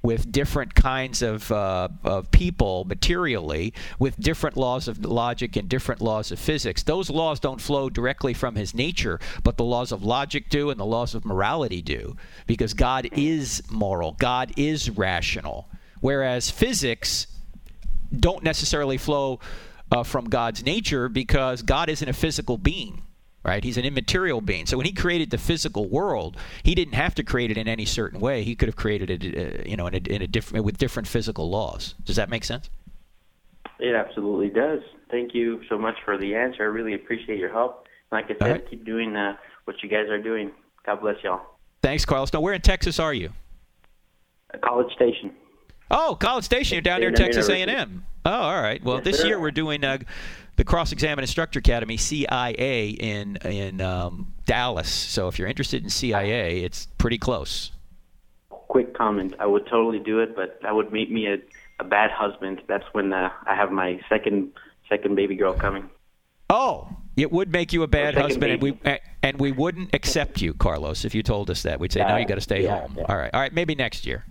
with 0.04 0.30
different 0.30 0.74
kinds 0.74 1.22
of, 1.22 1.50
uh, 1.50 1.88
of 2.04 2.30
people 2.30 2.84
materially, 2.84 3.72
with 3.98 4.14
different 4.20 4.54
laws 4.54 4.86
of 4.86 5.02
logic 5.02 5.56
and 5.56 5.66
different 5.66 6.02
laws 6.02 6.30
of 6.30 6.38
physics. 6.38 6.82
Those 6.82 7.08
laws 7.08 7.40
don't 7.40 7.58
flow 7.58 7.88
directly 7.88 8.34
from 8.34 8.54
his 8.54 8.74
nature, 8.74 9.18
but 9.42 9.56
the 9.56 9.64
laws 9.64 9.92
of 9.92 10.04
logic 10.04 10.50
do 10.50 10.68
and 10.68 10.78
the 10.78 10.84
laws 10.84 11.14
of 11.14 11.24
morality 11.24 11.80
do, 11.80 12.16
because 12.46 12.74
God 12.74 13.08
is 13.12 13.62
moral, 13.70 14.12
God 14.12 14.52
is 14.58 14.90
rational. 14.90 15.70
Whereas 16.00 16.50
physics 16.50 17.26
don't 18.14 18.44
necessarily 18.44 18.98
flow 18.98 19.40
uh, 19.90 20.02
from 20.02 20.26
God's 20.26 20.62
nature 20.62 21.08
because 21.08 21.62
God 21.62 21.88
isn't 21.88 22.08
a 22.08 22.12
physical 22.12 22.58
being, 22.58 23.03
right? 23.44 23.62
He's 23.62 23.76
an 23.76 23.84
immaterial 23.84 24.40
being. 24.40 24.66
So 24.66 24.76
when 24.76 24.86
He 24.86 24.92
created 24.92 25.30
the 25.30 25.38
physical 25.38 25.88
world, 25.88 26.36
He 26.62 26.74
didn't 26.74 26.94
have 26.94 27.14
to 27.16 27.22
create 27.22 27.50
it 27.50 27.58
in 27.58 27.68
any 27.68 27.84
certain 27.84 28.20
way. 28.20 28.42
He 28.42 28.54
could 28.54 28.68
have 28.68 28.76
created 28.76 29.10
it, 29.10 29.36
uh, 29.36 29.62
you 29.68 29.76
know, 29.76 29.86
in 29.86 29.94
a, 29.94 29.98
in 29.98 30.22
a 30.22 30.26
different 30.26 30.64
with 30.64 30.78
different 30.78 31.08
physical 31.08 31.50
laws. 31.50 31.94
Does 32.04 32.16
that 32.16 32.28
make 32.28 32.44
sense? 32.44 32.70
it 33.78 33.94
absolutely 33.94 34.48
does. 34.48 34.80
thank 35.10 35.34
you 35.34 35.60
so 35.68 35.78
much 35.78 35.96
for 36.04 36.16
the 36.16 36.34
answer. 36.34 36.62
I 36.62 36.66
really 36.66 36.94
appreciate 36.94 37.38
your 37.38 37.52
help. 37.52 37.86
Like 38.10 38.26
I 38.26 38.36
said, 38.38 38.40
right. 38.40 38.70
keep 38.70 38.84
doing 38.84 39.16
uh, 39.16 39.36
what 39.64 39.76
you 39.82 39.88
guys 39.88 40.08
are 40.08 40.22
doing. 40.22 40.52
God 40.86 41.00
bless 41.00 41.16
y'all. 41.22 41.40
Thanks, 41.82 42.04
Carlos. 42.04 42.32
Now, 42.32 42.40
where 42.40 42.54
in 42.54 42.60
Texas 42.60 42.98
are 42.98 43.12
you? 43.12 43.30
College 44.62 44.92
Station. 44.94 45.32
Oh, 45.90 46.16
College 46.18 46.44
Station. 46.44 46.76
You're 46.76 46.82
down 46.82 47.00
near 47.00 47.10
Texas 47.10 47.48
A&M. 47.48 48.06
Oh, 48.24 48.30
all 48.30 48.62
right. 48.62 48.82
Well, 48.82 48.96
yes, 48.96 49.04
this 49.04 49.18
sir. 49.18 49.26
year 49.26 49.40
we're 49.40 49.50
doing 49.50 49.84
uh, 49.84 49.98
the 50.56 50.64
Cross 50.64 50.92
Examine 50.92 51.22
Instructor 51.22 51.58
Academy 51.58 51.96
CIA 51.96 52.90
in 52.90 53.36
in 53.44 53.80
um, 53.80 54.32
Dallas. 54.46 54.88
So 54.88 55.28
if 55.28 55.38
you're 55.38 55.48
interested 55.48 55.82
in 55.82 55.90
CIA, 55.90 56.60
it's 56.60 56.86
pretty 56.98 57.18
close. 57.18 57.72
Quick 58.50 58.94
comment: 58.94 59.34
I 59.38 59.46
would 59.46 59.66
totally 59.66 59.98
do 59.98 60.20
it, 60.20 60.34
but 60.36 60.60
that 60.62 60.74
would 60.74 60.92
make 60.92 61.10
me 61.10 61.26
a, 61.26 61.36
a 61.80 61.84
bad 61.84 62.10
husband. 62.10 62.62
That's 62.66 62.84
when 62.92 63.12
uh, 63.12 63.30
I 63.46 63.54
have 63.54 63.70
my 63.70 64.00
second 64.08 64.52
second 64.88 65.16
baby 65.16 65.36
girl 65.36 65.54
coming. 65.54 65.88
Oh, 66.50 66.88
it 67.16 67.32
would 67.32 67.50
make 67.50 67.72
you 67.72 67.82
a 67.82 67.86
bad 67.86 68.14
husband, 68.14 68.52
and 68.52 68.62
we 68.62 68.78
and 69.22 69.40
we 69.40 69.52
wouldn't 69.52 69.94
accept 69.94 70.40
you, 70.40 70.54
Carlos, 70.54 71.04
if 71.04 71.14
you 71.14 71.22
told 71.22 71.50
us 71.50 71.62
that. 71.62 71.80
We'd 71.80 71.92
say, 71.92 72.00
no, 72.00 72.16
you 72.16 72.26
got 72.26 72.34
to 72.36 72.40
stay 72.40 72.64
yeah, 72.64 72.80
home. 72.80 72.94
Yeah. 72.98 73.04
All 73.08 73.16
right, 73.16 73.30
all 73.32 73.40
right, 73.40 73.52
maybe 73.52 73.74
next 73.74 74.06
year. 74.06 74.24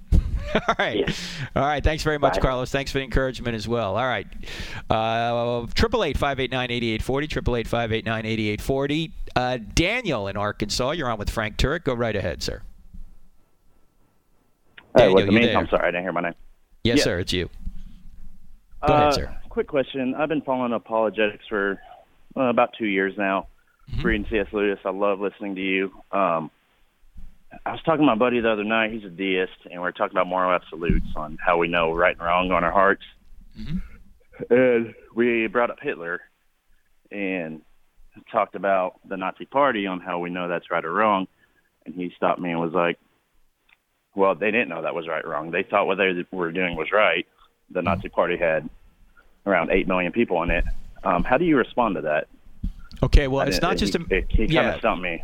all 0.67 0.75
right, 0.77 1.25
all 1.55 1.63
right. 1.63 1.83
Thanks 1.83 2.03
very 2.03 2.19
much, 2.19 2.35
Bye. 2.35 2.41
Carlos. 2.41 2.71
Thanks 2.71 2.91
for 2.91 2.99
the 2.99 3.03
encouragement 3.03 3.55
as 3.55 3.67
well. 3.67 3.97
All 3.97 4.05
right, 4.05 4.27
uh, 4.89 5.65
triple 5.73 6.03
eight 6.03 6.17
five 6.17 6.39
eight 6.39 6.51
nine 6.51 6.71
eighty 6.71 6.91
eight 6.91 7.01
forty. 7.01 7.27
Triple 7.27 7.55
eight 7.55 7.67
five 7.67 7.91
eight 7.91 8.05
nine 8.05 8.25
eighty 8.25 8.49
eight 8.49 8.61
forty. 8.61 9.11
Uh, 9.35 9.57
Daniel 9.73 10.27
in 10.27 10.37
Arkansas, 10.37 10.91
you're 10.91 11.09
on 11.09 11.17
with 11.17 11.29
Frank 11.29 11.57
Turek. 11.57 11.83
Go 11.83 11.93
right 11.93 12.15
ahead, 12.15 12.43
sir. 12.43 12.61
Hey, 14.95 15.09
what's 15.09 15.25
the 15.25 15.31
name? 15.31 15.57
I'm 15.57 15.67
sorry, 15.67 15.87
I 15.87 15.91
didn't 15.91 16.03
hear 16.03 16.11
my 16.11 16.21
name. 16.21 16.35
Yes, 16.83 17.03
sir. 17.03 17.19
It's 17.19 17.33
you. 17.33 17.49
Go 18.85 18.93
uh, 18.93 18.97
ahead, 18.97 19.13
sir. 19.13 19.37
Quick 19.49 19.67
question. 19.67 20.13
I've 20.15 20.29
been 20.29 20.41
following 20.41 20.73
apologetics 20.73 21.45
for 21.47 21.79
uh, 22.37 22.41
about 22.43 22.71
two 22.77 22.85
years 22.85 23.13
now. 23.17 23.47
Mm-hmm. 23.91 24.07
Reading 24.07 24.27
C.S. 24.29 24.47
Lewis, 24.51 24.79
I 24.85 24.91
love 24.91 25.19
listening 25.19 25.55
to 25.55 25.61
you. 25.61 25.91
Um, 26.11 26.51
I 27.65 27.71
was 27.71 27.81
talking 27.83 28.01
to 28.01 28.05
my 28.05 28.15
buddy 28.15 28.39
the 28.39 28.51
other 28.51 28.63
night. 28.63 28.91
He's 28.91 29.03
a 29.03 29.09
deist, 29.09 29.49
and 29.69 29.81
we 29.81 29.87
are 29.87 29.91
talking 29.91 30.15
about 30.15 30.27
moral 30.27 30.51
absolutes 30.51 31.07
on 31.15 31.37
how 31.43 31.57
we 31.57 31.67
know 31.67 31.93
right 31.93 32.15
and 32.15 32.25
wrong 32.25 32.51
on 32.51 32.63
our 32.63 32.71
hearts. 32.71 33.03
Mm-hmm. 33.57 34.53
And 34.53 34.95
we 35.15 35.47
brought 35.47 35.69
up 35.69 35.77
Hitler 35.81 36.21
and 37.11 37.61
talked 38.31 38.55
about 38.55 38.99
the 39.07 39.17
Nazi 39.17 39.45
Party 39.45 39.85
on 39.87 39.99
how 39.99 40.19
we 40.19 40.29
know 40.29 40.47
that's 40.47 40.71
right 40.71 40.83
or 40.83 40.91
wrong. 40.91 41.27
And 41.85 41.95
he 41.95 42.11
stopped 42.15 42.39
me 42.39 42.51
and 42.51 42.59
was 42.59 42.73
like, 42.73 42.97
"Well, 44.15 44.35
they 44.35 44.51
didn't 44.51 44.69
know 44.69 44.81
that 44.81 44.95
was 44.95 45.07
right 45.07 45.23
or 45.23 45.29
wrong. 45.29 45.51
They 45.51 45.63
thought 45.63 45.85
what 45.85 45.97
they 45.97 46.25
were 46.31 46.51
doing 46.51 46.75
was 46.75 46.91
right. 46.91 47.27
The 47.69 47.81
Nazi 47.81 48.09
Party 48.09 48.37
had 48.37 48.69
around 49.45 49.71
eight 49.71 49.87
million 49.87 50.11
people 50.11 50.41
in 50.43 50.51
it. 50.51 50.65
Um, 51.03 51.23
how 51.23 51.37
do 51.37 51.45
you 51.45 51.57
respond 51.57 51.95
to 51.95 52.01
that?" 52.01 52.27
Okay, 53.01 53.27
well, 53.27 53.47
it's 53.47 53.61
not 53.61 53.77
just 53.77 53.95
a. 53.95 54.05
It, 54.09 54.25
he 54.29 54.37
kind 54.37 54.51
yeah. 54.51 54.73
of 54.73 54.79
stumped 54.79 55.03
me. 55.03 55.21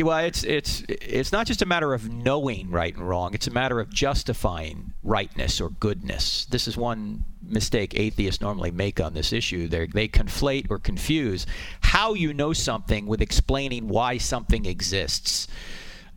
Well, 0.00 0.18
it's 0.18 0.44
it's 0.44 0.84
it's 0.88 1.32
not 1.32 1.48
just 1.48 1.60
a 1.60 1.66
matter 1.66 1.92
of 1.92 2.08
knowing 2.08 2.70
right 2.70 2.94
and 2.94 3.08
wrong. 3.08 3.34
It's 3.34 3.48
a 3.48 3.50
matter 3.50 3.80
of 3.80 3.90
justifying 3.90 4.92
rightness 5.02 5.60
or 5.60 5.70
goodness. 5.70 6.44
This 6.44 6.68
is 6.68 6.76
one 6.76 7.24
mistake 7.42 7.98
atheists 7.98 8.40
normally 8.40 8.70
make 8.70 9.00
on 9.00 9.14
this 9.14 9.32
issue. 9.32 9.66
They 9.66 9.86
they 9.86 10.06
conflate 10.06 10.70
or 10.70 10.78
confuse 10.78 11.46
how 11.80 12.14
you 12.14 12.32
know 12.32 12.52
something 12.52 13.06
with 13.06 13.20
explaining 13.20 13.88
why 13.88 14.18
something 14.18 14.66
exists. 14.66 15.48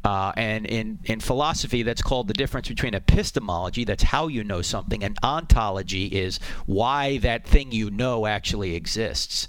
Uh, 0.03 0.31
and 0.35 0.65
in, 0.65 0.97
in 1.03 1.19
philosophy, 1.19 1.83
that's 1.83 2.01
called 2.01 2.27
the 2.27 2.33
difference 2.33 2.67
between 2.67 2.95
epistemology, 2.95 3.83
that's 3.83 4.01
how 4.01 4.27
you 4.27 4.43
know 4.43 4.63
something, 4.63 5.03
and 5.03 5.15
ontology 5.21 6.05
is 6.05 6.39
why 6.65 7.19
that 7.19 7.45
thing 7.45 7.71
you 7.71 7.91
know 7.91 8.25
actually 8.25 8.73
exists. 8.73 9.47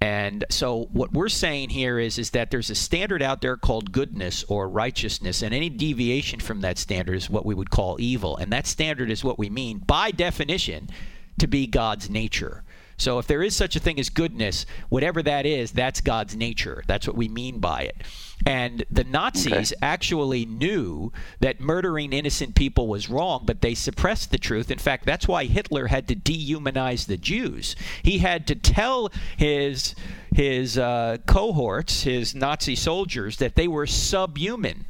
And 0.00 0.44
so 0.50 0.88
what 0.92 1.12
we're 1.12 1.28
saying 1.28 1.70
here 1.70 1.98
is 1.98 2.18
is 2.18 2.30
that 2.30 2.50
there's 2.50 2.68
a 2.68 2.74
standard 2.74 3.22
out 3.22 3.40
there 3.40 3.56
called 3.56 3.92
goodness 3.92 4.44
or 4.48 4.68
righteousness 4.68 5.42
and 5.42 5.54
any 5.54 5.70
deviation 5.70 6.38
from 6.38 6.60
that 6.60 6.78
standard 6.78 7.14
is 7.14 7.30
what 7.30 7.46
we 7.46 7.54
would 7.54 7.70
call 7.70 7.96
evil. 7.98 8.36
And 8.36 8.52
that 8.52 8.66
standard 8.66 9.10
is 9.10 9.24
what 9.24 9.38
we 9.38 9.48
mean 9.48 9.78
by 9.78 10.10
definition 10.10 10.90
to 11.38 11.46
be 11.46 11.66
God's 11.66 12.10
nature. 12.10 12.62
So 12.96 13.18
if 13.18 13.26
there 13.26 13.42
is 13.42 13.54
such 13.54 13.76
a 13.76 13.80
thing 13.80 14.00
as 14.00 14.08
goodness, 14.08 14.64
whatever 14.88 15.22
that 15.22 15.44
is, 15.44 15.72
that's 15.72 16.00
God's 16.00 16.34
nature. 16.34 16.82
That's 16.86 17.06
what 17.06 17.16
we 17.16 17.28
mean 17.28 17.58
by 17.58 17.82
it. 17.82 18.02
And 18.44 18.84
the 18.90 19.04
Nazis 19.04 19.72
okay. 19.72 19.80
actually 19.82 20.44
knew 20.44 21.12
that 21.40 21.60
murdering 21.60 22.12
innocent 22.12 22.54
people 22.54 22.86
was 22.86 23.08
wrong, 23.08 23.42
but 23.44 23.60
they 23.60 23.74
suppressed 23.74 24.30
the 24.30 24.38
truth. 24.38 24.70
In 24.70 24.78
fact, 24.78 25.06
that's 25.06 25.28
why 25.28 25.44
Hitler 25.44 25.86
had 25.86 26.08
to 26.08 26.16
dehumanize 26.16 27.06
the 27.06 27.16
Jews. 27.16 27.76
He 28.02 28.18
had 28.18 28.46
to 28.48 28.54
tell 28.54 29.10
his 29.36 29.94
his 30.34 30.76
uh, 30.76 31.16
cohorts, 31.26 32.02
his 32.02 32.34
Nazi 32.34 32.76
soldiers, 32.76 33.38
that 33.38 33.54
they 33.54 33.68
were 33.68 33.86
subhuman. 33.86 34.84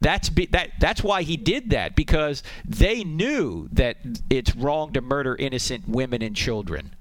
That's 0.00 0.28
be, 0.28 0.46
that. 0.46 0.72
That's 0.78 1.02
why 1.02 1.22
he 1.22 1.36
did 1.36 1.70
that 1.70 1.96
because 1.96 2.42
they 2.66 3.02
knew 3.02 3.68
that 3.72 3.96
it's 4.28 4.54
wrong 4.54 4.92
to 4.92 5.00
murder 5.00 5.34
innocent 5.36 5.88
women 5.88 6.22
and 6.22 6.36
children 6.36 6.94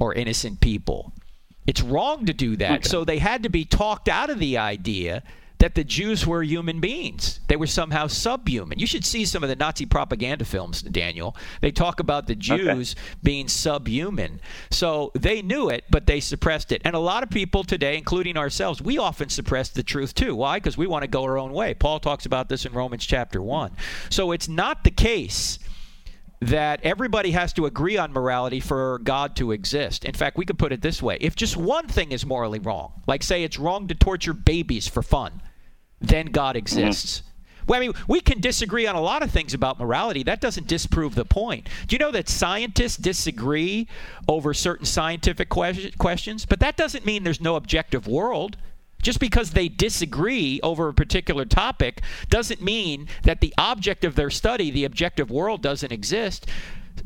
or 0.00 0.14
innocent 0.14 0.60
people. 0.60 1.12
It's 1.66 1.82
wrong 1.82 2.26
to 2.26 2.32
do 2.32 2.56
that. 2.56 2.80
Okay. 2.80 2.88
So 2.88 3.04
they 3.04 3.18
had 3.18 3.44
to 3.44 3.48
be 3.48 3.64
talked 3.64 4.08
out 4.08 4.30
of 4.30 4.38
the 4.38 4.58
idea 4.58 5.22
that 5.60 5.74
the 5.74 5.84
Jews 5.84 6.26
were 6.26 6.42
human 6.42 6.80
beings. 6.80 7.38
They 7.48 7.56
were 7.56 7.66
somehow 7.66 8.06
subhuman. 8.06 8.78
You 8.78 8.86
should 8.86 9.04
see 9.04 9.26
some 9.26 9.42
of 9.42 9.50
the 9.50 9.56
Nazi 9.56 9.84
propaganda 9.84 10.46
films, 10.46 10.80
Daniel. 10.80 11.36
They 11.60 11.70
talk 11.70 12.00
about 12.00 12.26
the 12.26 12.34
Jews 12.34 12.94
okay. 12.94 13.16
being 13.22 13.46
subhuman. 13.46 14.40
So 14.70 15.12
they 15.14 15.42
knew 15.42 15.68
it, 15.68 15.84
but 15.90 16.06
they 16.06 16.18
suppressed 16.18 16.72
it. 16.72 16.80
And 16.84 16.96
a 16.96 16.98
lot 16.98 17.22
of 17.22 17.28
people 17.28 17.62
today, 17.62 17.98
including 17.98 18.38
ourselves, 18.38 18.80
we 18.80 18.96
often 18.96 19.28
suppress 19.28 19.68
the 19.68 19.82
truth 19.82 20.14
too. 20.14 20.34
Why? 20.34 20.56
Because 20.56 20.78
we 20.78 20.86
want 20.86 21.02
to 21.02 21.08
go 21.08 21.24
our 21.24 21.36
own 21.36 21.52
way. 21.52 21.74
Paul 21.74 22.00
talks 22.00 22.24
about 22.24 22.48
this 22.48 22.64
in 22.64 22.72
Romans 22.72 23.04
chapter 23.04 23.42
1. 23.42 23.76
So 24.08 24.32
it's 24.32 24.48
not 24.48 24.82
the 24.82 24.90
case 24.90 25.58
that 26.40 26.80
everybody 26.82 27.32
has 27.32 27.52
to 27.52 27.66
agree 27.66 27.98
on 27.98 28.12
morality 28.12 28.60
for 28.60 28.98
God 29.00 29.36
to 29.36 29.52
exist. 29.52 30.04
In 30.04 30.14
fact, 30.14 30.38
we 30.38 30.46
could 30.46 30.58
put 30.58 30.72
it 30.72 30.80
this 30.80 31.02
way 31.02 31.18
if 31.20 31.36
just 31.36 31.56
one 31.56 31.86
thing 31.86 32.12
is 32.12 32.24
morally 32.24 32.58
wrong, 32.58 33.02
like 33.06 33.22
say 33.22 33.44
it's 33.44 33.58
wrong 33.58 33.88
to 33.88 33.94
torture 33.94 34.32
babies 34.32 34.88
for 34.88 35.02
fun, 35.02 35.42
then 36.00 36.26
God 36.26 36.56
exists. 36.56 37.18
Mm-hmm. 37.18 37.26
Well, 37.66 37.78
I 37.78 37.86
mean, 37.86 37.92
we 38.08 38.20
can 38.20 38.40
disagree 38.40 38.86
on 38.86 38.96
a 38.96 39.00
lot 39.00 39.22
of 39.22 39.30
things 39.30 39.54
about 39.54 39.78
morality. 39.78 40.22
That 40.22 40.40
doesn't 40.40 40.66
disprove 40.66 41.14
the 41.14 41.24
point. 41.24 41.68
Do 41.86 41.94
you 41.94 41.98
know 41.98 42.10
that 42.10 42.28
scientists 42.28 42.96
disagree 42.96 43.86
over 44.26 44.54
certain 44.54 44.86
scientific 44.86 45.50
que- 45.50 45.92
questions? 45.98 46.46
But 46.46 46.60
that 46.60 46.76
doesn't 46.76 47.06
mean 47.06 47.22
there's 47.22 47.40
no 47.40 47.54
objective 47.56 48.08
world. 48.08 48.56
Just 49.02 49.20
because 49.20 49.50
they 49.50 49.68
disagree 49.68 50.60
over 50.62 50.88
a 50.88 50.94
particular 50.94 51.44
topic 51.44 52.02
doesn't 52.28 52.62
mean 52.62 53.08
that 53.22 53.40
the 53.40 53.54
object 53.56 54.04
of 54.04 54.14
their 54.14 54.30
study, 54.30 54.70
the 54.70 54.84
objective 54.84 55.30
world, 55.30 55.62
doesn't 55.62 55.92
exist. 55.92 56.46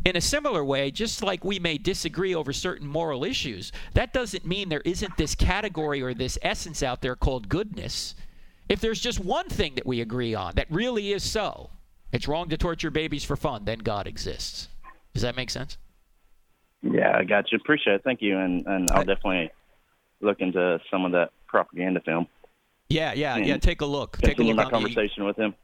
In 0.05 0.17
a 0.17 0.21
similar 0.21 0.65
way, 0.65 0.91
just 0.91 1.23
like 1.23 1.45
we 1.45 1.59
may 1.59 1.79
disagree 1.79 2.35
over 2.35 2.53
certain 2.53 2.87
moral 2.87 3.25
issues, 3.25 3.71
that 3.93 4.13
doesn't 4.13 4.45
mean 4.45 4.69
there 4.69 4.83
isn't 4.85 5.17
this 5.17 5.35
category 5.35 6.03
or 6.03 6.15
this 6.15 6.39
essence 6.43 6.83
out 6.83 7.01
there 7.01 7.17
called 7.17 7.49
goodness. 7.49 8.15
If 8.69 8.81
there's 8.81 9.01
just 9.01 9.21
one 9.21 9.49
thing 9.49 9.75
that 9.77 9.87
we 9.87 10.01
agree 10.01 10.35
on 10.35 10.55
that 10.57 10.67
really 10.71 11.13
is 11.13 11.23
so, 11.23 11.71
it's 12.13 12.27
wrong 12.27 12.49
to 12.49 12.57
torture 12.57 12.91
babies 12.91 13.25
for 13.25 13.37
fun, 13.37 13.65
then 13.65 13.79
God 13.79 14.07
exists. 14.07 14.69
Does 15.13 15.23
that 15.23 15.37
make 15.37 15.51
sense? 15.51 15.79
Yeah, 16.83 17.17
I 17.17 17.25
got 17.25 17.51
you. 17.53 17.59
Appreciate 17.59 17.95
it. 17.95 18.05
Thank 18.05 18.21
you. 18.21 18.39
And, 18.39 18.67
and 18.67 18.91
I'll 18.91 19.05
definitely 19.05 19.51
look 20.25 20.41
into 20.41 20.81
some 20.91 21.05
of 21.05 21.12
that 21.12 21.31
propaganda 21.47 22.01
film. 22.01 22.27
Yeah, 22.89 23.12
yeah, 23.14 23.37
yeah. 23.37 23.57
Take 23.57 23.81
a 23.81 23.87
look. 23.87 24.18
Take 24.18 24.39
a 24.39 24.43
look. 24.43 24.59
At 24.59 24.64
my 24.64 24.70
conversation 24.70 25.22
the, 25.22 25.25
with 25.25 25.37
him. 25.37 25.55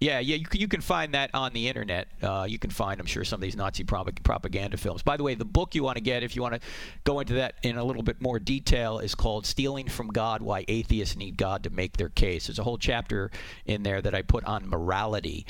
Yeah, 0.00 0.18
yeah. 0.20 0.36
You, 0.36 0.46
you 0.52 0.68
can 0.68 0.80
find 0.80 1.12
that 1.14 1.30
on 1.34 1.52
the 1.52 1.68
internet. 1.68 2.08
Uh, 2.22 2.46
you 2.48 2.58
can 2.58 2.70
find, 2.70 3.00
I'm 3.00 3.06
sure, 3.06 3.22
some 3.22 3.36
of 3.36 3.42
these 3.42 3.56
Nazi 3.56 3.84
propaganda 3.84 4.78
films. 4.78 5.02
By 5.02 5.18
the 5.18 5.22
way, 5.22 5.34
the 5.34 5.44
book 5.44 5.74
you 5.74 5.82
want 5.82 5.96
to 5.96 6.02
get, 6.02 6.22
if 6.22 6.34
you 6.34 6.40
want 6.40 6.54
to 6.54 6.60
go 7.04 7.20
into 7.20 7.34
that 7.34 7.56
in 7.62 7.76
a 7.76 7.84
little 7.84 8.02
bit 8.02 8.22
more 8.22 8.38
detail, 8.38 8.98
is 8.98 9.14
called 9.14 9.46
"Stealing 9.46 9.88
from 9.88 10.08
God: 10.08 10.40
Why 10.40 10.64
Atheists 10.68 11.16
Need 11.16 11.36
God 11.36 11.64
to 11.64 11.70
Make 11.70 11.98
Their 11.98 12.08
Case." 12.08 12.46
There's 12.46 12.58
a 12.58 12.62
whole 12.62 12.78
chapter 12.78 13.30
in 13.66 13.82
there 13.82 14.00
that 14.00 14.14
I 14.14 14.22
put 14.22 14.44
on 14.44 14.68
morality. 14.68 15.44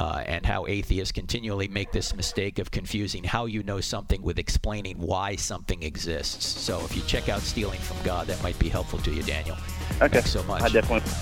Uh, 0.00 0.24
and 0.24 0.46
how 0.46 0.66
atheists 0.66 1.12
continually 1.12 1.68
make 1.68 1.92
this 1.92 2.16
mistake 2.16 2.58
of 2.58 2.70
confusing 2.70 3.22
how 3.22 3.44
you 3.44 3.62
know 3.62 3.82
something 3.82 4.22
with 4.22 4.38
explaining 4.38 4.96
why 4.96 5.36
something 5.36 5.82
exists. 5.82 6.46
So 6.46 6.82
if 6.86 6.96
you 6.96 7.02
check 7.02 7.28
out 7.28 7.42
Stealing 7.42 7.78
from 7.80 7.98
God, 8.02 8.26
that 8.28 8.42
might 8.42 8.58
be 8.58 8.70
helpful 8.70 8.98
to 9.00 9.10
you, 9.10 9.22
Daniel. 9.22 9.58
Okay. 9.96 10.08
Thanks 10.08 10.30
so 10.30 10.42
much. 10.44 10.62
I 10.62 10.70
definitely. 10.70 11.12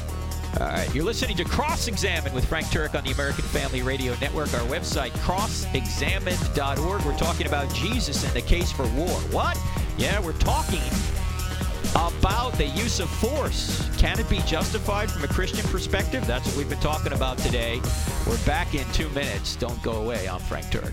All 0.60 0.68
right. 0.68 0.94
You're 0.94 1.02
listening 1.02 1.36
to 1.38 1.44
Cross 1.44 1.88
Examine 1.88 2.32
with 2.32 2.44
Frank 2.44 2.66
Turek 2.66 2.96
on 2.96 3.02
the 3.02 3.10
American 3.10 3.44
Family 3.46 3.82
Radio 3.82 4.14
Network. 4.20 4.54
Our 4.54 4.66
website, 4.68 5.10
crossexamined.org. 5.24 7.04
We're 7.04 7.18
talking 7.18 7.48
about 7.48 7.74
Jesus 7.74 8.24
and 8.24 8.32
the 8.32 8.42
case 8.42 8.70
for 8.70 8.86
war. 8.90 9.08
What? 9.32 9.60
Yeah, 9.96 10.20
we're 10.20 10.34
talking 10.34 10.78
about 11.90 12.52
the 12.54 12.66
use 12.66 13.00
of 13.00 13.08
force. 13.08 13.88
Can 13.98 14.18
it 14.18 14.28
be 14.28 14.38
justified 14.40 15.10
from 15.10 15.24
a 15.24 15.28
Christian 15.28 15.66
perspective? 15.68 16.26
That's 16.26 16.46
what 16.46 16.56
we've 16.56 16.68
been 16.68 16.80
talking 16.80 17.12
about 17.12 17.38
today. 17.38 17.80
We're 18.26 18.44
back 18.44 18.74
in 18.74 18.86
two 18.92 19.08
minutes. 19.10 19.56
Don't 19.56 19.82
go 19.82 19.92
away. 19.92 20.28
I'm 20.28 20.40
Frank 20.40 20.66
Turek. 20.66 20.92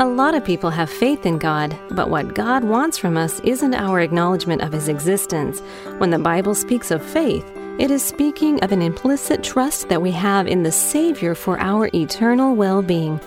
A 0.00 0.06
lot 0.06 0.34
of 0.34 0.42
people 0.42 0.70
have 0.70 0.88
faith 0.88 1.26
in 1.26 1.36
God, 1.36 1.76
but 1.90 2.08
what 2.08 2.34
God 2.34 2.64
wants 2.64 2.96
from 2.96 3.18
us 3.18 3.38
isn't 3.40 3.74
our 3.74 4.00
acknowledgement 4.00 4.62
of 4.62 4.72
His 4.72 4.88
existence. 4.88 5.60
When 5.98 6.08
the 6.08 6.18
Bible 6.18 6.54
speaks 6.54 6.90
of 6.90 7.04
faith, 7.04 7.44
it 7.78 7.90
is 7.90 8.02
speaking 8.02 8.62
of 8.64 8.72
an 8.72 8.80
implicit 8.80 9.42
trust 9.42 9.90
that 9.90 10.00
we 10.00 10.10
have 10.12 10.46
in 10.46 10.62
the 10.62 10.72
Savior 10.72 11.34
for 11.34 11.60
our 11.60 11.90
eternal 11.94 12.54
well 12.54 12.80
being. 12.80 13.20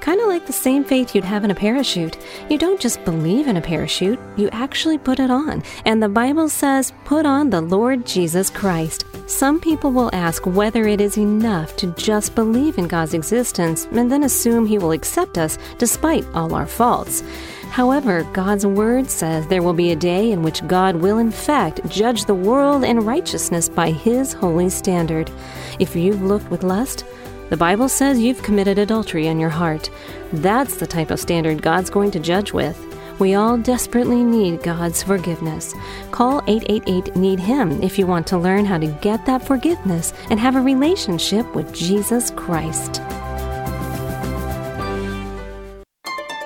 Kind 0.00 0.20
of 0.20 0.28
like 0.28 0.46
the 0.46 0.52
same 0.52 0.82
faith 0.82 1.14
you'd 1.14 1.24
have 1.24 1.44
in 1.44 1.50
a 1.50 1.54
parachute. 1.54 2.16
You 2.48 2.56
don't 2.56 2.80
just 2.80 3.04
believe 3.04 3.46
in 3.46 3.58
a 3.58 3.60
parachute, 3.60 4.18
you 4.36 4.48
actually 4.50 4.96
put 4.96 5.20
it 5.20 5.30
on. 5.30 5.62
And 5.84 6.02
the 6.02 6.08
Bible 6.08 6.48
says, 6.48 6.92
put 7.04 7.26
on 7.26 7.50
the 7.50 7.60
Lord 7.60 8.06
Jesus 8.06 8.48
Christ. 8.48 9.04
Some 9.26 9.60
people 9.60 9.92
will 9.92 10.10
ask 10.12 10.46
whether 10.46 10.88
it 10.88 11.00
is 11.00 11.18
enough 11.18 11.76
to 11.76 11.94
just 11.94 12.34
believe 12.34 12.78
in 12.78 12.88
God's 12.88 13.14
existence 13.14 13.86
and 13.92 14.10
then 14.10 14.24
assume 14.24 14.66
He 14.66 14.78
will 14.78 14.92
accept 14.92 15.36
us 15.36 15.58
despite 15.78 16.26
all 16.34 16.54
our 16.54 16.66
faults. 16.66 17.22
However, 17.70 18.24
God's 18.32 18.66
Word 18.66 19.08
says 19.08 19.46
there 19.46 19.62
will 19.62 19.74
be 19.74 19.92
a 19.92 19.96
day 19.96 20.32
in 20.32 20.42
which 20.42 20.66
God 20.66 20.96
will, 20.96 21.18
in 21.18 21.30
fact, 21.30 21.86
judge 21.88 22.24
the 22.24 22.34
world 22.34 22.82
in 22.82 22.98
righteousness 23.00 23.68
by 23.68 23.92
His 23.92 24.32
holy 24.32 24.68
standard. 24.70 25.30
If 25.78 25.94
you've 25.94 26.22
looked 26.22 26.50
with 26.50 26.64
lust, 26.64 27.04
the 27.50 27.56
Bible 27.56 27.88
says 27.88 28.20
you've 28.20 28.44
committed 28.44 28.78
adultery 28.78 29.26
in 29.26 29.40
your 29.40 29.50
heart. 29.50 29.90
That's 30.32 30.76
the 30.76 30.86
type 30.86 31.10
of 31.10 31.18
standard 31.18 31.62
God's 31.62 31.90
going 31.90 32.12
to 32.12 32.20
judge 32.20 32.52
with. 32.52 32.78
We 33.18 33.34
all 33.34 33.58
desperately 33.58 34.22
need 34.22 34.62
God's 34.62 35.02
forgiveness. 35.02 35.74
Call 36.12 36.42
888 36.46 37.16
Need 37.16 37.40
Him 37.40 37.82
if 37.82 37.98
you 37.98 38.06
want 38.06 38.28
to 38.28 38.38
learn 38.38 38.64
how 38.64 38.78
to 38.78 38.86
get 38.86 39.26
that 39.26 39.44
forgiveness 39.44 40.14
and 40.30 40.38
have 40.38 40.54
a 40.54 40.60
relationship 40.60 41.52
with 41.56 41.74
Jesus 41.74 42.30
Christ. 42.30 43.02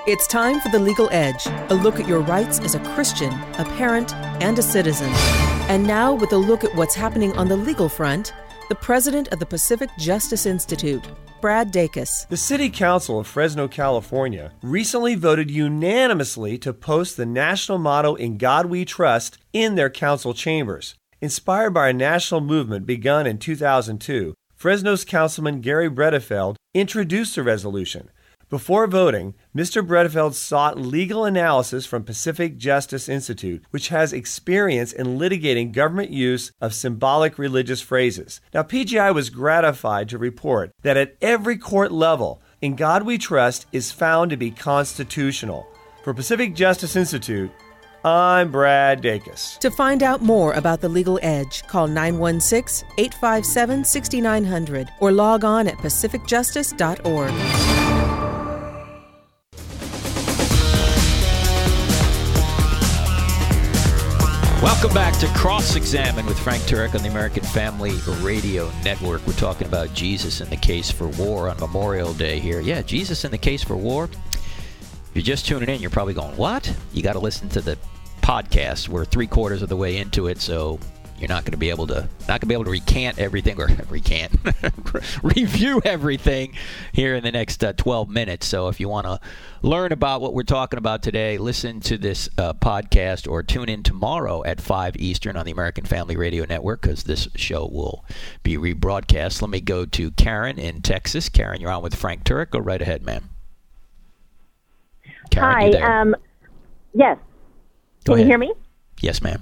It's 0.07 0.27
time 0.27 0.59
for 0.59 0.69
The 0.69 0.79
Legal 0.79 1.07
Edge, 1.11 1.45
a 1.69 1.75
look 1.75 1.99
at 1.99 2.07
your 2.07 2.21
rights 2.21 2.59
as 2.59 2.73
a 2.73 2.79
Christian, 2.93 3.31
a 3.59 3.65
parent, 3.77 4.13
and 4.41 4.57
a 4.57 4.63
citizen. 4.63 5.09
And 5.69 5.85
now, 5.85 6.13
with 6.13 6.33
a 6.33 6.37
look 6.37 6.63
at 6.63 6.75
what's 6.75 6.95
happening 6.95 7.35
on 7.37 7.47
the 7.47 7.57
legal 7.57 7.89
front, 7.89 8.33
the 8.67 8.75
president 8.75 9.27
of 9.29 9.39
the 9.39 9.45
Pacific 9.45 9.89
Justice 9.99 10.45
Institute, 10.45 11.03
Brad 11.39 11.71
Dacus. 11.71 12.27
The 12.27 12.37
City 12.37 12.69
Council 12.69 13.19
of 13.19 13.27
Fresno, 13.27 13.67
California, 13.67 14.53
recently 14.63 15.13
voted 15.13 15.51
unanimously 15.51 16.57
to 16.59 16.73
post 16.73 17.15
the 17.15 17.25
national 17.25 17.77
motto 17.77 18.15
In 18.15 18.37
God 18.37 18.65
We 18.65 18.83
Trust 18.83 19.37
in 19.53 19.75
their 19.75 19.89
council 19.89 20.33
chambers. 20.33 20.95
Inspired 21.21 21.71
by 21.71 21.89
a 21.89 21.93
national 21.93 22.41
movement 22.41 22.85
begun 22.87 23.27
in 23.27 23.37
2002, 23.37 24.33
Fresno's 24.55 25.05
Councilman 25.05 25.61
Gary 25.61 25.89
Bredefeld 25.89 26.55
introduced 26.73 27.35
the 27.35 27.43
resolution. 27.43 28.09
Before 28.47 28.85
voting, 28.85 29.33
Mr. 29.55 29.85
Bredefeld 29.85 30.35
sought 30.35 30.79
legal 30.79 31.25
analysis 31.25 31.87
from 31.87 32.03
Pacific 32.03 32.57
Justice 32.57 33.09
Institute, 33.09 33.63
which 33.71 33.87
has 33.87 34.13
experience 34.13 34.93
in 34.93 35.17
litigating 35.17 35.71
government 35.71 36.11
use 36.11 36.51
of 36.61 36.75
symbolic 36.75 37.39
religious 37.39 37.81
phrases. 37.81 38.41
Now, 38.53 38.61
PJI 38.61 39.15
was 39.15 39.31
gratified 39.31 40.09
to 40.09 40.19
report 40.19 40.69
that 40.83 40.95
at 40.95 41.15
every 41.23 41.57
court 41.57 41.91
level, 41.91 42.39
In 42.61 42.75
God 42.75 43.01
We 43.01 43.17
Trust 43.17 43.65
is 43.71 43.91
found 43.91 44.29
to 44.29 44.37
be 44.37 44.51
constitutional. 44.51 45.65
For 46.03 46.13
Pacific 46.13 46.53
Justice 46.53 46.95
Institute, 46.95 47.49
I'm 48.03 48.51
Brad 48.51 49.01
Dacus. 49.01 49.57
To 49.57 49.71
find 49.71 50.03
out 50.03 50.21
more 50.21 50.53
about 50.53 50.81
the 50.81 50.89
legal 50.89 51.17
edge, 51.23 51.65
call 51.65 51.87
916 51.87 52.87
857 52.99 53.83
6900 53.83 54.91
or 54.99 55.11
log 55.11 55.43
on 55.43 55.67
at 55.67 55.79
pacificjustice.org. 55.79 58.04
Welcome 64.65 64.95
back 64.95 65.15
to 65.19 65.27
Cross 65.27 65.75
Examine 65.75 66.25
with 66.25 66.39
Frank 66.39 66.63
Turek 66.63 66.95
on 66.95 67.03
the 67.03 67.07
American 67.07 67.43
Family 67.43 67.99
Radio 68.21 68.71
Network. 68.83 69.21
We're 69.27 69.33
talking 69.33 69.67
about 69.67 69.93
Jesus 69.93 70.41
and 70.41 70.49
the 70.49 70.57
case 70.57 70.89
for 70.89 71.07
war 71.09 71.49
on 71.49 71.59
Memorial 71.59 72.15
Day 72.15 72.39
here. 72.39 72.61
Yeah, 72.61 72.81
Jesus 72.81 73.25
and 73.25 73.31
the 73.31 73.37
case 73.37 73.63
for 73.63 73.77
war. 73.77 74.05
If 74.05 75.11
you're 75.13 75.21
just 75.21 75.45
tuning 75.45 75.69
in, 75.69 75.81
you're 75.81 75.91
probably 75.91 76.15
going, 76.15 76.35
What? 76.35 76.75
You 76.93 77.03
got 77.03 77.13
to 77.13 77.19
listen 77.19 77.47
to 77.49 77.61
the 77.61 77.77
podcast. 78.23 78.89
We're 78.89 79.05
three 79.05 79.27
quarters 79.27 79.61
of 79.61 79.69
the 79.69 79.75
way 79.75 79.97
into 79.97 80.25
it, 80.25 80.41
so 80.41 80.79
you're 81.19 81.29
not 81.29 81.43
going 81.43 81.53
to 81.53 81.57
be 81.57 81.69
able 81.69 81.87
to 81.87 82.07
not 82.27 82.27
going 82.27 82.41
to 82.41 82.45
be 82.47 82.53
able 82.53 82.65
to 82.65 82.71
recant 82.71 83.17
everything 83.19 83.59
or 83.59 83.67
recant 83.89 84.33
review 85.23 85.81
everything 85.85 86.53
here 86.91 87.15
in 87.15 87.23
the 87.23 87.31
next 87.31 87.63
uh, 87.63 87.73
12 87.73 88.09
minutes. 88.09 88.45
So 88.47 88.67
if 88.67 88.79
you 88.79 88.89
want 88.89 89.07
to 89.07 89.19
learn 89.61 89.91
about 89.91 90.21
what 90.21 90.33
we're 90.33 90.43
talking 90.43 90.77
about 90.77 91.01
today 91.01 91.37
listen 91.37 91.79
to 91.81 91.97
this 91.97 92.29
uh, 92.37 92.53
podcast 92.53 93.29
or 93.29 93.43
tune 93.43 93.69
in 93.69 93.81
tomorrow 93.81 94.43
at 94.43 94.59
5 94.61 94.97
eastern 94.97 95.37
on 95.37 95.45
the 95.45 95.51
american 95.51 95.85
family 95.85 96.15
radio 96.15 96.45
network 96.45 96.81
because 96.81 97.03
this 97.03 97.27
show 97.35 97.65
will 97.65 98.05
be 98.43 98.57
rebroadcast. 98.57 99.41
Let 99.41 99.49
me 99.49 99.61
go 99.61 99.85
to 99.85 100.11
karen 100.11 100.59
in 100.59 100.81
texas. 100.81 101.29
Karen 101.29 101.61
you're 101.61 101.71
on 101.71 101.81
with 101.81 101.95
frank 101.95 102.23
turek. 102.25 102.51
Go 102.51 102.59
right 102.59 102.81
ahead 102.81 103.03
ma'am. 103.03 103.29
Karen, 105.31 105.73
hi 105.73 106.01
um, 106.01 106.15
yes. 106.93 107.17
Go 108.03 108.13
can 108.13 108.15
ahead. 108.15 108.25
you 108.25 108.31
hear 108.31 108.37
me? 108.37 108.53
Yes 109.01 109.21
ma'am 109.21 109.41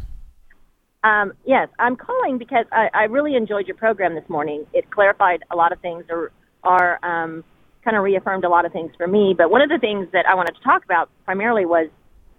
Um, 1.03 1.33
yes, 1.45 1.67
I'm 1.79 1.97
calling 1.97 2.37
because 2.37 2.65
I, 2.71 2.89
I 2.93 3.03
really 3.03 3.35
enjoyed 3.35 3.67
your 3.67 3.75
program 3.75 4.15
this 4.15 4.27
morning. 4.29 4.65
It 4.73 4.89
clarified 4.89 5.43
a 5.51 5.55
lot 5.55 5.71
of 5.73 5.79
things, 5.81 6.05
or, 6.09 6.31
or 6.63 7.05
um, 7.05 7.43
kind 7.83 7.97
of 7.97 8.03
reaffirmed 8.03 8.45
a 8.45 8.49
lot 8.49 8.65
of 8.65 8.71
things 8.71 8.91
for 8.97 9.07
me. 9.07 9.35
But 9.37 9.51
one 9.51 9.61
of 9.61 9.69
the 9.69 9.79
things 9.79 10.07
that 10.13 10.25
I 10.25 10.35
wanted 10.35 10.55
to 10.55 10.63
talk 10.63 10.85
about 10.85 11.09
primarily 11.25 11.65
was 11.65 11.89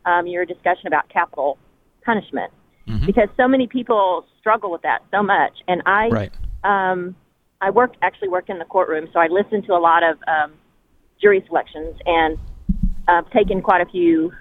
um, 0.07 0.27
your 0.27 0.47
discussion 0.47 0.87
about 0.87 1.09
capital 1.11 1.59
punishment, 2.05 2.53
because 3.07 3.29
so 3.37 3.47
many 3.49 3.67
people 3.67 4.25
struggle 4.41 4.71
with 4.71 4.83
that 4.83 5.01
so 5.11 5.23
much. 5.23 5.53
And 5.69 5.83
I, 5.85 6.09
right. 6.09 6.33
um, 6.65 7.15
I 7.61 7.71
worked 7.71 7.97
actually 8.01 8.29
worked 8.29 8.49
in 8.49 8.59
the 8.59 8.65
courtroom, 8.65 9.09
so 9.13 9.21
I 9.21 9.29
listened 9.29 9.65
to 9.67 9.73
a 9.73 9.81
lot 9.81 10.03
of 10.03 10.19
um, 10.27 10.53
jury 11.21 11.45
selections 11.47 11.97
and 12.07 12.39
uh, 13.09 13.23
taken 13.33 13.61
quite 13.61 13.81
a 13.81 13.91
few 13.91 14.33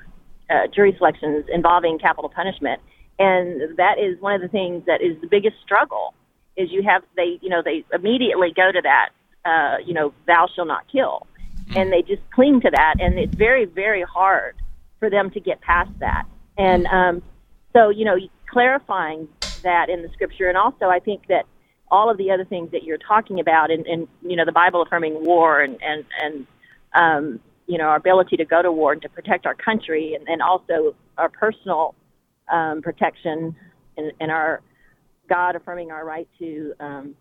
uh, 0.49 0.67
jury 0.73 0.93
selections 0.97 1.45
involving 1.53 1.99
capital 1.99 2.29
punishment 2.29 2.81
and 3.23 3.77
that 3.77 3.95
is 3.99 4.19
one 4.21 4.35
of 4.35 4.41
the 4.41 4.47
things 4.49 4.83
that 4.85 5.01
is 5.01 5.19
the 5.21 5.27
biggest 5.27 5.55
struggle 5.63 6.13
is 6.57 6.69
you 6.71 6.83
have 6.83 7.03
they 7.15 7.39
you 7.41 7.49
know 7.49 7.61
they 7.63 7.85
immediately 7.93 8.51
go 8.55 8.71
to 8.71 8.81
that 8.81 9.09
uh 9.45 9.77
you 9.85 9.93
know 9.93 10.13
thou 10.27 10.47
shall 10.53 10.65
not 10.65 10.83
kill. 10.91 11.25
And 11.75 11.91
they 11.91 12.03
just 12.03 12.21
cling 12.35 12.61
to 12.61 12.69
that. 12.69 12.95
And 12.99 13.17
it's 13.17 13.33
very 13.35 13.65
very 13.65 14.03
hard 14.03 14.55
for 14.99 15.09
them 15.09 15.31
to 15.31 15.39
get 15.39 15.61
past 15.61 15.91
that. 15.99 16.25
And 16.57 16.85
um 16.87 17.23
so 17.73 17.89
you 17.89 18.05
know 18.05 18.17
clarifying 18.51 19.27
that 19.63 19.89
in 19.89 20.01
the 20.01 20.09
scripture 20.13 20.47
and 20.49 20.57
also 20.57 20.85
i 20.85 20.99
think 20.99 21.21
that 21.27 21.45
all 21.89 22.09
of 22.09 22.17
the 22.17 22.29
other 22.31 22.45
things 22.45 22.69
that 22.71 22.83
you're 22.83 22.97
talking 22.97 23.39
about 23.39 23.71
and, 23.71 23.85
and 23.87 24.07
you 24.21 24.35
know 24.35 24.45
the 24.45 24.51
bible 24.51 24.81
affirming 24.81 25.15
war 25.25 25.61
and 25.61 25.77
and 25.81 26.05
and 26.21 26.47
um 26.93 27.39
you 27.65 27.77
know 27.77 27.85
our 27.85 27.95
ability 27.95 28.35
to 28.37 28.45
go 28.45 28.61
to 28.61 28.71
war 28.71 28.91
and 28.93 29.01
to 29.01 29.09
protect 29.09 29.45
our 29.45 29.55
country 29.55 30.13
and, 30.13 30.27
and 30.27 30.41
also 30.41 30.95
our 31.17 31.29
personal 31.29 31.95
um, 32.51 32.81
protection 32.81 33.55
and, 33.97 34.11
and 34.19 34.31
our 34.31 34.61
God 35.29 35.55
affirming 35.55 35.91
our 35.91 36.05
right 36.05 36.27
to, 36.39 36.73
um, 36.79 37.15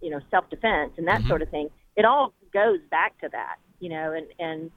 you 0.00 0.10
know, 0.10 0.20
self-defense 0.30 0.92
and 0.96 1.06
that 1.06 1.22
sort 1.24 1.42
of 1.42 1.50
thing. 1.50 1.68
It 1.96 2.04
all 2.04 2.32
goes 2.52 2.78
back 2.90 3.18
to 3.20 3.28
that, 3.32 3.56
you 3.80 3.90
know, 3.90 4.12
and, 4.12 4.26
and 4.38 4.70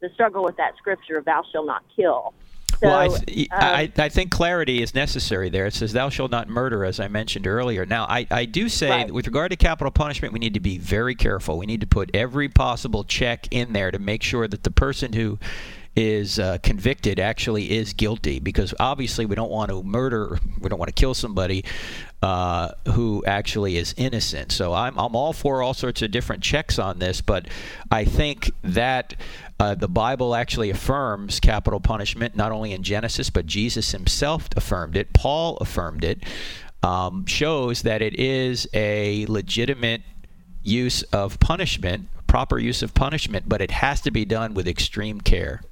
the 0.00 0.08
struggle 0.14 0.42
with 0.42 0.56
that 0.56 0.72
scripture 0.76 1.16
of 1.18 1.24
"Thou 1.24 1.42
shalt 1.52 1.66
not 1.66 1.82
kill." 1.94 2.34
So, 2.80 2.88
well, 2.88 3.14
I, 3.14 3.18
th- 3.18 3.48
um, 3.52 3.58
I, 3.60 3.92
I 3.96 4.08
think 4.08 4.32
clarity 4.32 4.82
is 4.82 4.94
necessary 4.94 5.48
there. 5.48 5.66
It 5.66 5.74
says, 5.74 5.92
"Thou 5.92 6.08
shalt 6.08 6.32
not 6.32 6.48
murder," 6.48 6.84
as 6.84 6.98
I 6.98 7.06
mentioned 7.06 7.46
earlier. 7.46 7.86
Now, 7.86 8.04
I, 8.08 8.26
I 8.30 8.44
do 8.46 8.68
say, 8.68 8.90
Right. 8.90 9.12
with 9.12 9.26
regard 9.26 9.52
to 9.52 9.56
capital 9.56 9.92
punishment, 9.92 10.32
we 10.32 10.40
need 10.40 10.54
to 10.54 10.60
be 10.60 10.78
very 10.78 11.14
careful. 11.14 11.56
We 11.56 11.66
need 11.66 11.80
to 11.82 11.86
put 11.86 12.10
every 12.12 12.48
possible 12.48 13.04
check 13.04 13.46
in 13.52 13.72
there 13.72 13.92
to 13.92 13.98
make 14.00 14.22
sure 14.24 14.48
that 14.48 14.64
the 14.64 14.72
person 14.72 15.12
who 15.12 15.38
is 15.96 16.38
uh, 16.38 16.58
convicted 16.62 17.20
actually 17.20 17.70
is 17.70 17.92
guilty, 17.92 18.40
because 18.40 18.74
obviously 18.80 19.26
we 19.26 19.34
don't 19.34 19.50
want 19.50 19.70
to 19.70 19.82
murder, 19.82 20.38
we 20.60 20.68
don't 20.68 20.78
want 20.78 20.88
to 20.88 21.00
kill 21.00 21.14
somebody 21.14 21.64
uh, 22.22 22.70
who 22.88 23.22
actually 23.26 23.76
is 23.76 23.94
innocent. 23.96 24.50
So 24.52 24.72
I'm 24.72 24.98
I'm 24.98 25.14
all 25.14 25.32
for 25.32 25.62
all 25.62 25.74
sorts 25.74 26.02
of 26.02 26.10
different 26.10 26.42
checks 26.42 26.78
on 26.78 26.98
this, 26.98 27.20
but 27.20 27.46
I 27.90 28.04
think 28.04 28.50
that. 28.62 29.14
Uh, 29.60 29.72
the 29.72 29.86
Bible 29.86 30.34
actually 30.34 30.68
affirms 30.68 31.38
capital 31.38 31.78
punishment, 31.78 32.34
not 32.34 32.50
only 32.50 32.72
in 32.72 32.82
Genesis, 32.82 33.30
but 33.30 33.46
Jesus 33.46 33.92
himself 33.92 34.48
affirmed 34.56 34.96
it. 34.96 35.12
Paul 35.12 35.56
affirmed 35.58 36.02
it. 36.02 36.24
Um, 36.82 37.24
shows 37.24 37.82
that 37.82 38.02
it 38.02 38.18
is 38.18 38.66
a 38.74 39.26
legitimate 39.26 40.02
use 40.64 41.04
of 41.04 41.38
punishment, 41.38 42.08
proper 42.26 42.58
use 42.58 42.82
of 42.82 42.94
punishment, 42.94 43.48
but 43.48 43.60
it 43.60 43.70
has 43.70 44.00
to 44.00 44.10
be 44.10 44.24
done 44.24 44.54
with 44.54 44.66
extreme 44.66 45.20
care. 45.20 45.62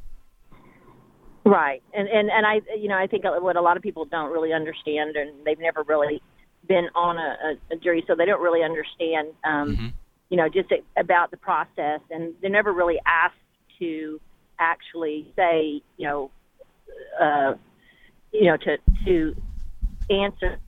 Right, 1.45 1.83
and 1.93 2.09
and 2.09 2.31
and 2.31 2.47
I, 2.47 2.61
you 2.79 2.87
know, 2.89 2.97
I 2.97 3.07
think 3.09 3.25
what 3.25 3.57
a 3.57 3.61
lot 3.61 3.77
of 3.77 3.83
people 3.83 4.05
don't 4.05 4.31
really 4.33 4.53
understand, 4.53 5.17
and 5.17 5.33
they've 5.45 5.59
never 5.59 5.83
really 5.83 6.23
been 6.69 6.89
on 6.95 7.19
a, 7.19 7.37
a, 7.71 7.75
a 7.75 7.77
jury, 7.77 8.05
so 8.07 8.15
they 8.15 8.25
don't 8.27 8.41
really 8.41 8.63
understand, 8.63 9.29
um, 9.45 9.93
you 10.31 10.37
know, 10.37 10.49
just 10.49 10.73
about 10.97 11.33
the 11.33 11.37
process, 11.37 12.01
and 12.11 12.33
they're 12.41 12.49
never 12.51 12.73
really 12.73 13.01
asked 13.07 13.35
to 13.81 14.21
actually 14.61 15.33
say, 15.35 15.83
you 15.97 16.07
know, 16.07 16.31
uh, 17.21 17.55
you 18.33 18.45
know, 18.45 18.57
to 18.59 18.79
to 19.05 19.35
answer, 20.11 20.59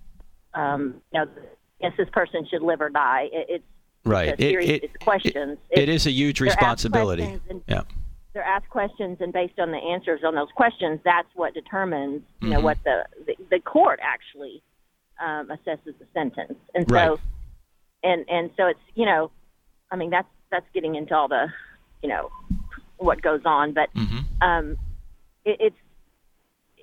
um, 0.55 1.01
you 1.13 1.21
know, 1.21 1.27
yes, 1.81 1.93
this 1.97 2.09
person 2.11 2.47
should 2.51 2.63
live 2.63 2.81
or 2.81 2.91
die. 2.91 3.29
It, 3.33 3.47
it's 3.49 3.65
right. 4.05 4.35
It, 4.41 4.83
it, 4.85 5.01
questions. 5.01 5.59
It, 5.71 5.85
it 5.85 5.89
is 5.89 6.07
a 6.07 6.11
huge 6.11 6.41
responsibility. 6.41 7.41
and- 7.49 7.63
Yeah. 7.69 7.83
They're 8.35 8.43
asked 8.43 8.69
questions, 8.69 9.19
and 9.21 9.33
based 9.33 9.61
on 9.61 9.71
the 9.71 9.79
answers 9.79 10.23
on 10.25 10.35
those 10.35 10.51
questions, 10.57 10.99
that's 11.05 11.29
what 11.35 11.55
determines, 11.55 12.23
you 12.41 12.51
know, 12.51 12.59
Mhm. 12.59 12.63
what 12.65 12.79
the, 12.85 13.07
the 13.27 13.37
the 13.49 13.61
court 13.61 14.01
actually 14.03 14.61
um, 15.21 15.47
assesses 15.49 15.97
the 16.01 16.07
sentence. 16.13 16.59
And 16.75 16.85
so, 16.89 16.95
Right. 16.95 17.19
and 18.03 18.29
and 18.29 18.51
so 18.57 18.67
it's 18.67 18.81
you 18.97 19.07
know, 19.07 19.31
I 19.93 19.97
mean 19.97 20.11
that's 20.11 20.29
that's 20.51 20.67
getting 20.75 20.97
into 20.97 21.15
all 21.17 21.29
the, 21.29 21.47
you 22.03 22.09
know, 22.09 22.31
what 22.99 23.23
goes 23.23 23.43
on, 23.45 23.73
but 23.73 23.89
um, 24.43 24.77
it, 25.45 25.57
it's 25.61 25.77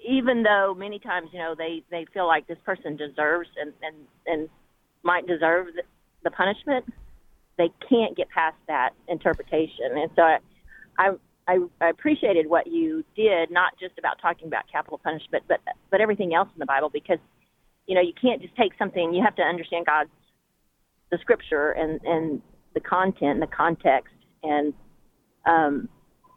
even 0.08 0.44
though 0.44 0.74
many 0.74 1.00
times 1.00 1.30
you 1.34 1.40
know 1.40 1.54
they 1.54 1.84
they 1.92 2.06
feel 2.14 2.28
like 2.28 2.48
this 2.48 2.60
person 2.66 2.96
deserves 2.96 3.50
and 3.60 3.74
and 3.84 3.96
and 4.26 4.50
might 5.04 5.28
deserve 5.28 5.68
the, 5.76 5.84
the 6.24 6.32
punishment, 6.32 6.86
they 7.58 7.70
can't 7.90 8.16
get 8.16 8.30
past 8.30 8.56
that 8.68 8.92
interpretation. 9.10 9.98
And 9.98 10.10
so 10.16 10.22
I, 10.22 10.38
I 10.98 11.12
I 11.52 11.58
I 11.86 11.90
appreciated 11.90 12.48
what 12.48 12.68
you 12.68 13.04
did, 13.16 13.52
not 13.52 13.74
just 13.80 13.98
about 14.00 14.22
talking 14.22 14.48
about 14.48 14.64
capital 14.72 15.00
punishment, 15.04 15.44
but 15.48 15.60
but 15.90 16.00
everything 16.00 16.34
else 16.34 16.50
in 16.56 16.60
the 16.60 16.66
Bible, 16.66 16.90
because 16.90 17.20
you 17.88 17.96
know 17.96 18.02
you 18.02 18.14
can't 18.20 18.42
just 18.42 18.56
take 18.56 18.72
something. 18.80 19.14
You 19.14 19.24
have 19.24 19.36
to 19.36 19.42
understand 19.42 19.86
God's 19.86 20.10
the 21.12 21.18
Scripture 21.20 21.72
and 21.72 22.00
and 22.04 22.42
the 22.74 22.80
content, 22.80 23.34
and 23.34 23.42
the 23.42 23.48
context, 23.48 24.14
and 24.44 24.74
um, 25.46 25.90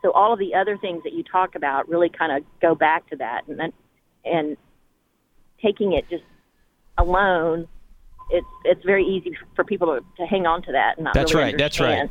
so 0.02 0.10
all 0.10 0.32
of 0.32 0.38
the 0.40 0.54
other 0.54 0.76
things 0.76 1.02
that 1.04 1.12
you 1.12 1.22
talk 1.22 1.54
about 1.54 1.88
really 1.88 2.08
kind 2.08 2.32
of 2.36 2.42
go 2.60 2.74
back 2.74 3.08
to 3.10 3.16
that, 3.16 3.42
and 3.48 3.58
then- 3.58 3.72
and 4.26 4.56
taking 5.62 5.92
it 5.92 6.08
just 6.08 6.24
alone, 6.98 7.68
it's 8.30 8.46
it's 8.64 8.84
very 8.84 9.04
easy 9.04 9.36
for 9.54 9.64
people 9.64 9.86
to, 9.88 10.00
to 10.16 10.26
hang 10.26 10.46
on 10.46 10.62
to 10.62 10.72
that 10.72 10.96
and 10.96 11.04
not 11.04 11.14
That's 11.14 11.34
really 11.34 11.44
right. 11.44 11.58
That's 11.58 11.78
right. 11.78 12.08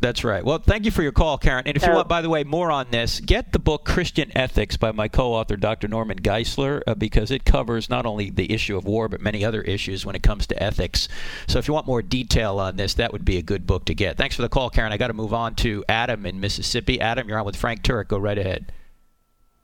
Understand. 0.00 0.10
That's 0.10 0.24
right. 0.24 0.44
Well, 0.44 0.58
thank 0.58 0.84
you 0.84 0.90
for 0.90 1.02
your 1.02 1.12
call, 1.12 1.38
Karen. 1.38 1.64
And 1.66 1.76
if 1.76 1.84
you 1.84 1.92
want, 1.92 2.08
by 2.08 2.22
the 2.22 2.28
way, 2.28 2.44
more 2.44 2.70
on 2.70 2.90
this, 2.90 3.20
get 3.20 3.52
the 3.52 3.58
book 3.58 3.84
Christian 3.84 4.30
Ethics 4.36 4.76
by 4.76 4.92
my 4.92 5.08
co 5.08 5.32
author, 5.34 5.56
Dr. 5.56 5.88
Norman 5.88 6.20
Geisler, 6.20 6.82
uh, 6.86 6.94
because 6.94 7.30
it 7.30 7.44
covers 7.44 7.88
not 7.88 8.06
only 8.06 8.30
the 8.30 8.52
issue 8.52 8.76
of 8.76 8.84
war, 8.84 9.08
but 9.08 9.20
many 9.20 9.44
other 9.44 9.62
issues 9.62 10.06
when 10.06 10.14
it 10.14 10.22
comes 10.22 10.46
to 10.48 10.62
ethics. 10.62 11.08
So 11.46 11.58
if 11.58 11.68
you 11.68 11.74
want 11.74 11.86
more 11.86 12.02
detail 12.02 12.58
on 12.58 12.76
this, 12.76 12.94
that 12.94 13.12
would 13.12 13.24
be 13.24 13.38
a 13.38 13.42
good 13.42 13.66
book 13.66 13.84
to 13.86 13.94
get. 13.94 14.16
Thanks 14.16 14.36
for 14.36 14.42
the 14.42 14.48
call, 14.48 14.70
Karen. 14.70 14.92
I 14.92 14.96
got 14.96 15.08
to 15.08 15.14
move 15.14 15.34
on 15.34 15.54
to 15.56 15.84
Adam 15.88 16.26
in 16.26 16.40
Mississippi. 16.40 17.00
Adam, 17.00 17.28
you're 17.28 17.38
on 17.38 17.46
with 17.46 17.56
Frank 17.56 17.82
Turek. 17.82 18.08
Go 18.08 18.18
right 18.18 18.38
ahead. 18.38 18.72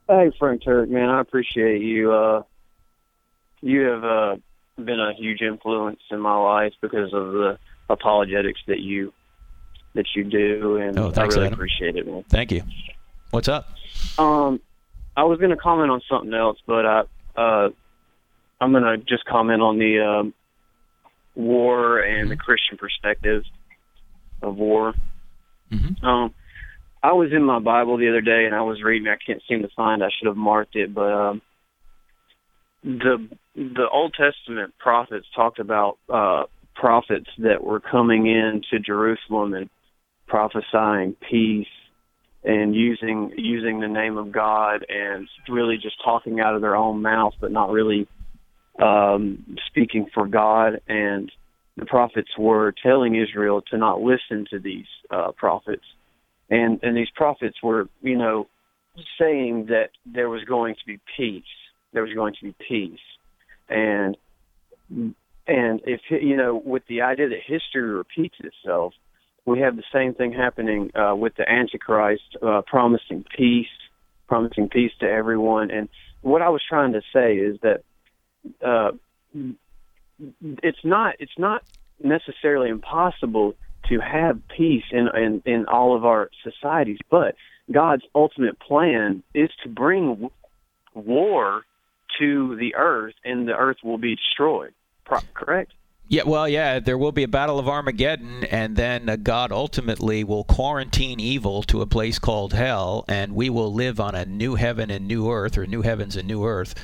Hey, 0.07 0.31
Frank 0.39 0.63
Turk, 0.63 0.89
man, 0.89 1.09
I 1.09 1.19
appreciate 1.19 1.81
you. 1.81 2.13
Uh, 2.13 2.43
you 3.59 3.81
have 3.81 4.03
uh, 4.05 4.35
been 4.77 4.99
a 5.01 5.13
huge 5.17 5.41
influence 5.41 5.99
in 6.11 6.19
my 6.21 6.37
life 6.37 6.73
because 6.81 7.13
of 7.13 7.33
the 7.33 7.59
apologetics 7.89 8.61
that 8.67 8.79
you 8.79 9.11
that 9.97 10.05
you 10.15 10.23
do, 10.23 10.77
and 10.77 10.97
Oh, 10.97 11.11
thanks, 11.11 11.35
I 11.35 11.39
really 11.39 11.47
Adam. 11.47 11.59
appreciate 11.59 11.95
it, 11.97 12.07
man. 12.07 12.23
Thank 12.29 12.51
you. 12.51 12.63
What's 13.31 13.49
up? 13.49 13.67
Um, 14.17 14.61
I 15.17 15.23
was 15.25 15.37
going 15.39 15.49
to 15.51 15.57
comment 15.57 15.91
on 15.91 16.01
something 16.09 16.33
else, 16.33 16.57
but 16.65 16.85
I, 16.85 17.01
uh, 17.35 17.69
I'm 18.61 18.71
going 18.71 18.83
to 18.83 18.97
just 18.97 19.25
comment 19.25 19.61
on 19.61 19.77
the 19.77 19.99
um, 19.99 20.33
war 21.35 21.99
and 21.99 22.31
the 22.31 22.37
Christian 22.37 22.77
perspective 22.77 23.43
of 24.41 24.55
war. 24.55 24.93
Um, 26.03 26.33
I 27.03 27.13
was 27.13 27.31
in 27.33 27.43
my 27.43 27.59
Bible 27.59 27.97
the 27.97 28.07
other 28.09 28.21
day 28.21 28.45
and 28.45 28.55
I 28.55 28.61
was 28.61 28.81
reading. 28.81 29.07
I 29.07 29.17
can't 29.23 29.41
seem 29.49 29.61
to 29.63 29.69
find. 29.75 30.03
I 30.03 30.09
should 30.17 30.27
have 30.27 30.37
marked 30.37 30.75
it, 30.75 30.93
but 30.93 31.11
um, 31.11 31.41
the 32.83 33.27
the 33.55 33.87
Old 33.91 34.13
Testament 34.13 34.73
prophets 34.79 35.25
talked 35.35 35.59
about 35.59 35.97
uh, 36.09 36.43
prophets 36.75 37.29
that 37.39 37.63
were 37.63 37.79
coming 37.79 38.27
into 38.27 38.79
Jerusalem 38.79 39.53
and 39.55 39.69
prophesying 40.27 41.15
peace 41.29 41.67
and 42.43 42.75
using 42.75 43.33
using 43.35 43.79
the 43.79 43.87
name 43.87 44.17
of 44.17 44.31
God 44.31 44.85
and 44.87 45.27
really 45.49 45.77
just 45.77 45.95
talking 46.03 46.39
out 46.39 46.55
of 46.55 46.61
their 46.61 46.75
own 46.75 47.01
mouth, 47.01 47.33
but 47.41 47.51
not 47.51 47.71
really 47.71 48.07
um, 48.81 49.57
speaking 49.67 50.07
for 50.13 50.27
God. 50.27 50.81
And 50.87 51.31
the 51.75 51.85
prophets 51.85 52.29
were 52.37 52.73
telling 52.83 53.15
Israel 53.15 53.61
to 53.71 53.77
not 53.77 54.01
listen 54.01 54.45
to 54.51 54.59
these 54.59 54.85
uh, 55.11 55.31
prophets, 55.31 55.85
and 56.49 56.79
and 56.83 56.95
these 56.95 57.09
prophets 57.15 57.57
were, 57.61 57.87
you 58.01 58.17
know, 58.17 58.47
saying 59.19 59.67
that 59.67 59.89
there 60.05 60.29
was 60.29 60.43
going 60.43 60.75
to 60.75 60.85
be 60.85 60.99
peace. 61.17 61.43
There 61.93 62.03
was 62.03 62.13
going 62.13 62.35
to 62.39 62.45
be 62.45 62.55
peace, 62.67 62.99
and 63.69 64.15
and 64.89 65.81
if 65.85 66.01
you 66.09 66.37
know, 66.37 66.61
with 66.63 66.83
the 66.87 67.01
idea 67.01 67.29
that 67.29 67.39
history 67.45 67.89
repeats 67.89 68.35
itself, 68.39 68.93
we 69.47 69.61
have 69.61 69.77
the 69.77 69.83
same 69.93 70.13
thing 70.13 70.33
happening 70.33 70.91
uh, 70.93 71.15
with 71.15 71.35
the 71.35 71.49
Antichrist 71.49 72.35
uh, 72.43 72.61
promising 72.67 73.23
peace, 73.35 73.65
promising 74.27 74.67
peace 74.67 74.91
to 74.99 75.09
everyone. 75.09 75.71
And 75.71 75.87
what 76.21 76.41
I 76.41 76.49
was 76.49 76.61
trying 76.67 76.91
to 76.91 77.01
say 77.13 77.37
is 77.37 77.57
that 77.61 77.83
uh, 78.63 78.91
it's 80.41 80.83
not 80.83 81.15
it's 81.19 81.37
not 81.37 81.63
necessarily 82.03 82.69
impossible 82.69 83.55
to 83.87 83.99
have 83.99 84.41
peace 84.49 84.83
in, 84.91 85.07
in 85.15 85.41
in 85.45 85.65
all 85.65 85.95
of 85.95 86.03
our 86.03 86.29
societies, 86.43 86.99
but 87.09 87.35
God's 87.71 88.03
ultimate 88.13 88.59
plan 88.59 89.23
is 89.33 89.49
to 89.63 89.69
bring 89.69 90.29
war 90.93 91.63
to 92.19 92.55
the 92.57 92.75
earth, 92.75 93.13
and 93.23 93.47
the 93.47 93.55
earth 93.55 93.77
will 93.81 93.97
be 93.97 94.15
destroyed. 94.15 94.73
Correct? 95.33 95.71
Yeah, 96.09 96.23
well, 96.25 96.47
yeah, 96.47 96.79
there 96.79 96.97
will 96.97 97.11
be 97.11 97.23
a 97.23 97.27
battle 97.27 97.59
of 97.59 97.67
Armageddon, 97.67 98.45
and 98.45 98.77
then 98.77 99.09
uh, 99.09 99.17
God 99.17 99.51
ultimately 99.51 100.23
will 100.23 100.45
quarantine 100.45 101.19
evil 101.19 101.63
to 101.63 101.81
a 101.81 101.85
place 101.85 102.17
called 102.17 102.53
hell, 102.53 103.03
and 103.09 103.35
we 103.35 103.49
will 103.49 103.73
live 103.73 103.99
on 103.99 104.15
a 104.15 104.25
new 104.25 104.55
heaven 104.55 104.89
and 104.89 105.05
new 105.05 105.29
earth, 105.29 105.57
or 105.57 105.65
new 105.65 105.81
heavens 105.81 106.15
and 106.15 106.25
new 106.25 106.45
earth, 106.45 106.75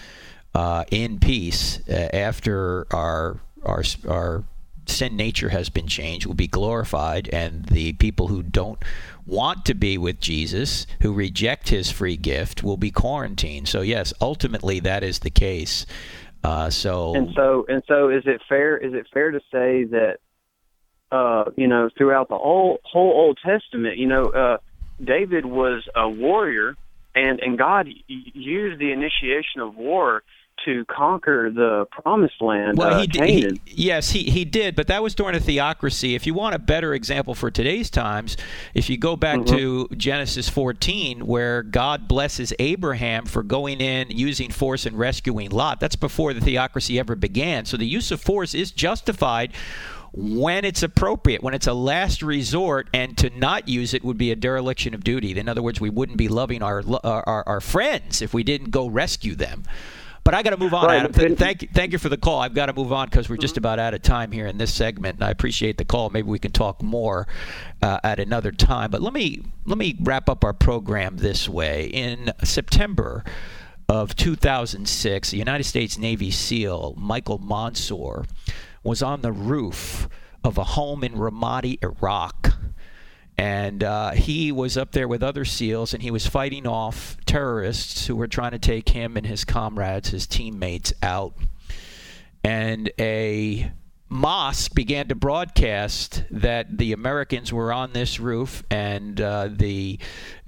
uh, 0.54 0.84
in 0.92 1.20
peace 1.20 1.80
uh, 1.88 2.10
after 2.12 2.86
our 2.92 3.40
our 3.64 3.84
our 4.10 4.44
sin 4.86 5.16
nature 5.16 5.50
has 5.50 5.70
been 5.70 5.88
changed. 5.88 6.26
Will 6.26 6.34
be 6.34 6.48
glorified, 6.48 7.30
and 7.30 7.66
the 7.68 7.94
people 7.94 8.28
who 8.28 8.44
don't 8.44 8.84
want 9.26 9.64
to 9.66 9.74
be 9.74 9.98
with 9.98 10.20
Jesus, 10.20 10.86
who 11.02 11.14
reject 11.14 11.70
His 11.70 11.90
free 11.90 12.18
gift, 12.18 12.62
will 12.62 12.76
be 12.76 12.92
quarantined. 12.92 13.70
So, 13.70 13.80
yes, 13.80 14.14
ultimately 14.20 14.82
that 14.82 15.02
is 15.02 15.20
the 15.20 15.30
case. 15.30 15.86
Uh, 16.44 16.70
so 16.70 17.16
And 17.16 17.34
so, 17.36 17.66
and 17.70 17.84
so, 17.88 18.10
is 18.10 18.24
it 18.26 18.42
fair? 18.50 18.78
Is 18.78 18.94
it 18.94 19.08
fair 19.14 19.32
to 19.32 19.40
say 19.52 19.86
that, 19.86 20.18
uh, 21.12 21.46
you 21.56 21.68
know, 21.68 21.90
throughout 21.98 22.28
the 22.28 22.38
whole 22.38 22.80
whole 22.84 23.12
Old 23.12 23.40
Testament, 23.44 23.98
you 23.98 24.08
know, 24.08 24.26
uh, 24.26 24.58
David 25.02 25.46
was 25.46 25.88
a 25.96 26.10
warrior, 26.10 26.76
and 27.16 27.40
and 27.40 27.58
God 27.58 27.88
used 28.08 28.80
the 28.80 28.92
initiation 28.92 29.62
of 29.62 29.76
war 29.76 30.24
to 30.66 30.86
conquer 30.86 31.52
the 31.54 31.86
promised 31.92 32.42
land, 32.42 32.78
Well, 32.78 32.96
uh, 32.96 33.02
he, 33.02 33.08
did, 33.08 33.60
he 33.66 33.86
yes, 33.86 34.12
he, 34.12 34.24
he 34.24 34.46
did, 34.46 34.76
but 34.76 34.88
that 34.88 35.04
was 35.04 35.16
during 35.16 35.36
a 35.36 35.40
theocracy. 35.40 36.16
If 36.16 36.26
you 36.26 36.34
want 36.34 36.56
a 36.56 36.60
better 36.60 36.94
example 36.94 37.36
for 37.36 37.52
today's 37.52 37.90
times, 37.90 38.38
if 38.74 38.90
you 38.90 38.98
go 38.98 39.16
back 39.16 39.46
to 39.46 39.88
Genesis 39.96 40.50
14, 40.50 41.26
where 41.26 41.64
God 41.64 42.08
blesses 42.08 42.54
Abraham 42.60 43.26
for 43.26 43.44
going 43.44 43.82
in, 43.82 44.10
using 44.10 44.52
force, 44.52 44.86
and 44.86 44.98
rescuing 44.98 45.50
Lot, 45.50 45.80
that's 45.80 45.96
before 45.96 46.34
the 46.34 46.42
theocracy 46.42 47.00
ever 47.00 47.16
began. 47.16 47.66
So 47.66 47.78
the 47.78 47.88
use 47.88 48.12
of 48.12 48.22
force 48.22 48.54
is 48.54 48.72
justified 48.72 49.54
when 50.14 50.64
it's 50.64 50.84
appropriate, 50.84 51.42
when 51.42 51.56
it's 51.56 51.66
a 51.66 51.74
last 51.74 52.22
resort, 52.22 52.88
and 52.94 53.18
to 53.18 53.32
not 53.32 53.68
use 53.68 53.96
it 53.96 54.04
would 54.04 54.18
be 54.18 54.32
a 54.32 54.36
dereliction 54.36 54.94
of 54.94 55.04
duty. 55.04 55.38
In 55.38 55.50
other 55.50 55.64
words, 55.64 55.82
we 55.82 55.90
wouldn't 55.90 56.20
be 56.20 56.28
loving 56.28 56.62
our, 56.62 56.84
our, 57.04 57.44
our 57.48 57.62
friends 57.62 58.22
if 58.22 58.34
we 58.34 58.44
didn't 58.44 58.70
go 58.70 58.88
rescue 58.88 59.34
them. 59.34 59.64
But 60.24 60.34
I 60.34 60.42
got 60.42 60.52
to 60.52 60.58
move 60.58 60.74
on, 60.74 60.86
Right, 60.86 61.00
Adam. 61.00 61.12
Th- 61.12 61.38
thank 61.38 61.62
you, 61.64 61.68
thank 61.74 61.92
you 61.92 61.98
for 61.98 62.08
the 62.08 62.18
call. 62.18 62.40
I've 62.40 62.54
got 62.54 62.68
to 62.68 62.74
move 62.74 62.94
on 62.94 63.10
because 63.10 63.28
we're 63.30 63.38
just 63.38 63.58
about 63.58 63.78
out 63.78 63.94
of 63.94 64.02
time 64.02 64.32
here 64.32 64.48
in 64.48 64.58
this 64.58 64.74
segment, 64.74 65.16
and 65.16 65.24
I 65.24 65.32
appreciate 65.32 65.78
the 65.78 65.84
call. 65.86 66.10
Maybe 66.10 66.30
we 66.30 66.40
can 66.40 66.52
talk 66.52 66.82
more 66.82 67.28
uh, 67.82 68.00
at 68.04 68.20
another 68.20 68.52
time. 68.52 68.90
But 68.90 69.02
let 69.02 69.12
me 69.14 69.44
let 69.66 69.78
me 69.78 69.98
wrap 70.00 70.30
up 70.30 70.46
our 70.46 70.54
program 70.54 71.18
this 71.18 71.50
way. 71.50 71.88
In 71.88 72.32
September 72.44 73.24
of 73.90 74.16
2006, 74.16 75.32
the 75.32 75.38
United 75.38 75.66
States 75.66 75.98
Navy 75.98 76.32
SEAL 76.32 76.96
Michael 76.98 77.40
Monsoor 77.40 78.26
was 78.82 79.04
on 79.04 79.22
the 79.22 79.32
roof 79.34 80.08
of 80.44 80.58
a 80.58 80.64
home 80.64 81.04
in 81.04 81.14
Ramadi, 81.14 81.84
Iraq 81.84 82.54
and 83.44 83.84
uh, 83.84 84.12
he 84.12 84.54
was 84.54 84.78
up 84.78 84.94
there 84.94 85.06
with 85.06 85.22
other 85.22 85.44
SEALs, 85.44 85.94
and 85.94 86.02
he 86.02 86.12
was 86.12 86.26
fighting 86.26 86.66
off 86.66 87.18
terrorists 87.26 88.08
who 88.08 88.16
were 88.16 88.26
trying 88.26 88.52
to 88.52 88.58
take 88.58 88.88
him 88.88 89.18
and 89.18 89.26
his 89.26 89.44
comrades, 89.44 90.12
his 90.12 90.26
teammates, 90.26 90.94
out. 91.04 91.34
And 92.46 92.90
a 92.98 93.70
mosque 94.08 94.74
began 94.74 95.10
to 95.10 95.16
broadcast 95.16 96.24
that 96.32 96.78
the 96.78 96.94
Americans 96.94 97.52
were 97.52 97.74
on 97.74 97.92
this 97.92 98.18
roof 98.18 98.64
and 98.72 99.20
uh, 99.20 99.50
the 99.52 100.00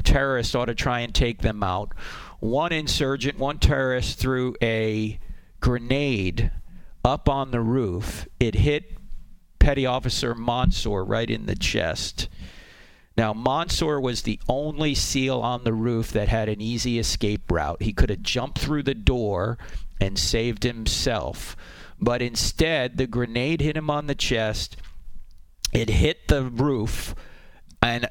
terrorists 0.05 0.55
ought 0.55 0.65
to 0.65 0.75
try 0.75 1.01
and 1.01 1.13
take 1.13 1.41
them 1.41 1.63
out. 1.63 1.91
One 2.39 2.71
insurgent, 2.71 3.37
one 3.37 3.59
terrorist 3.59 4.19
threw 4.19 4.55
a 4.63 5.19
grenade 5.59 6.49
up 7.03 7.27
on 7.27 7.51
the 7.51 7.59
roof. 7.59 8.25
It 8.39 8.55
hit 8.55 8.97
Petty 9.59 9.85
Officer 9.85 10.33
Monsoor 10.33 11.03
right 11.05 11.29
in 11.29 11.45
the 11.45 11.55
chest. 11.55 12.29
Now, 13.17 13.33
Monsoor 13.33 14.01
was 14.01 14.23
the 14.23 14.39
only 14.49 14.93
SEAL 14.93 15.39
on 15.39 15.63
the 15.63 15.73
roof 15.73 16.11
that 16.11 16.27
had 16.27 16.49
an 16.49 16.59
easy 16.61 16.99
escape 16.99 17.49
route. 17.49 17.81
He 17.81 17.93
could 17.93 18.09
have 18.09 18.21
jumped 18.21 18.59
through 18.59 18.83
the 18.83 18.93
door 18.93 19.57
and 20.01 20.19
saved 20.19 20.63
himself. 20.63 21.55
But 21.99 22.21
instead, 22.21 22.97
the 22.97 23.07
grenade 23.07 23.61
hit 23.61 23.77
him 23.77 23.89
on 23.89 24.07
the 24.07 24.15
chest. 24.15 24.75
It 25.71 25.89
hit 25.89 26.27
the 26.27 26.43
roof. 26.43 27.15
And 27.81 28.07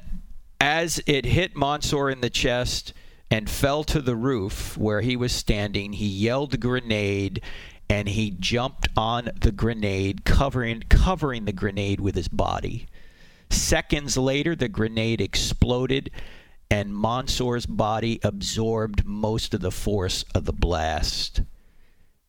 as 0.59 0.99
it 1.05 1.25
hit 1.25 1.55
Monsoor 1.55 2.11
in 2.11 2.21
the 2.21 2.29
chest 2.31 2.93
and 3.29 3.49
fell 3.49 3.83
to 3.83 4.01
the 4.01 4.15
roof 4.15 4.75
where 4.75 5.01
he 5.01 5.15
was 5.15 5.31
standing, 5.31 5.93
he 5.93 6.07
yelled 6.07 6.59
grenade 6.59 7.41
and 7.87 8.09
he 8.09 8.31
jumped 8.31 8.87
on 8.97 9.29
the 9.39 9.51
grenade, 9.51 10.25
covering, 10.25 10.83
covering 10.89 11.45
the 11.45 11.53
grenade 11.53 11.99
with 11.99 12.15
his 12.15 12.27
body. 12.27 12.87
Seconds 13.49 14.17
later, 14.17 14.55
the 14.55 14.67
grenade 14.67 15.21
exploded, 15.21 16.11
and 16.69 16.93
Monsoor's 16.93 17.65
body 17.65 18.19
absorbed 18.23 19.05
most 19.05 19.53
of 19.53 19.61
the 19.61 19.71
force 19.71 20.23
of 20.33 20.45
the 20.45 20.53
blast. 20.53 21.41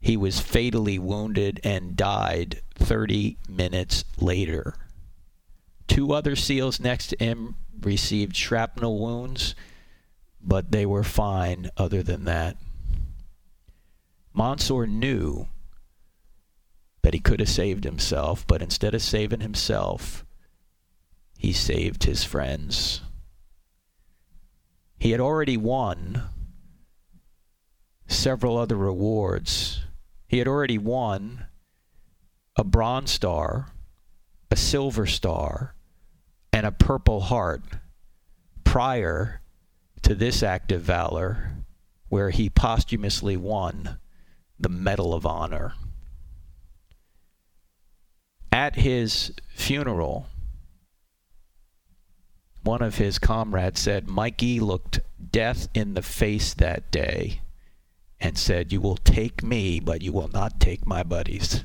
He 0.00 0.16
was 0.16 0.40
fatally 0.40 0.98
wounded 0.98 1.60
and 1.64 1.96
died 1.96 2.60
30 2.74 3.38
minutes 3.48 4.04
later. 4.18 4.74
Two 5.88 6.12
other 6.12 6.36
SEALs 6.36 6.78
next 6.78 7.08
to 7.08 7.16
him 7.18 7.56
received 7.80 8.36
shrapnel 8.36 8.98
wounds, 8.98 9.54
but 10.40 10.70
they 10.70 10.86
were 10.86 11.04
fine 11.04 11.70
other 11.76 12.02
than 12.02 12.24
that. 12.24 12.56
Monsoor 14.32 14.86
knew 14.86 15.48
that 17.02 17.14
he 17.14 17.20
could 17.20 17.40
have 17.40 17.48
saved 17.48 17.84
himself, 17.84 18.46
but 18.46 18.60
instead 18.60 18.94
of 18.94 19.00
saving 19.00 19.40
himself, 19.40 20.24
he 21.36 21.52
saved 21.52 22.04
his 22.04 22.24
friends. 22.24 23.02
He 24.98 25.10
had 25.10 25.20
already 25.20 25.56
won 25.56 26.22
several 28.06 28.56
other 28.56 28.76
rewards. 28.76 29.84
He 30.26 30.38
had 30.38 30.48
already 30.48 30.78
won 30.78 31.46
a 32.56 32.64
Bronze 32.64 33.10
Star, 33.10 33.68
a 34.50 34.56
Silver 34.56 35.06
Star, 35.06 35.74
and 36.52 36.64
a 36.64 36.72
Purple 36.72 37.20
Heart 37.20 37.62
prior 38.64 39.42
to 40.02 40.14
this 40.14 40.42
act 40.42 40.72
of 40.72 40.82
valor, 40.82 41.52
where 42.08 42.30
he 42.30 42.48
posthumously 42.48 43.36
won 43.36 43.98
the 44.58 44.68
Medal 44.68 45.12
of 45.12 45.26
Honor. 45.26 45.74
At 48.50 48.76
his 48.76 49.32
funeral, 49.54 50.28
one 52.66 52.82
of 52.82 52.96
his 52.96 53.18
comrades 53.18 53.80
said, 53.80 54.08
Mikey 54.08 54.58
looked 54.58 55.00
death 55.30 55.68
in 55.72 55.94
the 55.94 56.02
face 56.02 56.52
that 56.54 56.90
day 56.90 57.40
and 58.18 58.36
said, 58.36 58.72
You 58.72 58.80
will 58.80 58.96
take 58.96 59.42
me, 59.42 59.78
but 59.78 60.02
you 60.02 60.12
will 60.12 60.28
not 60.28 60.58
take 60.58 60.84
my 60.84 61.02
buddies. 61.04 61.64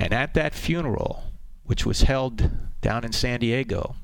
And 0.00 0.14
at 0.14 0.32
that 0.34 0.54
funeral, 0.54 1.24
which 1.64 1.84
was 1.84 2.02
held 2.02 2.50
down 2.80 3.04
in 3.04 3.12
San 3.12 3.40
Diego, 3.40 3.94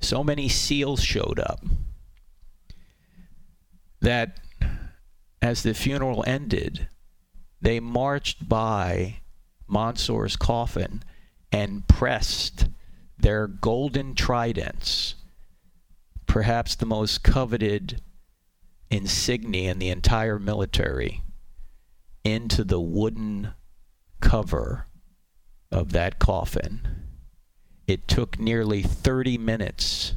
so 0.00 0.24
many 0.24 0.48
SEALs 0.48 1.02
showed 1.02 1.38
up 1.38 1.62
that 4.00 4.40
as 5.42 5.62
the 5.62 5.74
funeral 5.74 6.24
ended, 6.26 6.88
they 7.60 7.80
marched 7.80 8.48
by 8.48 9.18
Monsoor's 9.68 10.36
coffin 10.36 11.02
and 11.52 11.86
pressed 11.88 12.68
their 13.18 13.46
golden 13.46 14.14
tridents, 14.14 15.14
perhaps 16.26 16.74
the 16.74 16.86
most 16.86 17.22
coveted 17.22 18.00
insignia 18.90 19.70
in 19.70 19.78
the 19.78 19.88
entire 19.88 20.38
military, 20.38 21.22
into 22.24 22.64
the 22.64 22.80
wooden 22.80 23.52
cover 24.20 24.86
of 25.70 25.92
that 25.92 26.18
coffin. 26.18 26.80
It 27.86 28.08
took 28.08 28.38
nearly 28.38 28.82
30 28.82 29.38
minutes 29.38 30.14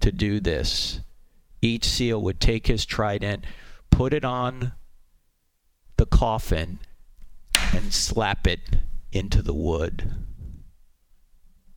to 0.00 0.12
do 0.12 0.40
this. 0.40 1.00
Each 1.60 1.84
SEAL 1.84 2.22
would 2.22 2.40
take 2.40 2.66
his 2.68 2.86
trident, 2.86 3.44
put 3.90 4.12
it 4.12 4.24
on 4.24 4.72
the 5.96 6.06
coffin, 6.06 6.78
and 7.72 7.92
slap 7.92 8.46
it 8.46 8.76
into 9.10 9.42
the 9.42 9.54
wood. 9.54 10.25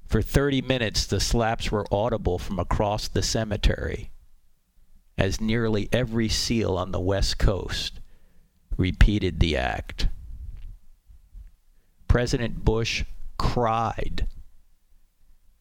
For 0.10 0.24
30 0.24 0.64
minutes, 0.64 1.05
the 1.05 1.20
slaps 1.20 1.72
were 1.72 1.86
audible 1.91 2.39
from 2.39 2.57
across 2.57 3.07
the 3.07 3.22
cemetery 3.22 4.10
as 5.20 5.39
nearly 5.39 5.88
every 5.91 6.28
SEAL 6.28 6.76
on 6.76 6.91
the 6.91 6.99
West 6.99 7.38
Coast 7.38 7.99
repeated 8.76 9.39
the 9.39 9.55
act. 9.55 10.07
President 12.07 12.66
Bush 12.66 13.03
cried 13.38 14.26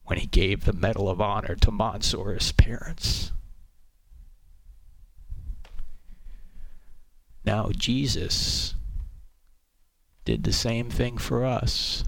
when 0.05 0.17
he 0.17 0.25
gave 0.25 0.65
the 0.65 0.73
Medal 0.73 1.07
of 1.09 1.21
Honor 1.21 1.55
to 1.57 1.69
Monsoor's 1.69 2.51
parents. 2.53 3.31
Now, 7.45 7.69
Jesus 7.69 8.73
did 10.25 10.43
the 10.43 10.53
same 10.53 10.89
thing 10.89 11.19
for 11.19 11.45
us. 11.45 12.03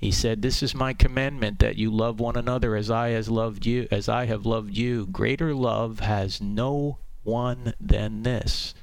He 0.00 0.12
said, 0.12 0.42
"This 0.42 0.62
is 0.62 0.74
my 0.74 0.92
commandment 0.92 1.58
that 1.58 1.76
you 1.76 1.90
love 1.90 2.20
one 2.20 2.36
another 2.36 2.76
as 2.76 2.90
I 2.90 3.08
has 3.10 3.28
loved 3.28 3.66
you, 3.66 3.88
as 3.90 4.08
I 4.08 4.26
have 4.26 4.46
loved 4.46 4.76
you. 4.76 5.06
Greater 5.06 5.54
love 5.54 6.00
has 6.00 6.40
no 6.40 6.98
one 7.24 7.74
than 7.80 8.22
this, 8.22 8.74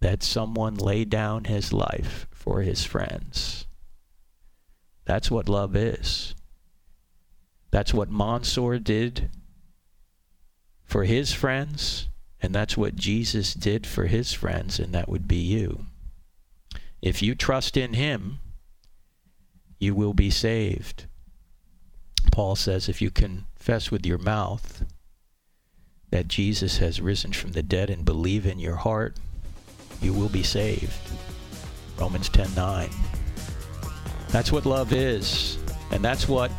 that 0.00 0.22
someone 0.22 0.74
lay 0.74 1.04
down 1.04 1.44
his 1.44 1.72
life 1.72 2.26
for 2.30 2.62
his 2.62 2.84
friends." 2.84 3.66
That's 5.04 5.30
what 5.30 5.48
love 5.48 5.76
is. 5.76 6.34
That's 7.70 7.92
what 7.92 8.10
Monsoor 8.10 8.78
did 8.78 9.30
for 10.84 11.04
his 11.04 11.32
friends, 11.32 12.08
and 12.40 12.54
that's 12.54 12.76
what 12.76 12.96
Jesus 12.96 13.52
did 13.52 13.86
for 13.86 14.06
his 14.06 14.32
friends, 14.32 14.80
and 14.80 14.94
that 14.94 15.08
would 15.08 15.28
be 15.28 15.36
you. 15.36 15.86
If 17.02 17.22
you 17.22 17.34
trust 17.34 17.76
in 17.76 17.92
him, 17.92 18.40
you 19.78 19.94
will 19.94 20.14
be 20.14 20.30
saved. 20.30 21.06
Paul 22.32 22.56
says 22.56 22.88
if 22.88 23.00
you 23.00 23.10
confess 23.10 23.90
with 23.90 24.04
your 24.04 24.18
mouth 24.18 24.84
that 26.10 26.28
Jesus 26.28 26.78
has 26.78 27.00
risen 27.00 27.32
from 27.32 27.52
the 27.52 27.62
dead 27.62 27.90
and 27.90 28.04
believe 28.04 28.46
in 28.46 28.58
your 28.58 28.76
heart, 28.76 29.16
you 30.00 30.12
will 30.12 30.28
be 30.28 30.42
saved. 30.42 30.92
Romans 31.98 32.28
10:9. 32.28 32.90
That's 34.28 34.52
what 34.52 34.66
love 34.66 34.92
is, 34.92 35.58
and 35.90 36.04
that's 36.04 36.28
what 36.28 36.50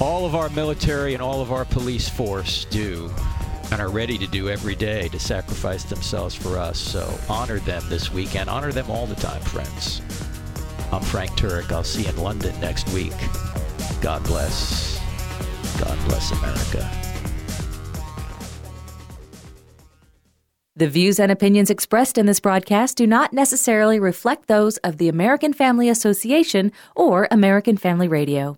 all 0.00 0.24
of 0.24 0.34
our 0.34 0.48
military 0.50 1.14
and 1.14 1.22
all 1.22 1.40
of 1.40 1.52
our 1.52 1.64
police 1.64 2.08
force 2.08 2.64
do 2.66 3.10
and 3.70 3.80
are 3.80 3.88
ready 3.88 4.18
to 4.18 4.26
do 4.26 4.48
every 4.48 4.74
day 4.74 5.08
to 5.08 5.18
sacrifice 5.18 5.84
themselves 5.84 6.34
for 6.34 6.58
us. 6.58 6.78
So 6.78 7.18
honor 7.28 7.58
them 7.60 7.82
this 7.88 8.12
weekend. 8.12 8.50
Honor 8.50 8.72
them 8.72 8.90
all 8.90 9.06
the 9.06 9.14
time, 9.14 9.40
friends. 9.42 10.02
I'm 10.92 11.00
Frank 11.00 11.30
Turek. 11.32 11.72
I'll 11.72 11.82
see 11.82 12.02
you 12.02 12.10
in 12.10 12.18
London 12.18 12.58
next 12.60 12.88
week. 12.90 13.14
God 14.02 14.22
bless. 14.24 15.00
God 15.80 15.98
bless 16.06 16.30
America. 16.32 16.90
The 20.76 20.88
views 20.88 21.18
and 21.18 21.32
opinions 21.32 21.70
expressed 21.70 22.18
in 22.18 22.26
this 22.26 22.40
broadcast 22.40 22.96
do 22.96 23.06
not 23.06 23.32
necessarily 23.32 23.98
reflect 23.98 24.48
those 24.48 24.76
of 24.78 24.98
the 24.98 25.08
American 25.08 25.52
Family 25.52 25.88
Association 25.88 26.72
or 26.94 27.26
American 27.30 27.76
Family 27.76 28.08
Radio. 28.08 28.56